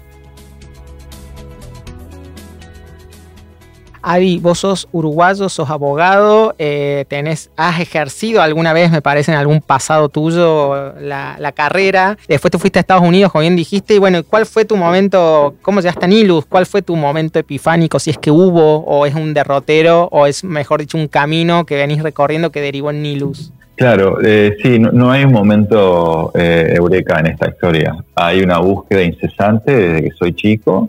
Adi, 4.11 4.39
vos 4.39 4.61
sos 4.61 4.89
uruguayo, 4.91 5.51
sos 5.51 5.69
abogado, 5.69 6.55
eh, 6.59 7.05
tenés, 7.09 7.51
has 7.59 7.79
ejercido 7.79 8.41
alguna 8.41 8.73
vez, 8.73 8.91
me 8.91 9.03
parece, 9.03 9.33
en 9.33 9.37
algún 9.37 9.61
pasado 9.61 10.09
tuyo 10.09 10.95
la, 10.99 11.53
carrera. 11.55 12.17
Después 12.27 12.51
te 12.51 12.59
fuiste 12.59 12.79
a 12.79 12.81
Estados 12.81 13.07
Unidos, 13.07 13.31
como 13.31 13.43
bien 13.43 13.55
dijiste. 13.55 13.95
Y 13.95 13.99
bueno, 13.99 14.25
¿cuál 14.25 14.47
fue 14.47 14.65
tu 14.65 14.79
momento? 14.79 15.57
¿Cómo 15.61 15.81
llegaste 15.81 16.07
a 16.07 16.09
Nilus? 16.09 16.47
¿Cuál 16.47 16.65
fue 16.65 16.81
tu 16.81 16.97
momento 16.97 17.39
epifánico? 17.39 17.99
Si 17.99 18.09
es 18.09 18.17
que 18.17 18.31
hubo, 18.31 18.79
o 18.79 19.05
es 19.05 19.15
un 19.15 19.35
derrotero, 19.35 20.09
o 20.11 20.25
es, 20.25 20.43
mejor 20.43 20.81
dicho, 20.81 20.97
un 20.97 21.09
camino 21.09 21.67
que 21.67 21.77
venís 21.77 22.03
recorriendo 22.03 22.51
que 22.51 22.63
derivó 22.63 22.91
en 22.91 23.03
Nilus. 23.03 23.53
Claro, 23.77 24.21
eh, 24.25 24.57
sí, 24.63 24.79
no, 24.79 25.11
hay 25.11 25.25
un 25.25 25.33
momento 25.33 26.33
eh, 26.35 26.73
eureka 26.75 27.21
en 27.21 27.27
esta 27.27 27.51
historia. 27.51 27.95
Hay 28.15 28.41
una 28.41 28.59
búsqueda 28.59 29.03
incesante 29.03 29.71
desde 29.77 30.09
que 30.09 30.17
soy 30.17 30.33
chico 30.33 30.89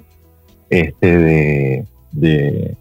este, 0.70 1.86
de 2.14 2.76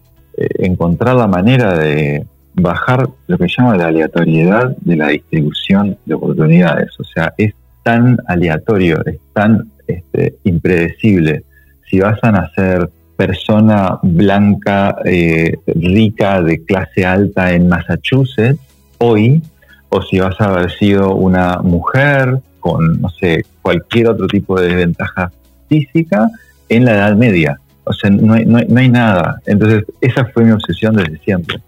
encontrar 0.59 1.17
la 1.17 1.27
manera 1.27 1.77
de 1.77 2.25
bajar 2.55 3.09
lo 3.27 3.39
que 3.39 3.47
llama 3.49 3.77
la 3.77 3.87
aleatoriedad 3.87 4.77
de 4.81 4.97
la 4.97 5.09
distribución 5.09 5.97
de 6.05 6.15
oportunidades. 6.15 6.99
O 6.99 7.05
sea, 7.05 7.33
es 7.37 7.55
tan 7.83 8.19
aleatorio, 8.27 9.05
es 9.07 9.19
tan 9.33 9.71
este, 9.87 10.35
impredecible. 10.45 11.45
Si 11.89 12.01
vas 12.01 12.19
a 12.23 12.33
nacer 12.33 12.91
persona 13.17 13.99
blanca, 14.03 14.97
eh, 15.05 15.57
rica, 15.67 16.41
de 16.43 16.63
clase 16.65 17.05
alta 17.05 17.53
en 17.53 17.69
Massachusetts, 17.69 18.61
hoy, 18.99 19.43
o 19.89 20.03
si 20.03 20.21
vas 20.21 20.41
a 20.41 20.47
haber 20.47 20.71
sido 20.73 21.15
una 21.15 21.59
mujer 21.59 22.39
con, 22.61 23.01
no 23.01 23.09
sé, 23.09 23.45
cualquier 23.63 24.09
otro 24.09 24.27
tipo 24.27 24.61
de 24.61 24.69
desventaja 24.69 25.33
física 25.69 26.29
en 26.69 26.85
la 26.85 26.95
Edad 26.95 27.17
Media. 27.17 27.59
O 27.89 27.93
sea, 27.93 28.11
no 28.11 28.35
hay, 28.35 28.45
no, 28.45 28.59
hay, 28.59 28.89
nada. 28.89 29.41
Entonces, 29.47 29.85
esa 30.01 30.27
fue 30.27 30.45
mi 30.45 30.51
obsesión 30.51 30.95
desde 30.95 31.19
siempre. 31.19 31.59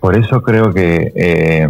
Por 0.00 0.16
eso 0.16 0.40
creo 0.42 0.72
que 0.72 1.12
eh, 1.16 1.68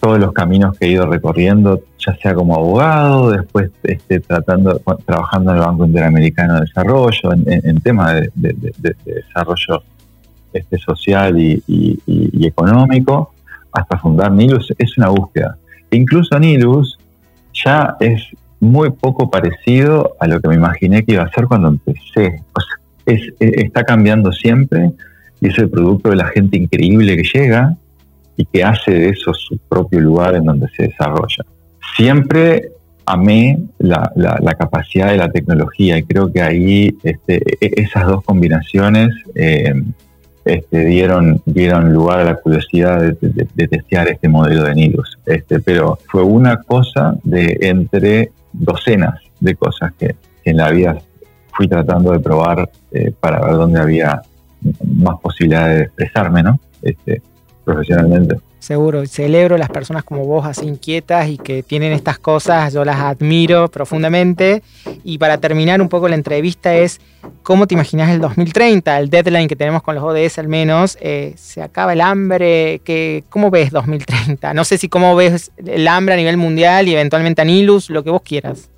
todos 0.00 0.18
los 0.18 0.32
caminos 0.32 0.76
que 0.76 0.86
he 0.86 0.90
ido 0.90 1.06
recorriendo, 1.06 1.82
ya 1.98 2.16
sea 2.16 2.34
como 2.34 2.54
abogado, 2.54 3.30
después 3.30 3.70
este, 3.82 4.20
tratando, 4.20 4.80
trabajando 5.04 5.50
en 5.50 5.56
el 5.56 5.62
Banco 5.62 5.84
Interamericano 5.86 6.54
de 6.54 6.60
Desarrollo, 6.60 7.32
en, 7.32 7.80
temas 7.80 8.14
de, 8.34 8.54
desarrollo 9.04 9.82
este, 10.52 10.78
social 10.78 11.38
y, 11.38 12.00
económico, 12.46 13.32
hasta 13.72 13.98
fundar 13.98 14.32
Nilus, 14.32 14.72
es 14.78 14.96
una 14.98 15.08
búsqueda. 15.08 15.56
E 15.90 15.96
incluso 15.96 16.38
Nilus 16.38 16.98
ya 17.52 17.96
es 18.00 18.22
muy 18.60 18.90
poco 18.90 19.30
parecido 19.30 20.16
a 20.20 20.26
lo 20.26 20.40
que 20.40 20.48
me 20.48 20.54
imaginé 20.54 21.04
que 21.04 21.12
iba 21.12 21.22
a 21.22 21.30
ser 21.30 21.46
cuando 21.46 21.68
empecé. 21.68 22.42
O 22.52 22.60
sea, 22.60 22.77
está 23.38 23.84
cambiando 23.84 24.32
siempre 24.32 24.92
y 25.40 25.48
es 25.48 25.58
el 25.58 25.70
producto 25.70 26.10
de 26.10 26.16
la 26.16 26.26
gente 26.26 26.58
increíble 26.58 27.16
que 27.16 27.22
llega 27.22 27.76
y 28.36 28.44
que 28.44 28.62
hace 28.62 28.92
de 28.92 29.08
eso 29.10 29.34
su 29.34 29.58
propio 29.68 30.00
lugar 30.00 30.34
en 30.34 30.44
donde 30.44 30.68
se 30.76 30.84
desarrolla. 30.84 31.44
Siempre 31.96 32.70
amé 33.06 33.58
la, 33.78 34.12
capacidad 34.58 35.10
de 35.10 35.16
la 35.16 35.30
tecnología 35.30 35.98
y 35.98 36.02
creo 36.02 36.30
que 36.30 36.42
ahí 36.42 36.96
este, 37.02 37.42
e, 37.60 37.82
esas 37.82 38.06
dos 38.06 38.22
combinaciones 38.22 39.14
eh, 39.34 39.74
este, 40.44 40.84
dieron, 40.84 41.42
dieron 41.46 41.92
lugar 41.92 42.20
a 42.20 42.24
la 42.24 42.34
curiosidad 42.36 43.00
de, 43.00 43.68
testear 43.68 44.08
este 44.08 44.28
modelo 44.28 44.64
de 44.64 44.74
Nilus. 44.74 45.18
Este, 45.26 45.60
pero 45.60 45.98
fue 46.06 46.22
una 46.22 46.62
cosa 46.62 47.16
de 47.24 47.58
entre 47.60 48.30
docenas 48.52 49.20
de 49.40 49.54
cosas 49.54 49.92
que 49.98 50.16
en 50.44 50.56
la 50.56 50.70
vida 50.70 50.98
fui 51.58 51.66
tratando 51.66 52.12
de 52.12 52.20
probar 52.20 52.70
eh, 52.92 53.12
para 53.18 53.40
ver 53.40 53.54
dónde 53.54 53.80
había 53.80 54.22
más 54.84 55.18
posibilidades 55.20 55.76
de 55.76 55.82
expresarme, 55.82 56.40
¿no? 56.44 56.60
Este, 56.80 57.20
profesionalmente. 57.64 58.36
Seguro, 58.60 59.04
celebro 59.06 59.58
las 59.58 59.68
personas 59.68 60.04
como 60.04 60.24
vos 60.24 60.46
así 60.46 60.66
inquietas 60.66 61.28
y 61.28 61.36
que 61.36 61.64
tienen 61.64 61.92
estas 61.92 62.20
cosas, 62.20 62.72
yo 62.72 62.84
las 62.84 62.98
admiro 62.98 63.68
profundamente. 63.68 64.62
Y 65.02 65.18
para 65.18 65.38
terminar 65.38 65.82
un 65.82 65.88
poco 65.88 66.08
la 66.08 66.14
entrevista 66.14 66.74
es, 66.76 67.00
¿cómo 67.42 67.66
te 67.66 67.74
imaginas 67.74 68.10
el 68.10 68.20
2030? 68.20 68.96
El 68.98 69.10
deadline 69.10 69.48
que 69.48 69.56
tenemos 69.56 69.82
con 69.82 69.96
los 69.96 70.04
ODS 70.04 70.38
al 70.38 70.48
menos, 70.48 70.96
eh, 71.00 71.34
¿se 71.36 71.60
acaba 71.60 71.92
el 71.92 72.00
hambre? 72.00 72.80
¿Qué, 72.84 73.24
¿Cómo 73.30 73.50
ves 73.50 73.72
2030? 73.72 74.54
No 74.54 74.64
sé 74.64 74.78
si 74.78 74.88
cómo 74.88 75.16
ves 75.16 75.50
el 75.56 75.88
hambre 75.88 76.14
a 76.14 76.16
nivel 76.16 76.36
mundial 76.36 76.86
y 76.86 76.94
eventualmente 76.94 77.42
a 77.42 77.44
Nilus, 77.44 77.90
lo 77.90 78.04
que 78.04 78.10
vos 78.10 78.22
quieras. 78.22 78.70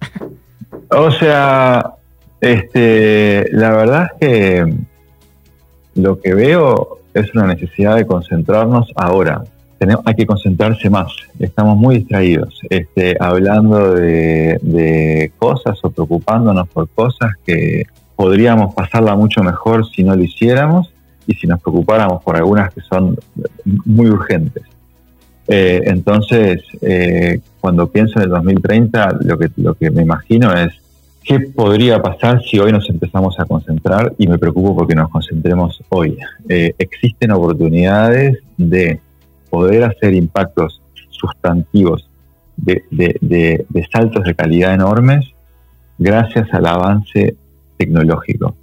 O 0.88 1.10
sea, 1.10 1.99
este, 2.40 3.48
la 3.52 3.70
verdad 3.72 4.08
es 4.12 4.18
que 4.20 4.74
lo 5.94 6.20
que 6.20 6.34
veo 6.34 7.00
es 7.14 7.34
una 7.34 7.46
necesidad 7.46 7.96
de 7.96 8.06
concentrarnos 8.06 8.92
ahora. 8.96 9.44
Tenemos, 9.78 10.02
hay 10.06 10.14
que 10.14 10.26
concentrarse 10.26 10.90
más. 10.90 11.12
Estamos 11.38 11.76
muy 11.76 11.98
distraídos, 11.98 12.60
este, 12.68 13.16
hablando 13.18 13.94
de, 13.94 15.32
cosas 15.38 15.78
o 15.82 15.90
preocupándonos 15.90 16.68
por 16.68 16.88
cosas 16.90 17.32
que 17.44 17.84
podríamos 18.14 18.74
pasarla 18.74 19.16
mucho 19.16 19.42
mejor 19.42 19.88
si 19.88 20.04
no 20.04 20.14
lo 20.14 20.22
hiciéramos 20.22 20.92
y 21.26 21.34
si 21.34 21.46
nos 21.46 21.60
preocupáramos 21.62 22.22
por 22.22 22.36
algunas 22.36 22.72
que 22.74 22.82
son 22.82 23.16
muy 23.64 24.10
urgentes. 24.10 24.64
Eh, 25.48 25.82
entonces, 25.86 26.62
eh, 26.82 27.40
cuando 27.60 27.88
pienso 27.88 28.18
en 28.18 28.24
el 28.24 28.30
2030, 28.30 29.18
lo 29.22 29.38
que, 29.38 29.50
lo 29.56 29.74
que 29.74 29.90
me 29.90 30.02
imagino 30.02 30.52
es 30.52 30.74
¿Qué 31.30 31.38
podría 31.38 32.02
pasar 32.02 32.42
si 32.42 32.58
hoy 32.58 32.72
nos 32.72 32.90
empezamos 32.90 33.38
a 33.38 33.44
concentrar? 33.44 34.14
Y 34.18 34.26
me 34.26 34.36
preocupo 34.36 34.74
porque 34.74 34.96
nos 34.96 35.10
concentremos 35.10 35.80
hoy. 35.88 36.18
Eh, 36.48 36.74
existen 36.76 37.30
oportunidades 37.30 38.38
de 38.56 38.98
poder 39.48 39.84
hacer 39.84 40.12
impactos 40.12 40.82
sustantivos 41.10 42.10
de, 42.56 43.64
saltos 43.92 44.24
de 44.24 44.34
calidad 44.34 44.74
enormes 44.74 45.24
gracias 45.98 46.52
al 46.52 46.66
avance 46.66 47.36
tecnológico. 47.76 48.56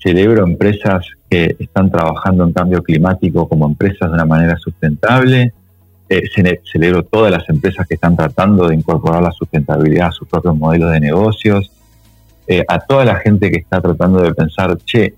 Celebro 0.00 0.46
empresas 0.46 1.04
que 1.28 1.56
están 1.58 1.90
trabajando 1.90 2.44
en 2.44 2.52
cambio 2.52 2.80
climático 2.84 3.48
como 3.48 3.66
empresas 3.66 4.08
de 4.08 4.14
una 4.14 4.24
manera 4.24 4.56
sustentable. 4.56 5.52
Eh, 6.08 6.30
celebro 6.70 7.02
todas 7.02 7.32
las 7.32 7.48
empresas 7.48 7.88
que 7.88 7.94
están 7.94 8.14
tratando 8.14 8.68
de 8.68 8.76
incorporar 8.76 9.20
la 9.20 9.32
sustentabilidad 9.32 10.10
a 10.10 10.12
sus 10.12 10.28
propios 10.28 10.56
modelos 10.56 10.92
de 10.92 11.00
negocios 11.00 11.72
eh, 12.46 12.64
a 12.68 12.78
toda 12.78 13.04
la 13.04 13.16
gente 13.16 13.50
que 13.50 13.58
está 13.58 13.80
tratando 13.80 14.20
de 14.20 14.34
pensar, 14.34 14.76
che, 14.84 15.14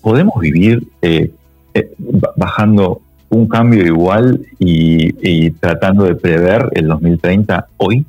¿podemos 0.00 0.40
vivir 0.40 0.82
eh, 1.02 1.30
eh, 1.72 1.92
bajando 2.36 3.00
un 3.28 3.46
cambio 3.46 3.86
igual 3.86 4.44
y, 4.58 5.50
tratando 5.52 6.04
de 6.04 6.16
prever 6.16 6.68
el 6.72 6.88
2030 6.88 7.66
hoy? 7.76 8.04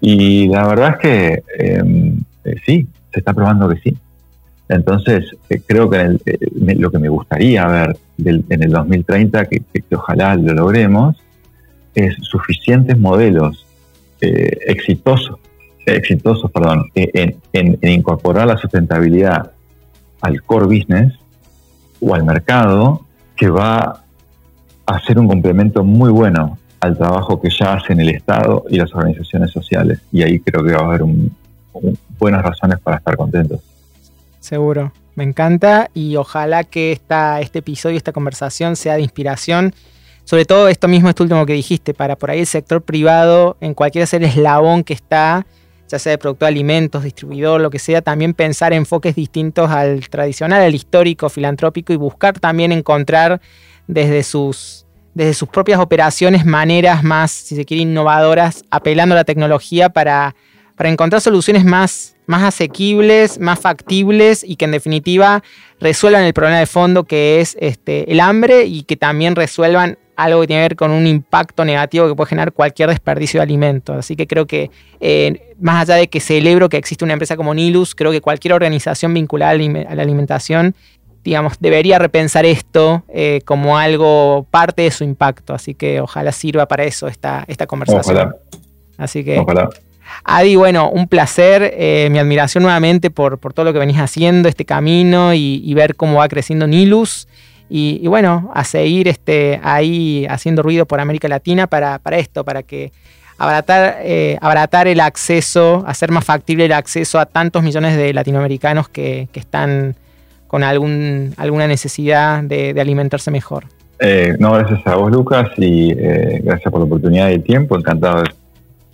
y 0.00 0.46
la 0.48 0.68
verdad 0.68 0.90
es 0.90 0.98
que 0.98 1.42
em, 1.58 2.22
sí, 2.64 2.86
se 3.12 3.18
está 3.18 3.32
probando 3.32 3.68
que 3.68 3.80
sí. 3.80 3.96
Entonces, 4.68 5.36
creo 5.66 5.90
que 5.90 6.16
lo 6.76 6.90
que 6.92 6.98
me 7.00 7.08
gustaría 7.08 7.66
ver 7.66 7.96
en 8.18 8.62
el 8.62 8.70
2030, 8.70 9.46
que, 9.46 9.62
ojalá 9.96 10.36
lo 10.36 10.54
logremos, 10.54 11.16
es 11.94 12.14
suficientes 12.22 12.96
modelos 12.96 13.66
exitosos 14.20 15.38
exitosos 15.86 16.50
perdón, 16.50 16.90
en, 16.94 17.78
incorporar 17.82 18.46
la 18.46 18.56
sustentabilidad 18.56 19.52
al 20.20 20.42
core 20.42 20.66
business 20.66 21.14
o 22.00 22.14
al 22.14 22.24
mercado 22.24 23.04
que 23.36 23.48
va 23.48 24.04
a 24.86 25.00
ser 25.00 25.18
un 25.18 25.28
complemento 25.28 25.84
muy 25.84 26.10
bueno 26.10 26.58
al 26.80 26.96
trabajo 26.96 27.40
que 27.40 27.48
ya 27.50 27.74
hacen 27.74 28.00
el 28.00 28.10
Estado 28.10 28.64
y 28.68 28.76
las 28.76 28.94
organizaciones 28.94 29.50
sociales. 29.50 30.00
Y 30.12 30.22
ahí 30.22 30.38
creo 30.40 30.62
que 30.62 30.72
va 30.72 30.80
a 30.80 30.84
haber 30.84 31.02
buenas 32.18 32.42
razones 32.42 32.78
para 32.80 32.98
estar 32.98 33.16
contentos. 33.16 33.60
Seguro, 34.40 34.92
me 35.14 35.24
encanta 35.24 35.90
y 35.94 36.16
ojalá 36.16 36.64
que 36.64 36.92
esta, 36.92 37.40
este 37.40 37.60
episodio, 37.60 37.96
esta 37.96 38.12
conversación 38.12 38.76
sea 38.76 38.94
de 38.94 39.02
inspiración. 39.02 39.74
Sobre 40.24 40.44
todo 40.44 40.68
esto 40.68 40.88
mismo, 40.88 41.08
esto 41.08 41.22
último 41.22 41.46
que 41.46 41.52
dijiste, 41.54 41.94
para 41.94 42.16
por 42.16 42.30
ahí 42.30 42.40
el 42.40 42.46
sector 42.46 42.82
privado, 42.82 43.56
en 43.60 43.74
cualquier 43.74 44.06
ser 44.06 44.22
eslabón 44.22 44.84
que 44.84 44.94
está, 44.94 45.46
ya 45.88 45.98
sea 45.98 46.10
de 46.10 46.18
producto 46.18 46.44
de 46.44 46.50
alimentos, 46.50 47.04
distribuidor, 47.04 47.60
lo 47.60 47.70
que 47.70 47.78
sea, 47.78 48.02
también 48.02 48.34
pensar 48.34 48.72
enfoques 48.72 49.14
distintos 49.14 49.70
al 49.70 50.08
tradicional, 50.08 50.62
al 50.62 50.74
histórico, 50.74 51.28
filantrópico 51.28 51.92
y 51.92 51.96
buscar 51.96 52.38
también 52.38 52.72
encontrar 52.72 53.40
desde 53.86 54.22
sus, 54.22 54.86
desde 55.14 55.34
sus 55.34 55.48
propias 55.48 55.80
operaciones 55.80 56.44
maneras 56.46 57.02
más, 57.02 57.30
si 57.30 57.56
se 57.56 57.64
quiere, 57.64 57.82
innovadoras, 57.82 58.64
apelando 58.70 59.14
a 59.14 59.16
la 59.16 59.24
tecnología 59.24 59.90
para, 59.90 60.34
para 60.76 60.88
encontrar 60.88 61.20
soluciones 61.20 61.64
más, 61.64 62.16
más 62.26 62.42
asequibles, 62.42 63.38
más 63.38 63.60
factibles 63.60 64.42
y 64.42 64.56
que 64.56 64.64
en 64.64 64.72
definitiva 64.72 65.42
resuelvan 65.80 66.24
el 66.24 66.32
problema 66.32 66.58
de 66.58 66.66
fondo 66.66 67.04
que 67.04 67.40
es 67.40 67.56
este, 67.60 68.10
el 68.10 68.20
hambre 68.20 68.64
y 68.64 68.84
que 68.84 68.96
también 68.96 69.36
resuelvan 69.36 69.98
algo 70.16 70.40
que 70.42 70.46
tiene 70.46 70.62
que 70.62 70.68
ver 70.68 70.76
con 70.76 70.90
un 70.90 71.06
impacto 71.06 71.64
negativo 71.64 72.08
que 72.08 72.14
puede 72.14 72.28
generar 72.28 72.52
cualquier 72.52 72.88
desperdicio 72.88 73.38
de 73.38 73.42
alimentos. 73.42 73.96
Así 73.96 74.16
que 74.16 74.26
creo 74.26 74.46
que, 74.46 74.70
eh, 75.00 75.54
más 75.60 75.82
allá 75.82 75.96
de 75.96 76.08
que 76.08 76.20
celebro 76.20 76.68
que 76.68 76.76
existe 76.76 77.04
una 77.04 77.14
empresa 77.14 77.36
como 77.36 77.54
Nilus, 77.54 77.94
creo 77.94 78.10
que 78.10 78.20
cualquier 78.20 78.54
organización 78.54 79.12
vinculada 79.14 79.52
a 79.52 79.94
la 79.94 80.02
alimentación 80.02 80.74
digamos, 81.24 81.54
debería 81.58 81.98
repensar 81.98 82.44
esto 82.44 83.02
eh, 83.08 83.40
como 83.46 83.78
algo 83.78 84.46
parte 84.50 84.82
de 84.82 84.90
su 84.90 85.04
impacto. 85.04 85.54
Así 85.54 85.74
que 85.74 86.00
ojalá 86.00 86.30
sirva 86.32 86.68
para 86.68 86.84
eso 86.84 87.08
esta, 87.08 87.44
esta 87.48 87.66
conversación. 87.66 88.16
Ojalá. 88.16 88.36
Así 88.98 89.24
que. 89.24 89.42
Adi, 90.22 90.54
bueno, 90.54 90.90
un 90.90 91.08
placer, 91.08 91.72
eh, 91.76 92.08
mi 92.10 92.18
admiración 92.18 92.62
nuevamente 92.62 93.10
por, 93.10 93.38
todo 93.38 93.64
lo 93.64 93.72
que 93.72 93.78
venís 93.78 93.98
haciendo, 93.98 94.48
este 94.48 94.66
camino 94.66 95.32
y, 95.34 95.72
ver 95.74 95.96
cómo 95.96 96.18
va 96.18 96.28
creciendo 96.28 96.66
Nilus. 96.66 97.26
Y, 97.68 98.06
bueno, 98.06 98.52
a 98.54 98.62
seguir 98.64 99.08
este, 99.08 99.60
ahí 99.62 100.26
haciendo 100.28 100.62
ruido 100.62 100.86
por 100.86 101.00
América 101.00 101.28
Latina 101.28 101.66
para, 101.66 101.98
para 101.98 102.18
esto, 102.18 102.44
para 102.44 102.62
que 102.62 102.92
abaratar, 103.38 103.98
eh, 104.02 104.38
el 104.86 105.00
acceso, 105.00 105.82
hacer 105.86 106.12
más 106.12 106.24
factible 106.24 106.66
el 106.66 106.72
acceso 106.72 107.18
a 107.18 107.26
tantos 107.26 107.62
millones 107.62 107.96
de 107.96 108.12
latinoamericanos 108.12 108.88
que, 108.88 109.28
que 109.32 109.40
están 109.40 109.96
con 110.54 110.62
algún, 110.62 111.34
alguna 111.36 111.66
necesidad 111.66 112.42
de, 112.44 112.80
alimentarse 112.80 113.30
mejor. 113.32 113.64
Eh, 113.98 114.36
no, 114.38 114.52
gracias 114.52 114.86
a 114.86 114.94
vos, 114.94 115.10
Lucas, 115.10 115.48
y 115.56 115.90
eh, 115.90 116.40
gracias 116.44 116.70
por 116.70 116.80
la 116.80 116.86
oportunidad 116.86 117.30
y 117.30 117.34
el 117.34 117.42
tiempo. 117.42 117.76
Encantado 117.76 118.22
de 118.22 118.28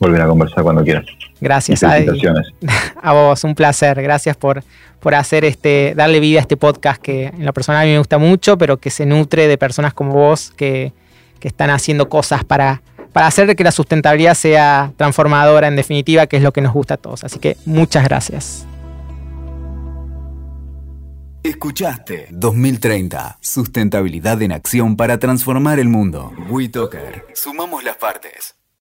volver 0.00 0.22
a 0.22 0.26
conversar 0.26 0.64
cuando 0.64 0.82
quieras. 0.82 1.04
Gracias, 1.40 1.84
a 1.84 1.96
A 3.02 3.12
vos, 3.12 3.44
un 3.44 3.54
placer. 3.54 4.02
Gracias 4.02 4.36
por, 4.36 4.64
por 4.98 5.14
hacer 5.14 5.44
este, 5.44 5.94
darle 5.94 6.18
vida 6.18 6.40
a 6.40 6.42
este 6.42 6.56
podcast 6.56 7.00
que 7.00 7.26
en 7.26 7.44
lo 7.44 7.52
personal 7.52 7.82
a 7.82 7.84
mí 7.84 7.92
me 7.92 7.98
gusta 7.98 8.18
mucho, 8.18 8.58
pero 8.58 8.78
que 8.78 8.90
se 8.90 9.06
nutre 9.06 9.46
de 9.46 9.58
personas 9.58 9.94
como 9.94 10.12
vos 10.12 10.52
que, 10.56 10.92
que 11.38 11.48
están 11.48 11.70
haciendo 11.70 12.08
cosas 12.08 12.44
para, 12.44 12.82
para 13.12 13.26
hacer 13.26 13.54
que 13.54 13.62
la 13.62 13.72
sustentabilidad 13.72 14.34
sea 14.34 14.92
transformadora, 14.96 15.68
en 15.68 15.76
definitiva, 15.76 16.26
que 16.26 16.38
es 16.38 16.42
lo 16.42 16.52
que 16.52 16.62
nos 16.62 16.72
gusta 16.72 16.94
a 16.94 16.96
todos. 16.96 17.22
Así 17.22 17.38
que 17.38 17.56
muchas 17.66 18.04
gracias. 18.04 18.66
Escuchaste 21.42 22.26
2030, 22.32 23.38
sustentabilidad 23.40 24.42
en 24.42 24.52
acción 24.52 24.96
para 24.96 25.18
transformar 25.18 25.78
el 25.78 25.88
mundo. 25.88 26.32
WeToker, 26.50 27.24
sumamos 27.34 27.82
las 27.82 27.96
partes. 27.96 28.59